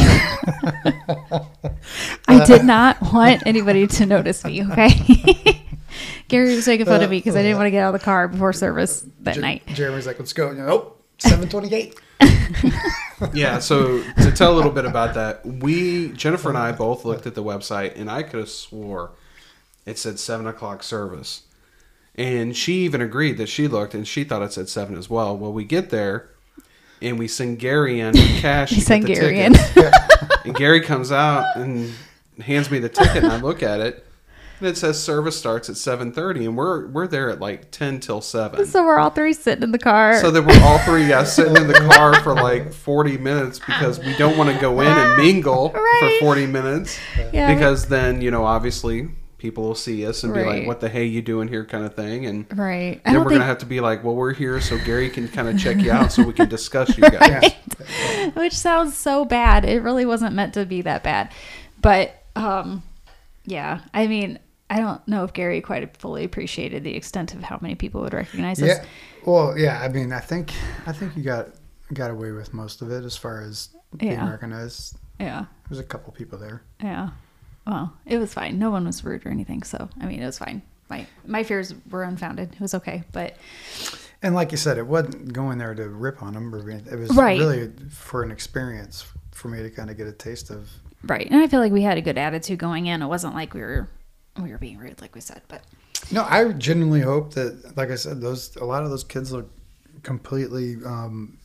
I 2.28 2.44
did 2.46 2.64
not 2.64 3.02
want 3.14 3.46
anybody 3.46 3.88
to 3.88 4.06
notice 4.06 4.44
me. 4.44 4.66
Okay. 4.66 5.62
Gary 6.28 6.56
was 6.56 6.68
making 6.68 6.88
fun 6.88 7.04
of 7.04 7.10
me 7.10 7.18
because 7.20 7.36
I 7.36 7.42
didn't 7.42 7.58
want 7.58 7.68
to 7.68 7.72
get 7.72 7.84
out 7.84 7.94
of 7.94 8.00
the 8.00 8.06
car 8.06 8.28
before 8.28 8.52
service 8.54 9.06
that 9.22 9.36
Jer- 9.36 9.42
night. 9.42 9.66
Jeremy's 9.68 10.08
like, 10.08 10.20
"Let's 10.20 10.34
go." 10.34 10.52
Nope. 10.52 11.00
oh, 11.00 11.02
728. 11.20 11.96
Yeah. 13.34 13.60
So 13.60 14.04
to 14.22 14.32
tell 14.32 14.54
a 14.54 14.56
little 14.56 14.72
bit 14.72 14.86
about 14.86 15.14
that, 15.14 15.46
we 15.46 16.10
Jennifer 16.10 16.50
and 16.50 16.58
I 16.58 16.74
both 16.74 17.06
looked 17.06 17.26
at 17.26 17.34
the 17.34 17.44
website, 17.44 17.98
and 18.00 18.12
I 18.12 18.24
could 18.24 18.40
have 18.42 18.50
swore 18.50 19.12
it 19.86 19.98
said 19.98 20.20
seven 20.20 20.48
o'clock 20.48 20.84
service, 20.84 21.44
and 22.16 22.56
she 22.56 22.84
even 22.84 23.02
agreed 23.02 23.38
that 23.38 23.48
she 23.48 23.68
looked 23.68 23.94
and 23.94 24.06
she 24.08 24.24
thought 24.26 24.42
it 24.42 24.52
said 24.52 24.68
seven 24.68 24.98
as 24.98 25.10
well. 25.10 25.38
Well, 25.38 25.54
we 25.54 25.64
get 25.64 25.90
there. 25.90 26.30
And 27.02 27.20
we 27.20 27.28
send 27.28 27.60
Gary 27.60 28.00
in 28.00 28.14
cash. 28.40 28.72
Sent 28.72 29.06
Gary 29.06 29.42
in. 29.42 29.54
and 30.46 30.56
Gary 30.56 30.80
comes 30.82 31.12
out 31.12 31.46
and 31.58 31.94
hands 32.40 32.72
me 32.72 32.80
the 32.80 32.90
ticket, 32.90 33.24
and 33.24 33.32
I 33.32 33.38
look 33.40 33.62
at 33.62 33.82
it, 33.82 34.05
And 34.60 34.68
it 34.70 34.78
says 34.78 35.02
service 35.02 35.38
starts 35.38 35.70
at 35.70 35.78
seven 35.78 36.12
thirty, 36.12 36.46
and 36.46 36.56
we're 36.56 36.88
we're 36.88 37.08
there 37.08 37.30
at 37.30 37.40
like 37.42 37.72
ten 37.72 38.00
till 38.00 38.22
seven. 38.22 38.66
So 38.66 38.86
we're 38.86 38.98
all 39.00 39.10
three 39.10 39.34
sitting 39.34 39.64
in 39.64 39.72
the 39.72 39.80
car. 39.80 40.20
So 40.22 40.32
that 40.32 40.42
we're 40.44 40.62
all 40.64 40.78
three 40.80 41.06
yeah, 41.08 41.24
sitting 41.24 41.58
in 41.58 41.68
the 41.68 41.74
car 41.74 42.20
for 42.22 42.34
like 42.34 42.72
40 42.74 43.18
minutes 43.18 43.60
because 43.60 44.00
we 44.00 44.16
don't 44.18 44.38
want 44.38 44.54
to 44.54 44.60
go 44.62 44.80
in 44.82 44.88
and 44.88 45.18
mingle 45.22 45.72
Right. 45.72 46.18
for 46.20 46.26
40 46.26 46.48
minutes. 46.48 46.98
Yeah. 47.34 47.54
Because 47.54 47.88
then, 47.88 48.22
you 48.22 48.32
know, 48.32 48.46
obviously 48.46 49.10
people 49.38 49.64
will 49.64 49.76
see 49.76 50.08
us 50.08 50.24
and 50.24 50.34
be 50.34 50.44
like, 50.44 50.66
what 50.66 50.80
the 50.80 50.90
hey 50.90 51.06
you 51.06 51.22
doing 51.22 51.48
here 51.48 51.66
kind 51.66 51.86
of 51.86 51.94
thing. 51.96 52.26
And 52.26 52.46
right. 52.58 53.02
I 53.06 53.12
then 53.12 53.16
we're 53.16 53.20
think 53.24 53.30
going 53.30 53.40
to 53.42 53.46
have 53.46 53.58
to 53.60 53.66
be 53.66 53.80
like, 53.82 54.04
well, 54.04 54.16
we're 54.16 54.34
here 54.34 54.60
so 54.62 54.78
Gary 54.80 55.10
can 55.10 55.28
kind 55.28 55.48
of 55.50 55.60
check 55.60 55.78
you 55.78 55.92
out 55.92 56.12
so 56.12 56.24
we 56.24 56.34
can 56.34 56.48
discuss 56.50 56.98
you 56.98 57.04
guys. 57.10 57.54
Yeah. 57.88 58.30
which 58.32 58.54
sounds 58.54 58.96
so 58.98 59.26
bad. 59.26 59.66
It 59.66 59.84
really 59.84 60.06
wasn't 60.06 60.34
meant 60.34 60.54
to 60.56 60.66
be 60.66 60.82
that 60.84 61.04
bad. 61.04 61.32
But 61.82 62.24
um 62.36 62.82
yeah, 63.46 63.82
I 63.94 64.08
mean, 64.08 64.40
I 64.70 64.80
don't 64.80 65.08
know 65.08 65.24
if 65.24 65.34
Gary 65.34 65.62
quite 65.62 65.96
fully 65.98 66.24
appreciated 66.24 66.84
the 66.84 66.96
extent 66.96 67.34
of 67.34 67.44
how 67.44 67.60
many 67.62 67.76
people 67.76 68.02
would 68.02 68.14
recognize 68.14 68.62
us. 68.62 68.68
Yeah. 68.70 68.86
Well, 69.26 69.58
yeah. 69.58 69.80
I 69.82 69.88
mean, 69.90 70.12
I 70.12 70.20
think 70.20 70.52
I 70.88 70.92
think 70.92 71.16
you 71.16 71.24
got 71.24 71.50
got 71.94 72.10
away 72.12 72.32
with 72.32 72.54
most 72.54 72.82
of 72.82 72.90
it 72.92 73.04
as 73.06 73.16
far 73.16 73.42
as 73.42 73.70
being 73.96 74.14
Yeah. 74.14 74.30
recognized. 74.30 74.98
Yeah. 75.20 75.46
There's 75.70 75.80
a 75.80 75.84
couple 75.84 76.12
people 76.14 76.40
there. 76.40 76.64
Yeah. 76.82 77.10
Well, 77.68 77.94
it 78.06 78.18
was 78.18 78.34
fine. 78.34 78.58
No 78.60 78.70
one 78.72 78.86
was 78.86 79.04
rude 79.04 79.26
or 79.26 79.30
anything, 79.30 79.64
so 79.64 79.90
I 80.02 80.06
mean, 80.08 80.22
it 80.22 80.26
was 80.26 80.38
fine. 80.40 80.62
My 80.90 81.06
my 81.26 81.44
fears 81.44 81.74
were 81.90 82.04
unfounded. 82.04 82.54
It 82.54 82.60
was 82.62 82.74
okay, 82.76 83.04
but 83.12 83.36
And 84.24 84.34
like 84.34 84.52
you 84.52 84.58
said, 84.58 84.78
it 84.80 84.88
wasn't 84.88 85.32
going 85.34 85.60
there 85.60 85.76
to 85.76 85.90
rip 85.90 86.24
on 86.24 86.34
them. 86.34 86.54
Or 86.56 86.70
anything. 86.70 86.92
it 86.94 86.98
was 87.00 87.16
Right. 87.16 87.40
really 87.40 87.72
for 87.90 88.24
an 88.24 88.32
experience 88.32 89.06
for 89.32 89.48
me 89.50 89.62
to 89.62 89.70
kind 89.70 89.90
of 89.92 89.98
get 89.98 90.08
a 90.08 90.12
taste 90.12 90.50
of. 90.50 90.70
right. 91.04 91.28
And 91.30 91.40
I 91.40 91.48
feel 91.48 91.60
like 91.60 91.72
we 91.72 91.84
had 91.84 91.98
a 92.00 92.02
good 92.02 92.18
attitude 92.18 92.58
going 92.58 92.88
in. 92.88 93.02
It 93.04 93.08
wasn't 93.08 93.36
like 93.36 93.54
we 93.54 93.62
were 93.62 93.88
we 94.42 94.52
were 94.52 94.58
being 94.58 94.78
rude, 94.78 95.02
like 95.02 95.16
we 95.16 95.22
said. 95.22 95.42
But 95.48 95.64
No, 96.12 96.26
I 96.30 96.52
genuinely 96.54 97.02
hope 97.02 97.34
that, 97.36 97.76
like 97.78 97.90
I 97.92 97.96
said, 97.96 98.22
those 98.22 98.56
a 98.58 98.66
lot 98.66 98.84
of 98.84 98.90
those 98.90 99.04
kids 99.04 99.32
look 99.32 99.50
completely 100.04 100.76
um, 100.86 101.38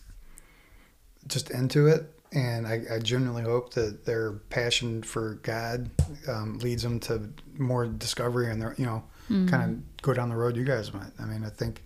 just 1.27 1.51
into 1.51 1.87
it, 1.87 2.13
and 2.33 2.67
I, 2.67 2.83
I 2.93 2.99
genuinely 2.99 3.43
hope 3.43 3.75
that 3.75 4.05
their 4.05 4.33
passion 4.51 5.03
for 5.03 5.35
God 5.43 5.91
um, 6.29 6.59
leads 6.59 6.83
them 6.83 7.01
to 7.01 7.31
more 7.59 7.87
discovery 7.87 8.51
and 8.51 8.61
their, 8.61 8.75
you 8.77 8.87
know, 8.87 9.03
kind 9.49 9.63
of 9.63 10.03
go 10.03 10.13
down 10.13 10.29
the 10.29 10.37
road 10.37 10.57
you 10.57 10.65
guys 10.65 10.93
went. 10.93 11.13
I 11.21 11.25
mean, 11.25 11.45
I 11.45 11.51
think 11.51 11.85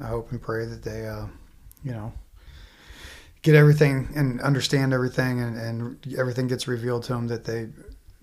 I 0.00 0.06
hope 0.06 0.30
and 0.30 0.40
pray 0.40 0.64
that 0.66 0.84
they, 0.84 1.06
uh, 1.08 1.26
you 1.84 1.90
know, 1.90 2.12
get 3.42 3.56
everything 3.56 4.08
and 4.14 4.40
understand 4.40 4.92
everything, 4.92 5.40
and, 5.40 5.58
and 5.58 6.16
everything 6.16 6.46
gets 6.46 6.68
revealed 6.68 7.02
to 7.04 7.12
them 7.14 7.26
that 7.26 7.44
they 7.44 7.68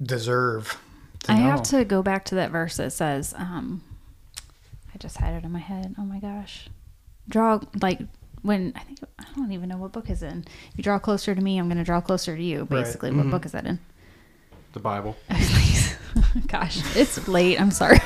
deserve. 0.01 0.79
I 1.27 1.39
know. 1.39 1.43
have 1.51 1.63
to 1.63 1.83
go 1.85 2.01
back 2.01 2.25
to 2.25 2.35
that 2.35 2.51
verse 2.51 2.77
that 2.77 2.91
says, 2.93 3.33
um, 3.37 3.83
I 4.93 4.97
just 4.97 5.17
had 5.17 5.33
it 5.33 5.43
in 5.43 5.51
my 5.51 5.59
head. 5.59 5.95
Oh 5.97 6.03
my 6.03 6.19
gosh. 6.19 6.69
Draw, 7.27 7.59
like, 7.81 7.99
when 8.41 8.71
I 8.75 8.79
think, 8.79 8.99
I 9.19 9.25
don't 9.35 9.51
even 9.51 9.69
know 9.69 9.77
what 9.77 9.91
book 9.91 10.09
is 10.09 10.23
in. 10.23 10.45
If 10.71 10.77
you 10.77 10.83
draw 10.83 10.97
closer 10.97 11.35
to 11.35 11.41
me, 11.41 11.57
I'm 11.57 11.67
going 11.67 11.77
to 11.77 11.83
draw 11.83 12.01
closer 12.01 12.35
to 12.35 12.41
you. 12.43 12.59
Right. 12.61 12.69
Basically, 12.69 13.11
what 13.11 13.29
book 13.29 13.45
is 13.45 13.51
that 13.51 13.65
in? 13.65 13.79
The 14.73 14.79
Bible. 14.79 15.17
Gosh, 16.47 16.95
it's 16.95 17.27
late. 17.27 17.59
I'm 17.59 17.71
sorry. 17.71 17.99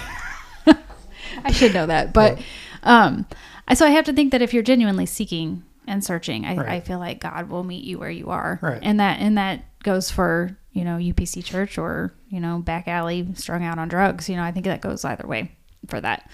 I 1.43 1.52
should 1.52 1.73
know 1.73 1.86
that. 1.86 2.13
But 2.13 2.39
um, 2.84 3.26
I, 3.67 3.73
so 3.76 3.86
I 3.86 3.89
have 3.91 4.06
to 4.06 4.13
think 4.13 4.32
that 4.32 4.41
if 4.41 4.54
you're 4.54 4.63
genuinely 4.63 5.06
seeking 5.06 5.63
and 5.88 6.04
searching, 6.04 6.45
I, 6.45 6.56
Right. 6.56 6.69
I 6.69 6.80
feel 6.80 6.99
like 6.99 7.19
God 7.19 7.49
will 7.49 7.63
meet 7.63 7.84
you 7.84 7.99
where 7.99 8.10
you 8.10 8.30
are. 8.30 8.60
Right. 8.62 8.80
And 8.82 8.99
that, 8.99 9.19
and 9.19 9.38
that 9.38 9.63
goes 9.84 10.10
for, 10.10 10.58
you 10.72 10.84
know, 10.84 10.98
UPC 10.98 11.43
church 11.43 11.78
or, 11.78 12.13
you 12.30 12.39
know, 12.39 12.60
back 12.60 12.88
alley 12.88 13.28
strung 13.36 13.63
out 13.63 13.78
on 13.78 13.88
drugs. 13.88 14.28
You 14.28 14.36
know, 14.36 14.43
I 14.43 14.52
think 14.52 14.65
that 14.65 14.82
goes 14.82 15.06
either 15.06 15.28
way 15.28 15.52
for 15.88 16.02
that. 16.02 16.30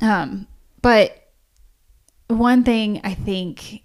Um, 0.00 0.48
but 0.82 1.30
one 2.28 2.64
thing 2.64 3.00
I 3.04 3.14
think, 3.14 3.82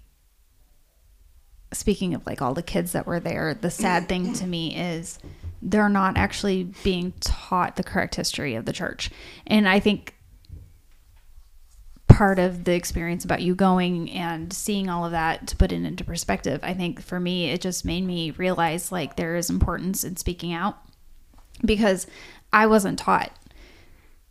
speaking 1.72 2.14
of 2.14 2.26
like 2.26 2.42
all 2.42 2.54
the 2.54 2.62
kids 2.62 2.92
that 2.92 3.06
were 3.06 3.20
there, 3.20 3.54
the 3.54 3.70
sad 3.70 4.08
thing 4.08 4.32
to 4.34 4.46
me 4.46 4.76
is 4.76 5.18
they're 5.62 5.88
not 5.88 6.16
actually 6.16 6.64
being 6.82 7.12
taught 7.20 7.76
the 7.76 7.82
correct 7.82 8.14
history 8.14 8.54
of 8.54 8.64
the 8.64 8.72
church. 8.72 9.10
And 9.46 9.68
I 9.68 9.80
think 9.80 10.15
part 12.16 12.38
of 12.38 12.64
the 12.64 12.72
experience 12.72 13.26
about 13.26 13.42
you 13.42 13.54
going 13.54 14.10
and 14.10 14.50
seeing 14.50 14.88
all 14.88 15.04
of 15.04 15.10
that 15.10 15.46
to 15.46 15.54
put 15.54 15.70
it 15.70 15.84
into 15.84 16.02
perspective, 16.02 16.58
I 16.62 16.72
think 16.72 17.02
for 17.02 17.20
me, 17.20 17.50
it 17.50 17.60
just 17.60 17.84
made 17.84 18.06
me 18.06 18.30
realize 18.30 18.90
like 18.90 19.16
there 19.16 19.36
is 19.36 19.50
importance 19.50 20.02
in 20.02 20.16
speaking 20.16 20.54
out 20.54 20.78
because 21.62 22.06
I 22.54 22.68
wasn't 22.68 22.98
taught 22.98 23.32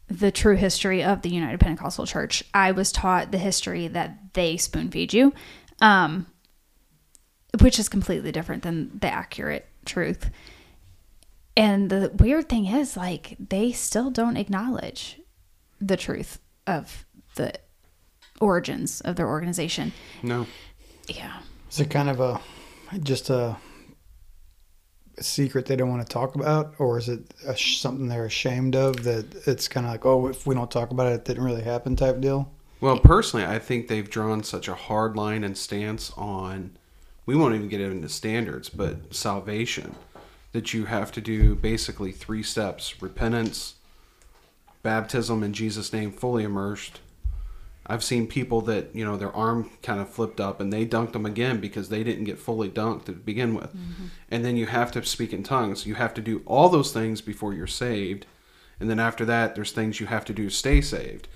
the 0.08 0.32
true 0.32 0.56
history 0.56 1.04
of 1.04 1.22
the 1.22 1.30
United 1.30 1.60
Pentecostal 1.60 2.08
Church. 2.08 2.44
I 2.56 2.72
was 2.72 2.92
taught 2.92 3.32
the 3.32 3.38
history 3.38 3.88
that 3.90 4.34
they 4.34 4.58
spoon 4.58 4.90
feed 4.90 5.14
you, 5.14 5.32
um, 5.80 6.26
which 7.62 7.78
is 7.78 7.88
completely 7.88 8.32
different 8.32 8.64
than 8.64 8.98
the 9.00 9.14
accurate 9.14 9.68
truth. 9.86 10.32
And 11.56 11.92
the 11.92 12.12
weird 12.18 12.50
thing 12.50 12.66
is, 12.66 12.98
like, 12.98 13.36
they 13.38 13.72
still 13.72 14.10
don't 14.10 14.38
acknowledge 14.38 15.22
the 15.80 15.98
truth 15.98 16.40
of 16.66 17.06
the 17.36 17.54
origins 18.40 19.02
of 19.02 19.16
their 19.16 19.28
organization. 19.28 19.94
No. 20.24 20.46
Yeah. 21.08 21.40
Is 21.70 21.80
it 21.80 21.90
kind 21.90 22.10
of 22.10 22.20
a 22.20 22.40
just 23.02 23.30
a, 23.30 23.58
a 25.18 25.24
secret 25.24 25.66
they 25.66 25.76
don't 25.76 25.90
want 25.90 26.06
to 26.06 26.14
talk 26.14 26.36
about, 26.36 26.76
or 26.78 26.98
is 26.98 27.10
it 27.10 27.34
a, 27.46 27.58
something 27.58 28.08
they're 28.08 28.26
ashamed 28.26 28.76
of 28.76 29.04
that 29.04 29.48
it's 29.48 29.68
kind 29.68 29.86
of 29.86 29.92
like, 29.92 30.06
oh, 30.06 30.28
if 30.28 30.46
we 30.46 30.56
don't 30.56 30.72
talk 30.72 30.92
about 30.92 31.08
it, 31.08 31.16
it 31.16 31.26
didn't 31.26 31.44
really 31.44 31.64
happen 31.64 31.96
type 31.96 32.20
deal? 32.22 32.52
Well, 32.82 33.00
personally, 33.00 33.46
I 33.46 33.60
think 33.60 33.88
they've 33.88 34.10
drawn 34.10 34.44
such 34.44 34.68
a 34.68 34.76
hard 34.76 35.16
line 35.16 35.44
and 35.44 35.58
stance 35.58 36.12
on, 36.18 36.78
we 37.26 37.36
won't 37.36 37.56
even 37.56 37.70
get 37.70 37.82
into 37.82 38.10
standards, 38.10 38.70
but 38.70 39.16
salvation, 39.16 39.96
that 40.52 40.74
you 40.74 40.86
have 40.86 41.12
to 41.14 41.22
do 41.22 41.56
basically 41.56 42.12
three 42.12 42.44
steps 42.44 43.02
repentance, 43.02 43.76
baptism 44.84 45.42
in 45.42 45.54
Jesus' 45.54 45.92
name, 45.92 46.12
fully 46.12 46.44
immersed. 46.44 47.00
I've 47.88 48.04
seen 48.04 48.26
people 48.28 48.62
that, 48.62 48.96
you 48.96 49.06
know, 49.06 49.16
their 49.16 49.32
arm 49.36 49.70
kind 49.84 50.00
of 50.00 50.10
flipped 50.10 50.40
up 50.40 50.60
and 50.60 50.74
they 50.74 50.86
dunked 50.86 51.14
them 51.14 51.26
again 51.26 51.60
because 51.60 51.90
they 51.90 52.04
didn't 52.04 52.24
get 52.24 52.40
fully 52.40 52.70
dunked 52.70 53.06
to 53.06 53.12
begin 53.12 53.54
with. 53.54 53.76
And 54.30 54.44
then 54.44 54.58
you 54.58 54.66
have 54.66 54.92
to 54.94 55.06
speak 55.06 55.34
in 55.34 55.44
tongues. 55.44 55.86
You 55.86 55.96
have 55.96 56.14
to 56.16 56.22
do 56.22 56.42
all 56.46 56.70
those 56.70 56.92
things 56.92 57.22
before 57.22 57.54
you're 57.54 57.68
saved. 57.68 58.26
And 58.80 58.90
then 58.90 59.00
after 59.00 59.24
that, 59.26 59.56
there's 59.56 59.72
things 59.72 60.00
you 60.00 60.08
have 60.08 60.26
to 60.26 60.34
do 60.34 60.46
to 60.46 60.50
stay 60.50 60.82
saved. 60.82 61.28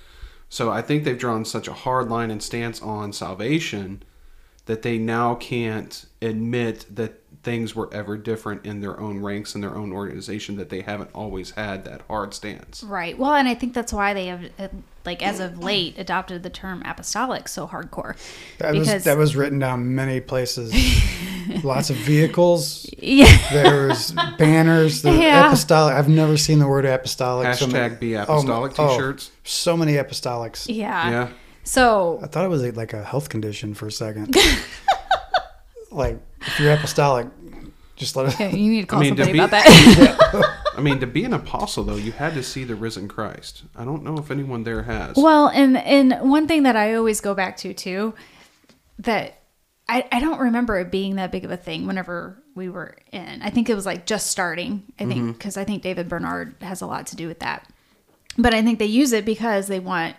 So 0.50 0.72
I 0.72 0.82
think 0.82 1.04
they've 1.04 1.18
drawn 1.18 1.46
such 1.46 1.68
a 1.68 1.74
hard 1.74 2.10
line 2.10 2.32
and 2.32 2.42
stance 2.42 2.82
on 2.82 3.14
salvation 3.14 4.02
that 4.66 4.82
they 4.82 4.98
now 4.98 5.36
can't 5.36 6.06
admit 6.22 6.86
that 6.96 7.22
things 7.44 7.76
were 7.76 7.92
ever 7.94 8.18
different 8.18 8.66
in 8.66 8.82
their 8.82 9.00
own 9.00 9.20
ranks 9.20 9.56
in 9.56 9.62
their 9.62 9.76
own 9.76 9.92
organization 9.92 10.58
that 10.58 10.70
they 10.70 10.82
haven't 10.82 11.10
always 11.14 11.52
had 11.52 11.86
that 11.86 12.02
hard 12.08 12.34
stance. 12.34 12.84
Right. 12.84 13.18
Well, 13.18 13.34
and 13.34 13.48
I 13.48 13.56
think 13.56 13.74
that's 13.74 13.94
why 13.94 14.14
they 14.14 14.28
have, 14.28 14.44
uh, 14.60 14.68
like, 15.10 15.24
as 15.24 15.40
of 15.40 15.58
late, 15.58 15.98
adopted 15.98 16.44
the 16.44 16.52
term 16.52 16.84
apostolic 16.86 17.48
so 17.48 17.68
hardcore. 17.68 18.16
That 18.60 18.76
was 18.76 19.04
that 19.06 19.18
was 19.18 19.36
written 19.36 19.58
down 19.58 19.96
many 19.96 20.22
places. 20.22 20.72
Lots 21.64 21.90
of 21.90 21.96
vehicles. 21.96 22.88
yeah. 23.00 23.26
There's 23.52 24.12
banners. 24.38 25.02
The 25.02 25.12
Yeah. 25.14 25.48
apostolic. 25.48 25.96
I've 25.96 26.08
never 26.08 26.38
seen 26.38 26.60
the 26.60 26.68
word 26.68 26.86
apostolic. 26.86 27.56
so 27.56 27.66
many- 27.66 27.96
Hashtag 27.96 28.00
be 28.00 28.16
oh, 28.18 28.22
apostolic 28.22 28.80
oh, 28.80 28.90
t-shirts. 28.90 29.32
so 29.44 29.76
many 29.76 29.94
apostolics. 29.94 30.68
Yeah. 30.70 31.10
Yeah. 31.10 31.30
So 31.64 32.20
I 32.22 32.28
thought 32.28 32.46
it 32.46 32.50
was 32.50 32.62
like 32.78 32.94
a 32.94 33.04
health 33.04 33.30
condition 33.30 33.74
for 33.74 33.88
a 33.88 33.92
second. 33.92 34.36
like 35.92 36.20
if 36.42 36.60
you're 36.60 36.74
apostolic, 36.74 37.28
just 38.00 38.16
let 38.16 38.28
us. 38.28 38.40
yeah, 38.40 38.50
you 38.50 38.72
need 38.72 38.82
to 38.82 38.88
call 38.88 39.00
I 39.00 39.04
mean, 39.04 39.16
to 39.18 39.24
somebody 39.24 39.40
be- 39.40 39.46
about 39.46 39.52
that. 39.52 40.64
I 40.78 40.82
mean, 40.82 41.02
to 41.02 41.08
be 41.08 41.26
an 41.26 41.34
apostle 41.34 41.84
though, 41.84 41.98
you 41.98 42.14
had 42.14 42.34
to 42.34 42.42
see 42.42 42.64
the 42.64 42.76
risen 42.76 43.08
Christ. 43.08 43.64
I 43.76 43.84
don't 43.84 44.04
know 44.04 44.18
if 44.18 44.32
anyone 44.32 44.64
there 44.64 44.84
has. 44.84 45.18
well, 45.18 45.50
and 45.50 45.78
and 45.78 46.30
one 46.30 46.48
thing 46.48 46.64
that 46.64 46.76
I 46.76 46.96
always 46.96 47.20
go 47.22 47.36
back 47.36 47.58
to 47.58 47.74
too, 47.74 48.16
that 49.00 49.42
I 49.90 50.08
I 50.12 50.22
don't 50.22 50.40
remember 50.40 50.80
it 50.80 50.90
being 50.90 51.18
that 51.18 51.32
big 51.32 51.44
of 51.44 51.52
a 51.52 51.58
thing 51.58 51.86
whenever 51.86 52.42
we 52.56 52.70
were 52.70 52.96
in. 53.12 53.42
I 53.42 53.50
think 53.50 53.70
it 53.70 53.76
was 53.76 53.86
like 53.86 54.06
just 54.06 54.28
starting. 54.28 54.84
I 54.98 55.06
think 55.06 55.22
mm-hmm. 55.22 55.32
because 55.34 55.58
I 55.58 55.66
think 55.66 55.84
David 55.84 56.08
Bernard 56.08 56.56
has 56.62 56.82
a 56.82 56.88
lot 56.88 57.08
to 57.08 57.18
do 57.18 57.28
with 57.28 57.40
that. 57.40 57.70
But 58.38 58.54
I 58.54 58.62
think 58.62 58.80
they 58.80 58.86
use 58.86 59.12
it 59.12 59.26
because 59.26 59.68
they 59.68 59.82
want 59.82 60.16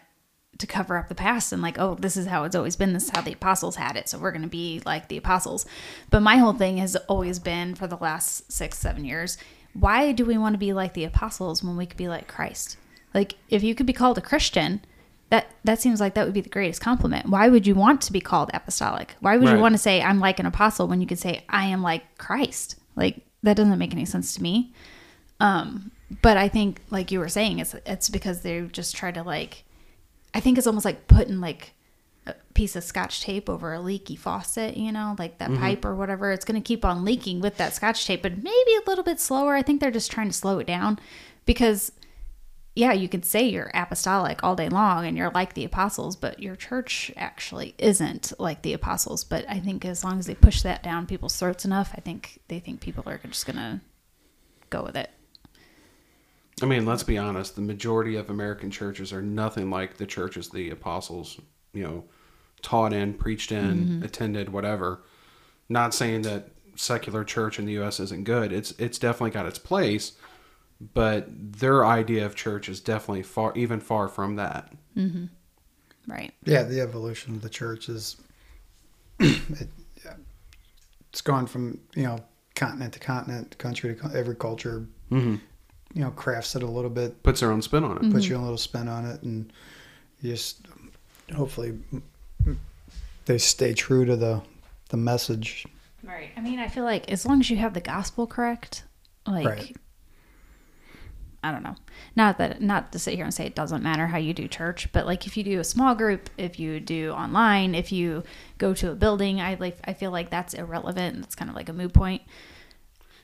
to 0.58 0.66
cover 0.66 0.96
up 0.98 1.08
the 1.08 1.14
past 1.14 1.52
and 1.52 1.62
like, 1.62 1.78
oh, 1.78 1.94
this 1.94 2.16
is 2.16 2.26
how 2.26 2.44
it's 2.44 2.54
always 2.56 2.76
been. 2.76 2.92
This 2.92 3.04
is 3.04 3.10
how 3.10 3.22
the 3.22 3.32
apostles 3.32 3.76
had 3.76 3.96
it. 3.96 4.08
So 4.08 4.18
we're 4.18 4.32
going 4.32 4.42
to 4.42 4.48
be 4.48 4.82
like 4.84 5.08
the 5.08 5.16
apostles. 5.16 5.64
But 6.10 6.20
my 6.20 6.36
whole 6.36 6.52
thing 6.52 6.76
has 6.78 6.96
always 7.08 7.38
been 7.38 7.74
for 7.74 7.86
the 7.86 7.96
last 7.96 8.52
six, 8.52 8.78
seven 8.78 9.04
years. 9.04 9.38
Why 9.72 10.12
do 10.12 10.24
we 10.26 10.36
want 10.36 10.54
to 10.54 10.58
be 10.58 10.72
like 10.72 10.94
the 10.94 11.04
apostles 11.04 11.62
when 11.64 11.76
we 11.76 11.86
could 11.86 11.96
be 11.96 12.08
like 12.08 12.28
Christ? 12.28 12.76
Like, 13.14 13.36
if 13.48 13.62
you 13.62 13.74
could 13.74 13.86
be 13.86 13.92
called 13.92 14.18
a 14.18 14.20
Christian, 14.20 14.82
that 15.30 15.46
that 15.64 15.80
seems 15.80 16.00
like 16.00 16.14
that 16.14 16.24
would 16.24 16.34
be 16.34 16.40
the 16.40 16.48
greatest 16.48 16.80
compliment. 16.80 17.28
Why 17.28 17.48
would 17.48 17.66
you 17.66 17.74
want 17.76 18.00
to 18.02 18.12
be 18.12 18.20
called 18.20 18.50
apostolic? 18.52 19.14
Why 19.20 19.36
would 19.36 19.46
Right. 19.46 19.54
you 19.54 19.60
want 19.62 19.74
to 19.74 19.78
say 19.78 20.02
I'm 20.02 20.18
like 20.20 20.40
an 20.40 20.46
apostle 20.46 20.88
when 20.88 21.00
you 21.00 21.06
could 21.06 21.18
say 21.20 21.44
I 21.48 21.66
am 21.66 21.82
like 21.82 22.18
Christ? 22.18 22.74
Like 22.96 23.20
that 23.44 23.56
doesn't 23.56 23.78
make 23.78 23.92
any 23.92 24.04
sense 24.04 24.34
to 24.34 24.42
me. 24.42 24.72
Um, 25.38 25.92
but 26.22 26.36
I 26.36 26.48
think, 26.48 26.80
like 26.90 27.12
you 27.12 27.20
were 27.20 27.28
saying, 27.28 27.60
it's 27.60 27.74
it's 27.86 28.10
because 28.10 28.42
they 28.42 28.60
just 28.62 28.94
try 28.96 29.12
to 29.12 29.22
like. 29.22 29.64
I 30.34 30.40
think 30.40 30.58
it's 30.58 30.66
almost 30.66 30.84
like 30.84 31.06
putting 31.06 31.40
like 31.40 31.74
a 32.26 32.34
piece 32.54 32.76
of 32.76 32.84
scotch 32.84 33.22
tape 33.22 33.48
over 33.48 33.72
a 33.72 33.80
leaky 33.80 34.16
faucet, 34.16 34.76
you 34.76 34.92
know, 34.92 35.16
like 35.18 35.38
that 35.38 35.50
mm-hmm. 35.50 35.60
pipe 35.60 35.84
or 35.84 35.94
whatever. 35.94 36.32
It's 36.32 36.44
going 36.44 36.60
to 36.60 36.66
keep 36.66 36.84
on 36.84 37.04
leaking 37.04 37.40
with 37.40 37.56
that 37.56 37.74
scotch 37.74 38.06
tape, 38.06 38.22
but 38.22 38.36
maybe 38.36 38.74
a 38.74 38.88
little 38.88 39.04
bit 39.04 39.20
slower. 39.20 39.54
I 39.54 39.62
think 39.62 39.80
they're 39.80 39.90
just 39.90 40.10
trying 40.10 40.28
to 40.28 40.34
slow 40.34 40.58
it 40.58 40.66
down 40.66 40.98
because 41.46 41.92
yeah, 42.74 42.92
you 42.92 43.08
could 43.08 43.24
say 43.24 43.48
you're 43.48 43.70
apostolic 43.74 44.44
all 44.44 44.54
day 44.54 44.68
long 44.68 45.04
and 45.04 45.16
you're 45.16 45.30
like 45.30 45.54
the 45.54 45.64
apostles, 45.64 46.14
but 46.16 46.40
your 46.40 46.54
church 46.54 47.10
actually 47.16 47.74
isn't 47.78 48.32
like 48.38 48.62
the 48.62 48.72
apostles. 48.72 49.24
But 49.24 49.44
I 49.48 49.58
think 49.58 49.84
as 49.84 50.04
long 50.04 50.18
as 50.18 50.26
they 50.26 50.36
push 50.36 50.62
that 50.62 50.82
down 50.82 51.06
people's 51.06 51.36
throats 51.36 51.64
enough, 51.64 51.92
I 51.96 52.00
think 52.00 52.40
they 52.48 52.60
think 52.60 52.80
people 52.80 53.02
are 53.06 53.18
just 53.18 53.44
going 53.44 53.56
to 53.56 53.80
go 54.70 54.84
with 54.84 54.96
it. 54.96 55.10
I 56.62 56.66
mean, 56.66 56.84
let's 56.84 57.02
be 57.02 57.18
honest. 57.18 57.56
The 57.56 57.62
majority 57.62 58.16
of 58.16 58.30
American 58.30 58.70
churches 58.70 59.12
are 59.12 59.22
nothing 59.22 59.70
like 59.70 59.96
the 59.96 60.06
churches 60.06 60.50
the 60.50 60.70
apostles, 60.70 61.40
you 61.72 61.82
know, 61.82 62.04
taught 62.62 62.92
in, 62.92 63.14
preached 63.14 63.52
in, 63.52 64.02
attended, 64.04 64.50
whatever. 64.52 65.02
Not 65.68 65.94
saying 65.94 66.22
that 66.22 66.50
secular 66.76 67.24
church 67.24 67.58
in 67.58 67.66
the 67.66 67.72
U.S. 67.72 68.00
isn't 68.00 68.24
good. 68.24 68.52
It's 68.52 68.72
it's 68.72 68.98
definitely 68.98 69.30
got 69.30 69.46
its 69.46 69.58
place, 69.58 70.12
but 70.94 71.26
their 71.28 71.86
idea 71.86 72.26
of 72.26 72.34
church 72.34 72.68
is 72.68 72.80
definitely 72.80 73.22
far, 73.22 73.52
even 73.56 73.80
far 73.80 74.08
from 74.08 74.36
that. 74.36 74.72
Right. 76.06 76.32
Yeah, 76.44 76.64
the 76.64 76.80
evolution 76.80 77.36
of 77.36 77.42
the 77.42 77.48
church 77.48 77.88
is 77.88 78.16
it, 79.20 79.68
yeah, 80.04 80.14
it's 81.10 81.20
gone 81.20 81.46
from 81.46 81.80
you 81.94 82.04
know 82.04 82.18
continent 82.54 82.92
to 82.94 82.98
continent, 82.98 83.56
country 83.58 83.94
to 83.94 84.00
co- 84.00 84.16
every 84.16 84.36
culture. 84.36 84.86
Mm-hmm. 85.10 85.36
You 85.94 86.02
know, 86.02 86.10
crafts 86.10 86.54
it 86.54 86.62
a 86.62 86.66
little 86.66 86.90
bit, 86.90 87.22
Puts 87.22 87.40
their 87.40 87.50
own 87.50 87.62
spin 87.62 87.82
on 87.84 87.96
it. 87.96 88.00
puts 88.00 88.24
mm-hmm. 88.24 88.30
your 88.30 88.38
own 88.38 88.44
little 88.44 88.58
spin 88.58 88.86
on 88.88 89.06
it, 89.06 89.22
and 89.22 89.52
just 90.22 90.66
hopefully 91.34 91.78
they 93.24 93.38
stay 93.38 93.72
true 93.74 94.04
to 94.04 94.16
the 94.16 94.42
the 94.90 94.96
message. 94.96 95.66
Right. 96.02 96.30
I 96.36 96.40
mean, 96.40 96.58
I 96.58 96.68
feel 96.68 96.84
like 96.84 97.10
as 97.10 97.26
long 97.26 97.40
as 97.40 97.50
you 97.50 97.56
have 97.56 97.74
the 97.74 97.80
gospel 97.80 98.26
correct, 98.26 98.84
like 99.26 99.46
Right. 99.46 99.76
I 101.42 101.52
don't 101.52 101.62
know. 101.62 101.74
Not 102.16 102.36
that 102.38 102.60
not 102.60 102.92
to 102.92 102.98
sit 102.98 103.14
here 103.14 103.24
and 103.24 103.32
say 103.32 103.46
it 103.46 103.54
doesn't 103.54 103.82
matter 103.82 104.06
how 104.08 104.18
you 104.18 104.34
do 104.34 104.46
church, 104.46 104.92
but 104.92 105.06
like 105.06 105.26
if 105.26 105.36
you 105.36 105.42
do 105.44 105.58
a 105.58 105.64
small 105.64 105.94
group, 105.94 106.28
if 106.36 106.60
you 106.60 106.80
do 106.80 107.12
online, 107.12 107.74
if 107.74 107.92
you 107.92 108.24
go 108.58 108.74
to 108.74 108.90
a 108.90 108.94
building, 108.94 109.40
I 109.40 109.54
like 109.54 109.78
I 109.84 109.94
feel 109.94 110.10
like 110.10 110.30
that's 110.30 110.54
irrelevant. 110.54 111.24
It's 111.24 111.34
kind 111.34 111.50
of 111.50 111.56
like 111.56 111.68
a 111.68 111.72
moot 111.72 111.92
point. 111.94 112.22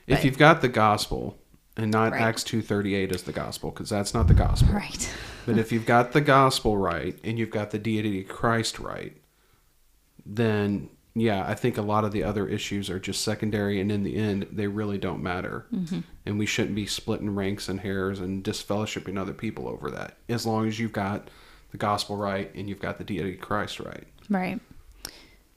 If 0.07 0.19
But- 0.19 0.25
you've 0.25 0.37
got 0.37 0.61
the 0.61 0.69
gospel 0.69 1.37
and 1.77 1.91
not 1.91 2.11
Right. 2.11 2.21
Acts 2.21 2.43
two 2.43 2.61
thirty 2.61 2.95
eight 2.95 3.13
as 3.13 3.23
the 3.23 3.31
gospel, 3.31 3.71
because 3.71 3.89
that's 3.89 4.13
not 4.13 4.27
the 4.27 4.33
gospel. 4.33 4.73
Right. 4.73 5.13
But 5.45 5.57
if 5.57 5.71
you've 5.71 5.85
got 5.85 6.11
the 6.11 6.19
gospel 6.19 6.77
right 6.77 7.17
and 7.23 7.39
you've 7.39 7.51
got 7.51 7.71
the 7.71 7.79
deity 7.79 8.19
of 8.19 8.27
Christ 8.27 8.79
right, 8.79 9.15
then 10.25 10.89
yeah, 11.15 11.45
I 11.47 11.55
think 11.55 11.77
a 11.77 11.81
lot 11.81 12.03
of 12.03 12.11
the 12.11 12.23
other 12.23 12.47
issues 12.47 12.89
are 12.89 12.99
just 12.99 13.23
secondary, 13.23 13.79
and 13.79 13.91
in 13.91 14.03
the 14.03 14.17
end, 14.17 14.47
they 14.51 14.67
really 14.67 14.97
don't 14.97 15.23
matter. 15.23 15.65
Mm-hmm. 15.73 16.01
And 16.25 16.37
we 16.37 16.45
shouldn't 16.45 16.75
be 16.75 16.85
splitting 16.85 17.33
ranks 17.33 17.69
and 17.69 17.79
hairs 17.79 18.19
and 18.19 18.43
disfellowshipping 18.43 19.17
other 19.17 19.33
people 19.33 19.67
over 19.67 19.89
that. 19.89 20.17
As 20.29 20.45
long 20.45 20.67
as 20.67 20.79
you've 20.79 20.91
got 20.91 21.29
the 21.71 21.77
gospel 21.77 22.17
right 22.17 22.53
and 22.53 22.69
you've 22.69 22.79
got 22.79 22.97
the 22.97 23.03
deity 23.03 23.33
of 23.33 23.41
Christ 23.41 23.79
right. 23.79 24.05
Right. 24.29 24.59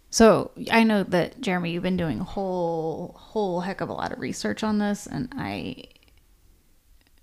So 0.08 0.50
I 0.70 0.82
know 0.82 1.02
that 1.04 1.40
Jeremy, 1.40 1.72
you've 1.72 1.82
been 1.82 1.96
doing 1.96 2.20
a 2.20 2.24
whole 2.24 3.14
whole 3.18 3.60
heck 3.60 3.80
of 3.80 3.88
a 3.88 3.92
lot 3.92 4.12
of 4.12 4.18
research 4.18 4.64
on 4.64 4.78
this, 4.78 5.06
and 5.06 5.28
I 5.36 5.84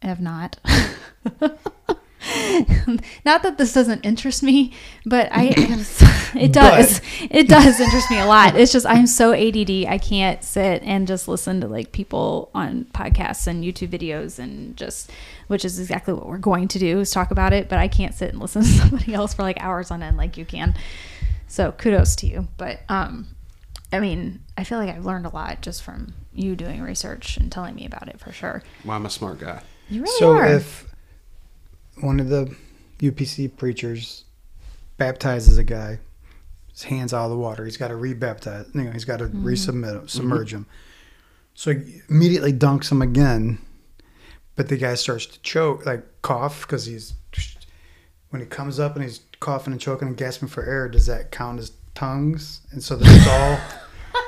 have 0.01 0.19
not. 0.19 0.57
not 3.25 3.43
that 3.43 3.57
this 3.57 3.73
doesn't 3.73 4.05
interest 4.05 4.43
me, 4.43 4.73
but 5.05 5.29
I 5.31 5.45
am, 5.45 5.79
it 6.39 6.51
does 6.51 7.01
it 7.21 7.47
does 7.47 7.79
interest 7.79 8.09
me 8.11 8.19
a 8.19 8.25
lot. 8.25 8.55
It's 8.55 8.71
just 8.71 8.85
I'm 8.85 9.07
so 9.07 9.33
ADD. 9.33 9.85
I 9.87 9.97
can't 9.97 10.43
sit 10.43 10.83
and 10.83 11.07
just 11.07 11.27
listen 11.27 11.61
to 11.61 11.67
like 11.67 11.91
people 11.91 12.49
on 12.53 12.85
podcasts 12.93 13.47
and 13.47 13.63
YouTube 13.63 13.89
videos 13.89 14.39
and 14.39 14.75
just 14.75 15.11
which 15.47 15.63
is 15.63 15.79
exactly 15.79 16.13
what 16.13 16.27
we're 16.27 16.37
going 16.37 16.67
to 16.69 16.79
do 16.79 16.99
is 16.99 17.11
talk 17.11 17.31
about 17.31 17.53
it. 17.53 17.69
But 17.69 17.79
I 17.79 17.87
can't 17.87 18.13
sit 18.13 18.29
and 18.29 18.39
listen 18.39 18.61
to 18.63 18.67
somebody 18.67 19.13
else 19.13 19.33
for 19.33 19.43
like 19.43 19.61
hours 19.61 19.91
on 19.91 20.03
end 20.03 20.17
like 20.17 20.37
you 20.37 20.45
can. 20.45 20.75
So 21.47 21.71
kudos 21.71 22.15
to 22.17 22.27
you. 22.27 22.47
But 22.57 22.81
um, 22.89 23.27
I 23.91 23.99
mean, 23.99 24.41
I 24.57 24.63
feel 24.63 24.79
like 24.79 24.89
I've 24.89 25.05
learned 25.05 25.25
a 25.25 25.29
lot 25.29 25.61
just 25.61 25.83
from 25.83 26.13
you 26.33 26.55
doing 26.55 26.81
research 26.81 27.37
and 27.37 27.51
telling 27.51 27.75
me 27.75 27.85
about 27.85 28.09
it 28.09 28.19
for 28.19 28.31
sure. 28.31 28.63
Well, 28.83 28.97
I'm 28.97 29.05
a 29.05 29.09
smart 29.09 29.39
guy. 29.39 29.61
You 29.89 30.01
really 30.03 30.19
so 30.19 30.31
are. 30.33 30.45
if 30.47 30.85
one 32.01 32.19
of 32.19 32.29
the 32.29 32.53
UPC 32.99 33.55
preachers 33.55 34.25
baptizes 34.97 35.57
a 35.57 35.63
guy, 35.63 35.99
his 36.71 36.83
hands 36.83 37.13
out 37.13 37.25
of 37.25 37.31
the 37.31 37.37
water, 37.37 37.65
he's 37.65 37.77
got 37.77 37.87
to 37.89 37.93
rebaptize. 37.95 38.73
You 38.75 38.83
know, 38.83 38.91
he's 38.91 39.05
got 39.05 39.17
to 39.19 39.25
Mm-hmm. 39.25 39.45
resubmit 39.47 39.99
him, 40.01 40.07
submerge 40.07 40.53
him. 40.53 40.65
So 41.53 41.73
he 41.73 42.01
immediately 42.09 42.53
dunks 42.53 42.91
him 42.91 43.01
again, 43.01 43.57
but 44.55 44.67
the 44.67 44.77
guy 44.77 44.93
starts 44.95 45.25
to 45.27 45.39
choke, 45.41 45.85
like 45.85 46.03
cough, 46.21 46.61
because 46.61 46.85
he's 46.85 47.13
when 48.29 48.41
he 48.41 48.47
comes 48.47 48.79
up 48.79 48.95
and 48.95 49.03
he's 49.03 49.21
coughing 49.39 49.71
and 49.71 49.81
choking 49.81 50.07
and 50.09 50.17
gasping 50.17 50.49
for 50.49 50.63
air. 50.65 50.87
Does 50.89 51.05
that 51.07 51.31
count 51.31 51.59
as 51.59 51.71
tongues? 51.95 52.61
And 52.71 52.83
so 52.83 52.97
it's 53.01 53.27
all. 53.27 53.59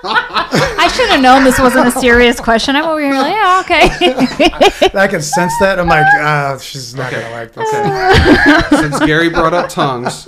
I 0.04 0.90
should 0.94 1.10
have 1.10 1.22
known 1.22 1.44
this 1.44 1.60
wasn't 1.60 1.88
a 1.88 1.92
serious 1.92 2.40
question. 2.40 2.76
I'm 2.76 2.86
over 2.86 3.00
here 3.00 3.14
like, 3.14 3.34
yeah, 3.34 3.62
okay. 3.64 4.90
I 5.00 5.08
can 5.08 5.22
sense 5.22 5.54
that. 5.60 5.78
I'm 5.80 5.88
like, 5.88 6.06
ah, 6.20 6.58
she's 6.58 6.96
not 6.96 7.12
gonna 7.12 7.30
like 7.32 7.54
this. 7.54 7.68
Okay. 7.74 8.78
Since 8.82 9.00
Gary 9.06 9.30
brought 9.30 9.54
up 9.54 9.70
tongues, 9.70 10.26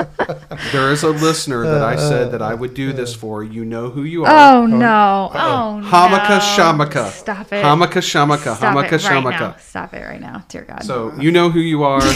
there 0.72 0.92
is 0.92 1.04
a 1.04 1.10
listener 1.10 1.64
that 1.64 1.82
I 1.84 1.96
said 1.96 2.32
that 2.32 2.42
I 2.42 2.54
would 2.54 2.74
do 2.74 2.92
this 2.94 3.16
for. 3.16 3.44
You 3.44 3.66
know 3.66 3.90
who 3.90 4.04
you 4.04 4.26
are. 4.26 4.58
oh 4.58 4.66
no! 4.66 5.32
Oh 5.34 5.80
no! 5.80 5.88
Hamaka 5.88 6.40
Shamaka. 6.40 7.10
Stop 7.10 7.52
it! 7.54 7.64
Hamaka 7.64 8.02
Shamaka. 8.02 8.56
Stop 8.56 8.76
Hamaka 8.76 8.86
it 8.86 8.92
right 8.92 9.02
Shamaka. 9.02 9.40
now! 9.40 9.56
Stop 9.60 9.94
it 9.94 10.02
right 10.04 10.22
now, 10.22 10.44
dear 10.50 10.64
God! 10.64 10.84
So 10.84 11.14
you 11.16 11.32
know 11.32 11.50
who 11.50 11.60
you 11.60 11.84
are. 11.84 12.02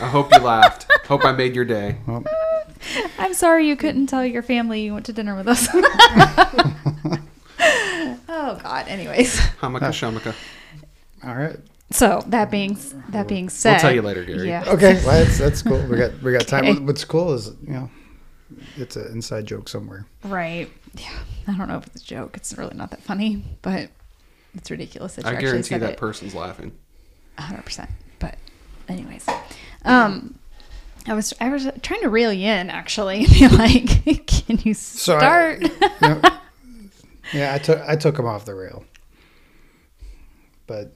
I 0.00 0.08
hope 0.08 0.32
you 0.32 0.38
laughed. 0.40 0.86
Hope 1.06 1.24
I 1.24 1.32
made 1.32 1.54
your 1.54 1.64
day. 1.64 1.96
I'm 3.18 3.34
sorry 3.34 3.66
you 3.66 3.76
couldn't 3.76 4.06
tell 4.06 4.24
your 4.24 4.42
family 4.42 4.82
you 4.82 4.94
went 4.94 5.06
to 5.06 5.12
dinner 5.12 5.34
with 5.36 5.48
us. 5.48 5.68
oh 8.28 8.58
God. 8.62 8.86
Anyways, 8.88 9.36
Hamaka 9.60 9.90
Shamaka. 9.90 10.34
All 11.24 11.34
right. 11.34 11.56
so 11.90 12.22
that 12.28 12.50
being 12.50 12.78
that 13.08 13.26
being 13.26 13.48
said, 13.48 13.72
we'll 13.72 13.80
tell 13.80 13.94
you 13.94 14.02
later, 14.02 14.24
Gary. 14.24 14.48
Yeah. 14.48 14.64
Okay, 14.68 14.94
well, 15.04 15.24
that's 15.24 15.38
that's 15.38 15.62
cool. 15.62 15.84
We 15.86 15.96
got 15.96 16.22
we 16.22 16.32
got 16.32 16.46
time. 16.46 16.64
Okay. 16.66 16.78
What's 16.78 17.04
cool 17.04 17.34
is 17.34 17.48
you 17.66 17.72
know, 17.72 17.90
it's 18.76 18.96
an 18.96 19.08
inside 19.12 19.46
joke 19.46 19.68
somewhere. 19.68 20.06
Right. 20.22 20.70
Yeah. 20.94 21.18
I 21.48 21.56
don't 21.56 21.68
know 21.68 21.78
if 21.78 21.86
it's 21.88 22.02
a 22.02 22.04
joke. 22.04 22.36
It's 22.36 22.56
really 22.56 22.76
not 22.76 22.90
that 22.90 23.02
funny, 23.02 23.42
but 23.62 23.90
it's 24.54 24.70
ridiculous 24.70 25.14
that 25.16 25.26
I 25.26 25.34
guarantee 25.36 25.78
that 25.78 25.90
it. 25.92 25.96
person's 25.96 26.34
laughing. 26.34 26.72
hundred 27.38 27.64
percent. 27.64 27.90
But 28.20 28.36
anyways, 28.88 29.26
um, 29.84 30.38
I 31.06 31.14
was 31.14 31.32
I 31.40 31.48
was 31.50 31.66
trying 31.82 32.00
to 32.02 32.08
reel 32.08 32.32
you 32.32 32.46
in 32.48 32.70
actually 32.70 33.26
be 33.32 33.48
like, 33.48 34.04
can 34.26 34.58
you 34.58 34.74
So 34.74 35.16
I- 35.16 35.18
start? 35.18 35.62
You 35.62 35.68
know, 36.08 36.20
yeah, 37.32 37.54
I 37.54 37.58
took 37.58 37.80
I 37.80 37.96
took 37.96 38.18
him 38.18 38.26
off 38.26 38.44
the 38.44 38.54
rail, 38.54 38.84
but 40.66 40.92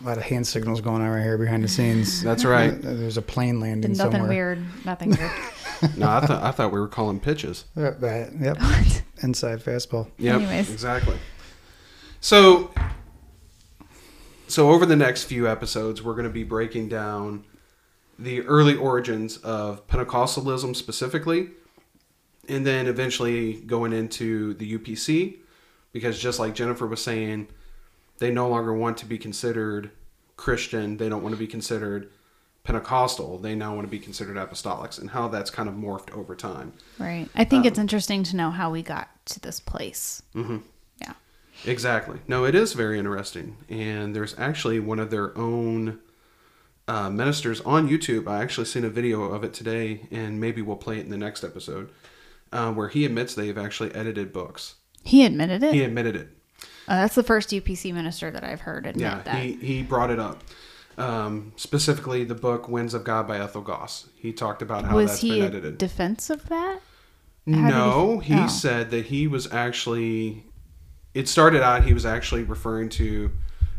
a 0.00 0.04
lot 0.04 0.16
of 0.16 0.22
hand 0.24 0.46
signals 0.46 0.80
going 0.80 1.02
on 1.02 1.08
right 1.10 1.22
here 1.22 1.36
behind 1.38 1.64
the 1.64 1.68
scenes. 1.68 2.22
That's 2.22 2.44
right. 2.44 2.70
There's 2.80 3.16
a 3.16 3.22
plane 3.22 3.58
landing 3.60 3.92
Nothing 3.92 4.12
somewhere. 4.12 4.28
weird. 4.28 4.64
Nothing 4.84 5.10
weird. 5.10 5.30
No, 5.96 6.08
I 6.08 6.26
thought 6.26 6.42
I 6.42 6.50
thought 6.50 6.72
we 6.72 6.80
were 6.80 6.88
calling 6.88 7.20
pitches. 7.20 7.64
Uh, 7.76 7.90
that- 8.00 8.32
yep. 8.40 8.58
Inside 9.22 9.60
fastball. 9.60 10.08
Yep, 10.18 10.34
Anyways. 10.40 10.70
exactly. 10.72 11.16
So, 12.20 12.72
so 14.48 14.70
over 14.70 14.84
the 14.84 14.96
next 14.96 15.24
few 15.24 15.48
episodes, 15.48 16.02
we're 16.02 16.14
going 16.14 16.24
to 16.24 16.30
be 16.30 16.44
breaking 16.44 16.88
down 16.88 17.44
the 18.18 18.40
early 18.42 18.74
origins 18.74 19.36
of 19.38 19.86
Pentecostalism 19.86 20.74
specifically, 20.74 21.50
and 22.48 22.66
then 22.66 22.86
eventually 22.86 23.54
going 23.60 23.92
into 23.92 24.54
the 24.54 24.78
UPC, 24.78 25.36
because 25.92 26.18
just 26.18 26.38
like 26.38 26.54
Jennifer 26.54 26.86
was 26.86 27.02
saying, 27.02 27.48
they 28.18 28.30
no 28.30 28.48
longer 28.48 28.74
want 28.74 28.96
to 28.98 29.06
be 29.06 29.18
considered 29.18 29.90
Christian. 30.36 30.96
They 30.96 31.08
don't 31.08 31.22
want 31.22 31.34
to 31.34 31.38
be 31.38 31.46
considered 31.46 32.10
Pentecostal. 32.64 33.38
They 33.38 33.54
now 33.54 33.74
want 33.74 33.86
to 33.86 33.90
be 33.90 33.98
considered 33.98 34.36
apostolics, 34.36 34.98
and 34.98 35.10
how 35.10 35.28
that's 35.28 35.50
kind 35.50 35.68
of 35.68 35.74
morphed 35.74 36.10
over 36.12 36.34
time. 36.34 36.72
right. 36.98 37.28
I 37.34 37.44
think 37.44 37.66
it's 37.66 37.78
interesting 37.78 38.24
to 38.24 38.36
know 38.36 38.50
how 38.50 38.70
we 38.70 38.82
got 38.82 39.08
to 39.26 39.40
this 39.40 39.60
place. 39.60 40.22
Mm-hmm. 40.34 40.58
Exactly. 41.66 42.18
No, 42.28 42.44
it 42.44 42.54
is 42.54 42.72
very 42.72 42.98
interesting. 42.98 43.56
And 43.68 44.14
there's 44.14 44.38
actually 44.38 44.80
one 44.80 44.98
of 44.98 45.10
their 45.10 45.36
own 45.36 45.98
uh, 46.86 47.10
ministers 47.10 47.60
on 47.62 47.88
YouTube. 47.88 48.28
I 48.28 48.42
actually 48.42 48.66
seen 48.66 48.84
a 48.84 48.88
video 48.90 49.22
of 49.24 49.44
it 49.44 49.52
today, 49.52 50.06
and 50.10 50.40
maybe 50.40 50.62
we'll 50.62 50.76
play 50.76 50.98
it 50.98 51.04
in 51.04 51.10
the 51.10 51.18
next 51.18 51.44
episode, 51.44 51.90
uh, 52.52 52.72
where 52.72 52.88
he 52.88 53.04
admits 53.04 53.34
they've 53.34 53.58
actually 53.58 53.94
edited 53.94 54.32
books. 54.32 54.76
He 55.04 55.24
admitted 55.24 55.62
it. 55.62 55.74
He 55.74 55.82
admitted 55.82 56.16
it. 56.16 56.28
Uh, 56.86 56.96
that's 57.02 57.14
the 57.14 57.22
first 57.22 57.50
UPC 57.50 57.92
minister 57.92 58.30
that 58.30 58.42
I've 58.44 58.60
heard 58.60 58.86
admit 58.86 59.02
Yeah, 59.02 59.22
that. 59.22 59.36
he, 59.36 59.52
he 59.54 59.82
brought 59.82 60.10
it 60.10 60.18
up. 60.18 60.42
Um, 60.96 61.52
specifically, 61.56 62.24
the 62.24 62.34
book 62.34 62.68
"Winds 62.68 62.94
of 62.94 63.04
God" 63.04 63.28
by 63.28 63.38
Ethel 63.38 63.62
Goss. 63.62 64.08
He 64.16 64.32
talked 64.32 64.62
about 64.62 64.84
how 64.84 64.96
was 64.96 65.10
that's 65.10 65.20
he 65.20 65.30
been 65.30 65.42
edited. 65.44 65.78
defense 65.78 66.30
of 66.30 66.48
that? 66.48 66.80
How 67.46 67.52
did 67.52 67.54
he- 67.54 67.62
no, 67.62 68.18
he, 68.18 68.34
oh. 68.34 68.46
said 68.48 68.90
that 68.90 69.06
he 69.06 69.26
was 69.28 69.52
actually. 69.52 70.44
It 71.18 71.26
started 71.26 71.62
out 71.62 71.82
he 71.82 71.92
was 71.92 72.06
actually 72.06 72.44
referring 72.44 72.90
to 72.90 73.32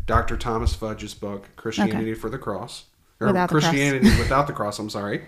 Dr. 0.06 0.36
Thomas 0.36 0.74
Fudge's 0.76 1.14
book 1.14 1.48
"Christianity 1.56 2.14
for 2.14 2.30
the 2.30 2.38
Cross" 2.38 2.84
or 3.18 3.28
Without 3.28 3.48
the 3.48 3.54
cross. 3.54 3.64
Christianity 3.64 4.10
without 4.18 4.48
the 4.48 4.52
cross. 4.52 4.78
I'm 4.78 4.90
sorry, 4.90 5.24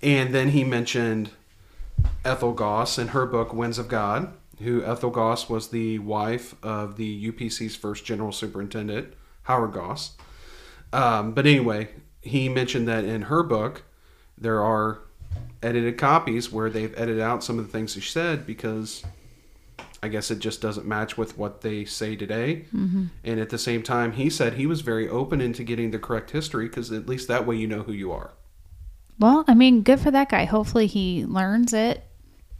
and 0.00 0.32
then 0.32 0.50
he 0.50 0.62
mentioned 0.62 1.30
Ethel 2.24 2.52
Goss 2.52 2.98
in 3.00 3.08
her 3.08 3.26
book 3.26 3.52
"Winds 3.52 3.80
of 3.80 3.88
God." 3.88 4.32
Who 4.60 4.84
Ethel 4.84 5.10
Goss 5.10 5.48
was 5.50 5.70
the 5.70 5.98
wife 5.98 6.54
of 6.62 6.96
the 6.96 7.32
UPC's 7.32 7.74
first 7.74 8.04
general 8.04 8.30
superintendent, 8.30 9.12
Howard 9.42 9.72
Goss. 9.72 10.12
Um, 10.92 11.32
but 11.32 11.46
anyway, 11.46 11.88
he 12.22 12.48
mentioned 12.48 12.86
that 12.86 13.02
in 13.04 13.22
her 13.22 13.42
book, 13.42 13.82
there 14.38 14.62
are 14.62 15.00
edited 15.64 15.98
copies 15.98 16.52
where 16.52 16.70
they've 16.70 16.94
edited 16.96 17.20
out 17.20 17.42
some 17.42 17.58
of 17.58 17.66
the 17.66 17.72
things 17.72 17.94
she 17.94 18.00
said 18.02 18.46
because 18.46 19.02
I 20.04 20.08
guess 20.08 20.30
it 20.30 20.38
just 20.38 20.60
doesn't 20.60 20.84
match 20.86 21.16
with 21.16 21.38
what 21.38 21.62
they 21.62 21.86
say 21.86 22.14
today. 22.14 22.66
Mm-hmm. 22.74 23.06
And 23.24 23.40
at 23.40 23.48
the 23.48 23.56
same 23.56 23.82
time, 23.82 24.12
he 24.12 24.28
said 24.28 24.52
he 24.52 24.66
was 24.66 24.82
very 24.82 25.08
open 25.08 25.40
into 25.40 25.64
getting 25.64 25.92
the 25.92 25.98
correct 25.98 26.30
history 26.32 26.68
because 26.68 26.92
at 26.92 27.08
least 27.08 27.26
that 27.28 27.46
way 27.46 27.56
you 27.56 27.66
know 27.66 27.82
who 27.84 27.92
you 27.92 28.12
are. 28.12 28.34
Well, 29.18 29.44
I 29.48 29.54
mean, 29.54 29.80
good 29.82 30.00
for 30.00 30.10
that 30.10 30.28
guy. 30.28 30.44
Hopefully, 30.44 30.86
he 30.86 31.24
learns 31.24 31.72
it, 31.72 32.04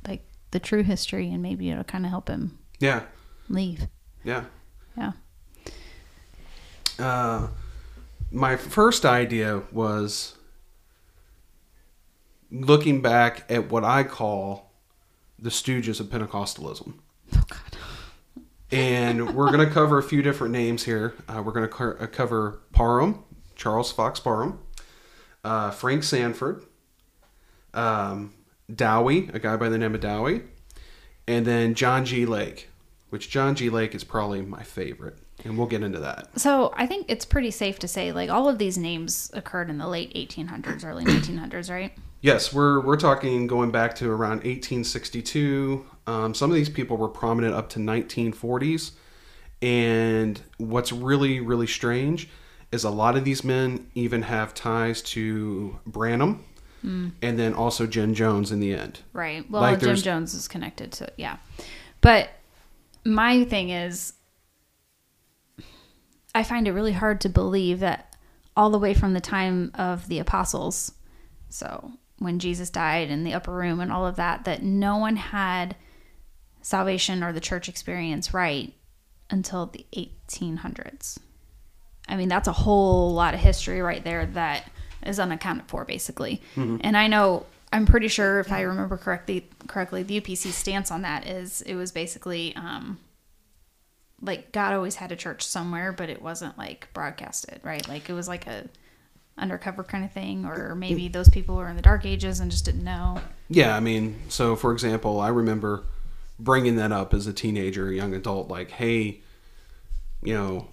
like 0.08 0.22
the 0.52 0.58
true 0.58 0.82
history, 0.82 1.30
and 1.30 1.42
maybe 1.42 1.68
it'll 1.68 1.84
kind 1.84 2.06
of 2.06 2.10
help 2.10 2.28
him 2.28 2.58
Yeah, 2.80 3.02
leave. 3.50 3.88
yeah. 4.24 4.44
Yeah. 4.96 5.12
Uh, 6.98 7.48
my 8.30 8.56
first 8.56 9.04
idea 9.04 9.64
was 9.70 10.34
looking 12.50 13.02
back 13.02 13.44
at 13.50 13.70
what 13.70 13.84
I 13.84 14.02
call 14.04 14.70
the 15.38 15.50
stooges 15.50 16.00
of 16.00 16.06
Pentecostalism. 16.06 16.94
Oh 17.36 17.64
and 18.70 19.34
we're 19.34 19.52
going 19.52 19.66
to 19.66 19.72
cover 19.72 19.98
a 19.98 20.02
few 20.02 20.20
different 20.20 20.52
names 20.52 20.82
here. 20.82 21.14
Uh, 21.28 21.42
we're 21.44 21.52
going 21.52 21.66
to 21.66 21.72
co- 21.72 21.96
uh, 21.98 22.06
cover 22.06 22.60
Parham, 22.72 23.22
Charles 23.54 23.92
Fox 23.92 24.18
Parham, 24.18 24.58
uh, 25.44 25.70
Frank 25.70 26.02
Sandford, 26.02 26.64
um, 27.72 28.34
Dowie, 28.74 29.30
a 29.32 29.38
guy 29.38 29.56
by 29.56 29.68
the 29.68 29.78
name 29.78 29.94
of 29.94 30.00
Dowie, 30.00 30.42
and 31.28 31.46
then 31.46 31.74
John 31.74 32.04
G. 32.04 32.26
Lake, 32.26 32.68
which 33.10 33.30
John 33.30 33.54
G. 33.54 33.70
Lake 33.70 33.94
is 33.94 34.02
probably 34.02 34.42
my 34.42 34.62
favorite, 34.62 35.18
and 35.44 35.58
we'll 35.58 35.66
get 35.66 35.82
into 35.82 35.98
that. 36.00 36.28
So 36.38 36.72
I 36.76 36.86
think 36.86 37.06
it's 37.08 37.24
pretty 37.24 37.50
safe 37.50 37.78
to 37.80 37.88
say, 37.88 38.12
like, 38.12 38.30
all 38.30 38.48
of 38.48 38.58
these 38.58 38.78
names 38.78 39.30
occurred 39.34 39.68
in 39.70 39.78
the 39.78 39.88
late 39.88 40.12
1800s, 40.14 40.84
early 40.84 41.04
1900s, 41.06 41.70
right? 41.70 41.92
Yes, 42.20 42.54
we're 42.54 42.80
we're 42.80 42.96
talking 42.96 43.46
going 43.46 43.70
back 43.70 43.94
to 43.96 44.10
around 44.10 44.44
1862. 44.44 45.84
Um, 46.06 46.32
some 46.34 46.50
of 46.50 46.54
these 46.54 46.68
people 46.70 46.96
were 46.96 47.08
prominent 47.08 47.54
up 47.54 47.68
to 47.70 47.78
1940s, 47.78 48.92
and 49.60 50.40
what's 50.58 50.90
really 50.92 51.40
really 51.40 51.66
strange 51.66 52.28
is 52.72 52.84
a 52.84 52.90
lot 52.90 53.16
of 53.16 53.24
these 53.24 53.44
men 53.44 53.88
even 53.94 54.22
have 54.22 54.54
ties 54.54 55.02
to 55.02 55.78
Branham, 55.86 56.44
and 56.82 57.12
then 57.38 57.54
also 57.54 57.86
Jim 57.86 58.14
Jones 58.14 58.50
in 58.52 58.60
the 58.60 58.74
end. 58.74 59.00
Right. 59.12 59.48
Well, 59.50 59.62
Like 59.62 59.80
Jim 59.80 59.94
Jones 59.96 60.34
is 60.34 60.48
connected 60.48 60.92
to 60.92 61.12
yeah, 61.16 61.36
but 62.00 62.30
my 63.04 63.44
thing 63.44 63.68
is, 63.70 64.14
I 66.34 66.42
find 66.42 66.66
it 66.66 66.72
really 66.72 66.92
hard 66.92 67.20
to 67.22 67.28
believe 67.28 67.80
that 67.80 68.16
all 68.56 68.70
the 68.70 68.78
way 68.78 68.94
from 68.94 69.14
the 69.14 69.20
time 69.20 69.70
of 69.74 70.08
the 70.08 70.18
apostles, 70.18 70.92
so 71.48 71.92
when 72.18 72.38
Jesus 72.38 72.70
died 72.70 73.10
in 73.10 73.24
the 73.24 73.34
upper 73.34 73.52
room 73.52 73.80
and 73.80 73.92
all 73.92 74.06
of 74.06 74.16
that, 74.16 74.44
that 74.44 74.62
no 74.62 74.96
one 74.96 75.16
had 75.16 75.76
salvation 76.62 77.22
or 77.22 77.32
the 77.32 77.40
church 77.40 77.68
experience 77.68 78.32
right 78.32 78.72
until 79.30 79.66
the 79.66 79.86
1800s. 79.96 81.18
I 82.08 82.16
mean, 82.16 82.28
that's 82.28 82.48
a 82.48 82.52
whole 82.52 83.12
lot 83.12 83.34
of 83.34 83.40
history 83.40 83.80
right 83.80 84.02
there 84.04 84.26
that 84.26 84.70
is 85.04 85.18
unaccounted 85.18 85.66
for, 85.68 85.84
basically. 85.84 86.42
And 86.82 86.96
I 86.96 87.06
know, 87.08 87.46
I'm 87.72 87.86
pretty 87.86 88.08
sure, 88.08 88.40
if 88.40 88.52
I 88.52 88.60
remember 88.62 88.96
correctly, 88.96 89.48
correctly, 89.66 90.02
the 90.02 90.20
UPC 90.20 90.52
stance 90.52 90.90
on 90.90 91.02
that 91.02 91.26
is 91.26 91.62
it 91.62 91.74
was 91.74 91.92
basically 91.92 92.54
um, 92.56 92.98
like 94.24 94.52
God 94.52 94.72
always 94.72 94.96
had 94.96 95.12
a 95.12 95.16
church 95.16 95.46
somewhere, 95.46 95.92
but 95.92 96.08
it 96.08 96.22
wasn't 96.22 96.56
like 96.58 96.88
broadcasted, 96.92 97.60
right? 97.62 97.86
Like 97.88 98.08
it 98.08 98.12
was 98.14 98.28
like 98.28 98.46
a 98.46 98.68
undercover 99.36 99.82
kind 99.82 100.04
of 100.04 100.12
thing, 100.12 100.44
or 100.44 100.74
maybe 100.74 101.08
mm. 101.08 101.12
those 101.12 101.28
people 101.28 101.56
were 101.56 101.68
in 101.68 101.76
the 101.76 101.82
dark 101.82 102.06
ages 102.06 102.40
and 102.40 102.50
just 102.50 102.64
didn't 102.64 102.84
know. 102.84 103.20
Yeah, 103.48 103.76
I 103.76 103.80
mean, 103.80 104.20
so 104.28 104.56
for 104.56 104.72
example, 104.72 105.20
I 105.20 105.28
remember 105.28 105.84
bringing 106.38 106.76
that 106.76 106.92
up 106.92 107.12
as 107.12 107.26
a 107.26 107.32
teenager, 107.32 107.92
young 107.92 108.14
adult, 108.14 108.48
like, 108.48 108.70
hey, 108.70 109.20
you 110.22 110.34
know, 110.34 110.68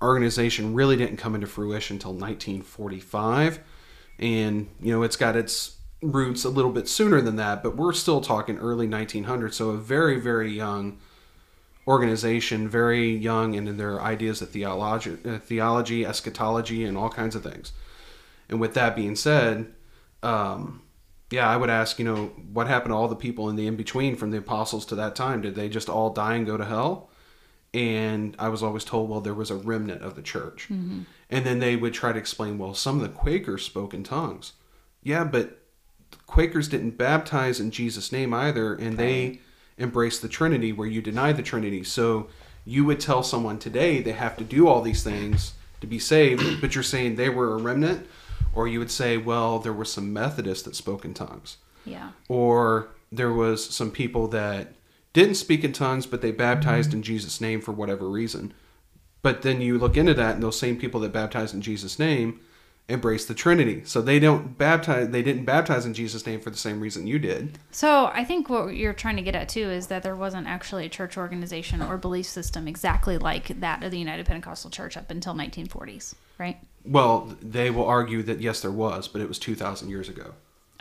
organization 0.00 0.74
really 0.74 0.96
didn't 0.96 1.16
come 1.16 1.34
into 1.34 1.46
fruition 1.46 1.96
until 1.96 2.12
1945, 2.12 3.58
and 4.18 4.68
you 4.80 4.92
know, 4.92 5.02
it's 5.02 5.16
got 5.16 5.36
its 5.36 5.76
roots 6.00 6.44
a 6.44 6.48
little 6.48 6.70
bit 6.70 6.88
sooner 6.88 7.20
than 7.20 7.36
that, 7.36 7.62
but 7.62 7.76
we're 7.76 7.92
still 7.92 8.20
talking 8.20 8.58
early 8.58 8.86
1900s, 8.86 9.54
so 9.54 9.70
a 9.70 9.76
very, 9.76 10.20
very 10.20 10.52
young 10.52 10.98
organization, 11.88 12.68
very 12.68 13.16
young 13.16 13.56
and 13.56 13.66
in 13.66 13.78
their 13.78 14.00
ideas 14.00 14.42
of 14.42 14.50
theology, 14.50 15.16
uh, 15.24 15.38
theology, 15.38 16.04
eschatology, 16.04 16.84
and 16.84 16.98
all 16.98 17.08
kinds 17.08 17.34
of 17.34 17.42
things. 17.42 17.72
And 18.50 18.60
with 18.60 18.74
that 18.74 18.94
being 18.94 19.16
said, 19.16 19.72
um, 20.22 20.82
yeah, 21.30 21.48
I 21.48 21.56
would 21.56 21.70
ask, 21.70 21.98
you 21.98 22.04
know, 22.04 22.26
what 22.52 22.66
happened 22.68 22.92
to 22.92 22.96
all 22.96 23.08
the 23.08 23.16
people 23.16 23.48
in 23.48 23.56
the 23.56 23.66
in 23.66 23.76
between 23.76 24.16
from 24.16 24.30
the 24.30 24.38
apostles 24.38 24.84
to 24.86 24.94
that 24.96 25.16
time? 25.16 25.40
Did 25.40 25.54
they 25.54 25.70
just 25.70 25.88
all 25.88 26.10
die 26.10 26.34
and 26.34 26.46
go 26.46 26.58
to 26.58 26.64
hell? 26.64 27.10
And 27.72 28.36
I 28.38 28.48
was 28.48 28.62
always 28.62 28.84
told, 28.84 29.08
well, 29.08 29.20
there 29.20 29.34
was 29.34 29.50
a 29.50 29.56
remnant 29.56 30.02
of 30.02 30.14
the 30.14 30.22
church. 30.22 30.68
And 31.30 31.44
then 31.44 31.58
they 31.58 31.76
would 31.76 31.94
try 31.94 32.12
to 32.12 32.18
explain, 32.18 32.58
well, 32.58 32.74
some 32.74 32.96
of 32.96 33.02
the 33.02 33.08
Quakers 33.08 33.64
spoke 33.64 33.94
in 33.94 34.04
tongues. 34.04 34.52
Yeah, 35.02 35.24
but 35.24 35.58
Quakers 36.26 36.68
didn't 36.68 36.98
baptize 36.98 37.60
in 37.60 37.70
Jesus' 37.70 38.12
name 38.12 38.32
either, 38.32 38.74
and 38.74 38.96
they 38.96 39.40
embraced 39.78 40.22
the 40.22 40.28
Trinity 40.28 40.72
where 40.72 40.88
you 40.88 41.00
deny 41.00 41.32
the 41.32 41.42
Trinity. 41.42 41.84
So 41.84 42.28
you 42.64 42.84
would 42.84 43.00
tell 43.00 43.22
someone 43.22 43.58
today 43.58 44.00
they 44.02 44.12
have 44.12 44.36
to 44.38 44.44
do 44.44 44.68
all 44.68 44.82
these 44.82 45.02
things 45.02 45.54
to 45.80 45.86
be 45.86 45.98
saved, 45.98 46.42
but 46.60 46.74
you're 46.74 46.84
saying 46.84 47.16
they 47.16 47.28
were 47.28 47.54
a 47.54 47.58
remnant, 47.58 48.06
or 48.54 48.66
you 48.68 48.78
would 48.78 48.90
say, 48.90 49.16
well, 49.16 49.58
there 49.58 49.72
were 49.72 49.84
some 49.84 50.12
Methodists 50.12 50.64
that 50.64 50.76
spoke 50.76 51.04
in 51.04 51.14
tongues, 51.14 51.58
Yeah. 51.84 52.10
or 52.28 52.88
there 53.12 53.32
was 53.32 53.64
some 53.64 53.90
people 53.90 54.28
that 54.28 54.74
didn't 55.12 55.36
speak 55.36 55.64
in 55.64 55.72
tongues, 55.72 56.06
but 56.06 56.20
they 56.20 56.32
baptized 56.32 56.92
in 56.92 57.02
Jesus' 57.02 57.40
name 57.40 57.60
for 57.60 57.72
whatever 57.72 58.08
reason. 58.08 58.52
But 59.22 59.42
then 59.42 59.60
you 59.60 59.78
look 59.78 59.96
into 59.96 60.14
that, 60.14 60.34
and 60.34 60.42
those 60.42 60.58
same 60.58 60.76
people 60.76 61.00
that 61.00 61.12
baptized 61.12 61.54
in 61.54 61.62
Jesus' 61.62 61.98
name 61.98 62.40
embrace 62.88 63.26
the 63.26 63.34
Trinity. 63.34 63.82
So 63.84 64.00
they 64.00 64.18
don't 64.18 64.56
baptize. 64.56 65.10
They 65.10 65.22
didn't 65.22 65.44
baptize 65.44 65.84
in 65.84 65.92
Jesus' 65.94 66.24
name 66.26 66.40
for 66.40 66.50
the 66.50 66.56
same 66.56 66.80
reason 66.80 67.06
you 67.06 67.18
did. 67.18 67.58
So 67.70 68.06
I 68.06 68.24
think 68.24 68.48
what 68.48 68.74
you're 68.76 68.94
trying 68.94 69.16
to 69.16 69.22
get 69.22 69.34
at 69.34 69.48
too 69.48 69.68
is 69.70 69.88
that 69.88 70.02
there 70.02 70.16
wasn't 70.16 70.46
actually 70.46 70.86
a 70.86 70.88
church 70.88 71.16
organization 71.18 71.82
or 71.82 71.98
belief 71.98 72.26
system 72.26 72.66
exactly 72.66 73.18
like 73.18 73.60
that 73.60 73.82
of 73.82 73.90
the 73.90 73.98
United 73.98 74.24
Pentecostal 74.26 74.70
Church 74.70 74.96
up 74.96 75.10
until 75.10 75.34
1940s, 75.34 76.14
right? 76.38 76.58
Well, 76.84 77.36
they 77.42 77.70
will 77.70 77.84
argue 77.86 78.22
that 78.22 78.40
yes, 78.40 78.62
there 78.62 78.70
was, 78.70 79.06
but 79.08 79.20
it 79.20 79.28
was 79.28 79.38
two 79.38 79.54
thousand 79.54 79.90
years 79.90 80.08
ago. 80.08 80.32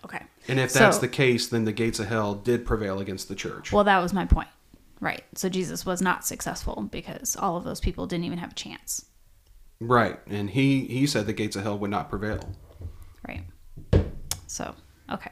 Okay. 0.06 0.22
And 0.48 0.60
if 0.60 0.72
that's 0.72 0.98
So- 0.98 1.02
the 1.02 1.08
case, 1.10 1.48
then 1.48 1.66
the 1.66 1.74
gates 1.74 2.00
of 2.00 2.08
hell 2.08 2.36
did 2.36 2.66
prevail 2.66 3.00
against 3.00 3.28
the 3.28 3.36
church. 3.36 3.74
Well, 3.74 3.84
that 3.84 4.00
was 4.02 4.14
my 4.14 4.26
point. 4.26 4.48
Right. 5.02 5.24
So 5.36 5.50
Jesus 5.50 5.86
was 5.86 6.02
not 6.02 6.26
successful 6.26 6.88
because 6.90 7.36
all 7.36 7.58
of 7.58 7.64
those 7.66 7.80
people 7.82 8.08
didn't 8.08 8.24
even 8.26 8.38
have 8.40 8.52
a 8.52 8.56
chance. 8.56 9.06
Right. 9.80 10.20
And 10.28 10.50
he 10.50 10.86
he 10.86 11.08
said 11.08 11.26
the 11.26 11.34
gates 11.34 11.56
of 11.56 11.64
hell 11.64 11.78
would 11.80 11.92
not 11.92 12.10
prevail. 12.10 12.40
Right. 13.28 13.44
So, 14.48 14.74
okay. 15.12 15.32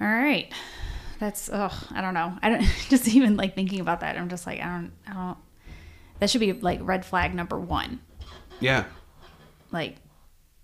All 0.00 0.08
right. 0.08 0.52
That's 1.18 1.50
oh, 1.52 1.72
I 1.92 2.00
don't 2.00 2.14
know. 2.14 2.36
I 2.42 2.48
don't 2.48 2.62
just 2.88 3.08
even 3.08 3.36
like 3.36 3.54
thinking 3.54 3.80
about 3.80 4.00
that. 4.00 4.16
I'm 4.16 4.28
just 4.28 4.46
like 4.46 4.60
I 4.60 4.64
don't 4.64 4.92
I 5.06 5.12
don't 5.12 5.38
that 6.18 6.30
should 6.30 6.40
be 6.40 6.52
like 6.52 6.78
red 6.82 7.04
flag 7.04 7.34
number 7.34 7.58
1. 7.58 8.00
Yeah. 8.60 8.84
Like 9.72 9.96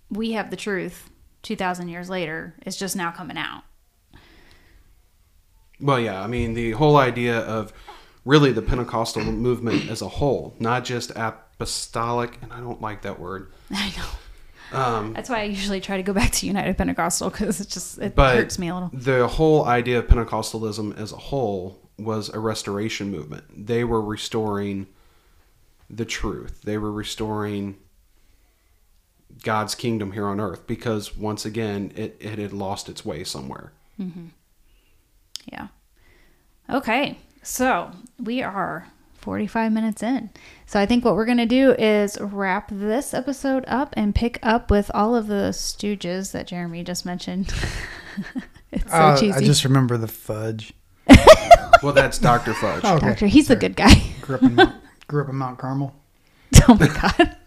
we 0.09 0.31
have 0.33 0.49
the 0.49 0.55
truth 0.55 1.09
2000 1.43 1.89
years 1.89 2.09
later. 2.09 2.55
It's 2.61 2.77
just 2.77 2.95
now 2.95 3.11
coming 3.11 3.37
out. 3.37 3.63
Well, 5.81 5.99
yeah. 5.99 6.21
I 6.21 6.27
mean, 6.27 6.53
the 6.53 6.71
whole 6.71 6.97
idea 6.97 7.39
of 7.39 7.73
really 8.25 8.51
the 8.51 8.61
Pentecostal 8.61 9.23
movement 9.23 9.89
as 9.89 10.01
a 10.01 10.07
whole, 10.07 10.55
not 10.59 10.83
just 10.83 11.11
apostolic, 11.59 12.37
and 12.41 12.53
I 12.53 12.61
don't 12.61 12.81
like 12.81 13.01
that 13.01 13.19
word. 13.19 13.51
I 13.71 13.93
know. 13.97 14.77
Um, 14.79 15.13
That's 15.13 15.29
why 15.29 15.41
I 15.41 15.43
usually 15.43 15.81
try 15.81 15.97
to 15.97 16.03
go 16.03 16.13
back 16.13 16.31
to 16.31 16.47
United 16.47 16.77
Pentecostal 16.77 17.29
because 17.29 17.59
it 17.59 17.67
just 17.67 17.97
it 17.99 18.15
hurts 18.15 18.57
me 18.57 18.69
a 18.69 18.73
little. 18.73 18.89
the 18.93 19.27
whole 19.27 19.65
idea 19.65 19.99
of 19.99 20.07
Pentecostalism 20.07 20.97
as 20.97 21.11
a 21.11 21.17
whole 21.17 21.89
was 21.97 22.29
a 22.29 22.39
restoration 22.39 23.11
movement. 23.11 23.43
They 23.67 23.83
were 23.83 24.01
restoring 24.01 24.87
the 25.89 26.05
truth. 26.05 26.61
They 26.61 26.77
were 26.77 26.91
restoring 26.91 27.77
God's 29.43 29.75
kingdom 29.75 30.11
here 30.11 30.27
on 30.27 30.39
earth 30.39 30.67
because 30.67 31.17
once 31.17 31.45
again 31.45 31.91
it, 31.95 32.15
it 32.19 32.37
had 32.39 32.53
lost 32.53 32.87
its 32.89 33.03
way 33.03 33.23
somewhere. 33.23 33.73
Yeah. 35.51 35.67
Okay. 36.69 37.17
So 37.41 37.91
we 38.19 38.43
are 38.43 38.87
45 39.29 39.71
minutes 39.71 40.01
in. 40.01 40.31
So 40.65 40.79
I 40.79 40.87
think 40.87 41.05
what 41.05 41.13
we're 41.15 41.25
going 41.27 41.37
to 41.37 41.45
do 41.45 41.73
is 41.77 42.17
wrap 42.19 42.69
this 42.71 43.13
episode 43.13 43.63
up 43.67 43.93
and 43.95 44.15
pick 44.15 44.39
up 44.41 44.71
with 44.71 44.89
all 44.91 45.15
of 45.15 45.27
the 45.27 45.51
stooges 45.51 46.31
that 46.31 46.47
Jeremy 46.47 46.83
just 46.83 47.05
mentioned. 47.05 47.53
it's 48.71 48.89
so 48.89 48.97
Uh, 48.97 49.15
cheesy. 49.19 49.37
I 49.37 49.41
just 49.45 49.63
remember 49.63 49.97
the 49.97 50.07
fudge. 50.07 50.73
Well, 51.81 51.93
that's 51.93 52.17
Dr. 52.17 52.53
Fudge. 52.55 52.81
Oh, 52.83 52.95
okay. 52.97 53.07
Doctor, 53.07 53.27
he's 53.27 53.47
the 53.47 53.55
good 53.55 53.77
guy. 53.77 53.93
Grew 54.19 54.35
up 54.35 54.43
in 54.43 54.55
Mount, 54.55 54.75
grew 55.07 55.23
up 55.23 55.29
in 55.29 55.35
Mount 55.37 55.57
Carmel. 55.59 55.95
oh 56.67 56.73
my 56.75 56.87
God. 56.87 57.37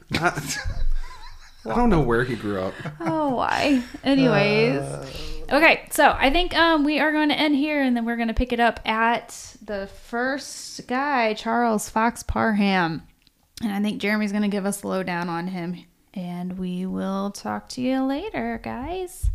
I 1.67 1.75
don't 1.77 1.91
know 1.91 2.01
where 2.01 2.25
he 2.25 2.35
grew 2.37 2.59
up. 2.59 2.73
Oh, 3.01 3.35
why? 3.35 3.83
Anyways. 4.03 5.42
Okay. 5.53 5.87
So 5.91 6.15
I 6.19 6.31
think 6.31 6.57
um, 6.57 6.85
we 6.85 6.99
are 6.99 7.13
going 7.13 7.29
to 7.29 7.39
end 7.39 7.55
here 7.55 7.83
and 7.83 7.97
then 7.97 8.05
we're 8.05 8.17
going 8.17 8.29
to 8.29 8.35
pick 8.35 8.53
it 8.53 8.61
up 8.61 8.81
at 8.87 9.57
the 9.63 9.87
first 9.87 10.87
guy, 10.87 11.35
Charles 11.35 11.89
Fox 11.89 12.23
Parham. 12.23 13.03
And 13.63 13.73
I 13.73 13.81
think 13.81 14.01
Jeremy's 14.01 14.33
going 14.33 14.43
to 14.43 14.49
give 14.49 14.67
us 14.67 14.81
the 14.81 14.89
lowdown 14.89 15.29
on 15.29 15.49
him. 15.49 15.85
And 16.15 16.59
we 16.59 16.85
will 16.85 17.31
talk 17.31 17.69
to 17.71 17.81
you 17.81 18.03
later, 18.03 18.61
guys. 18.63 19.31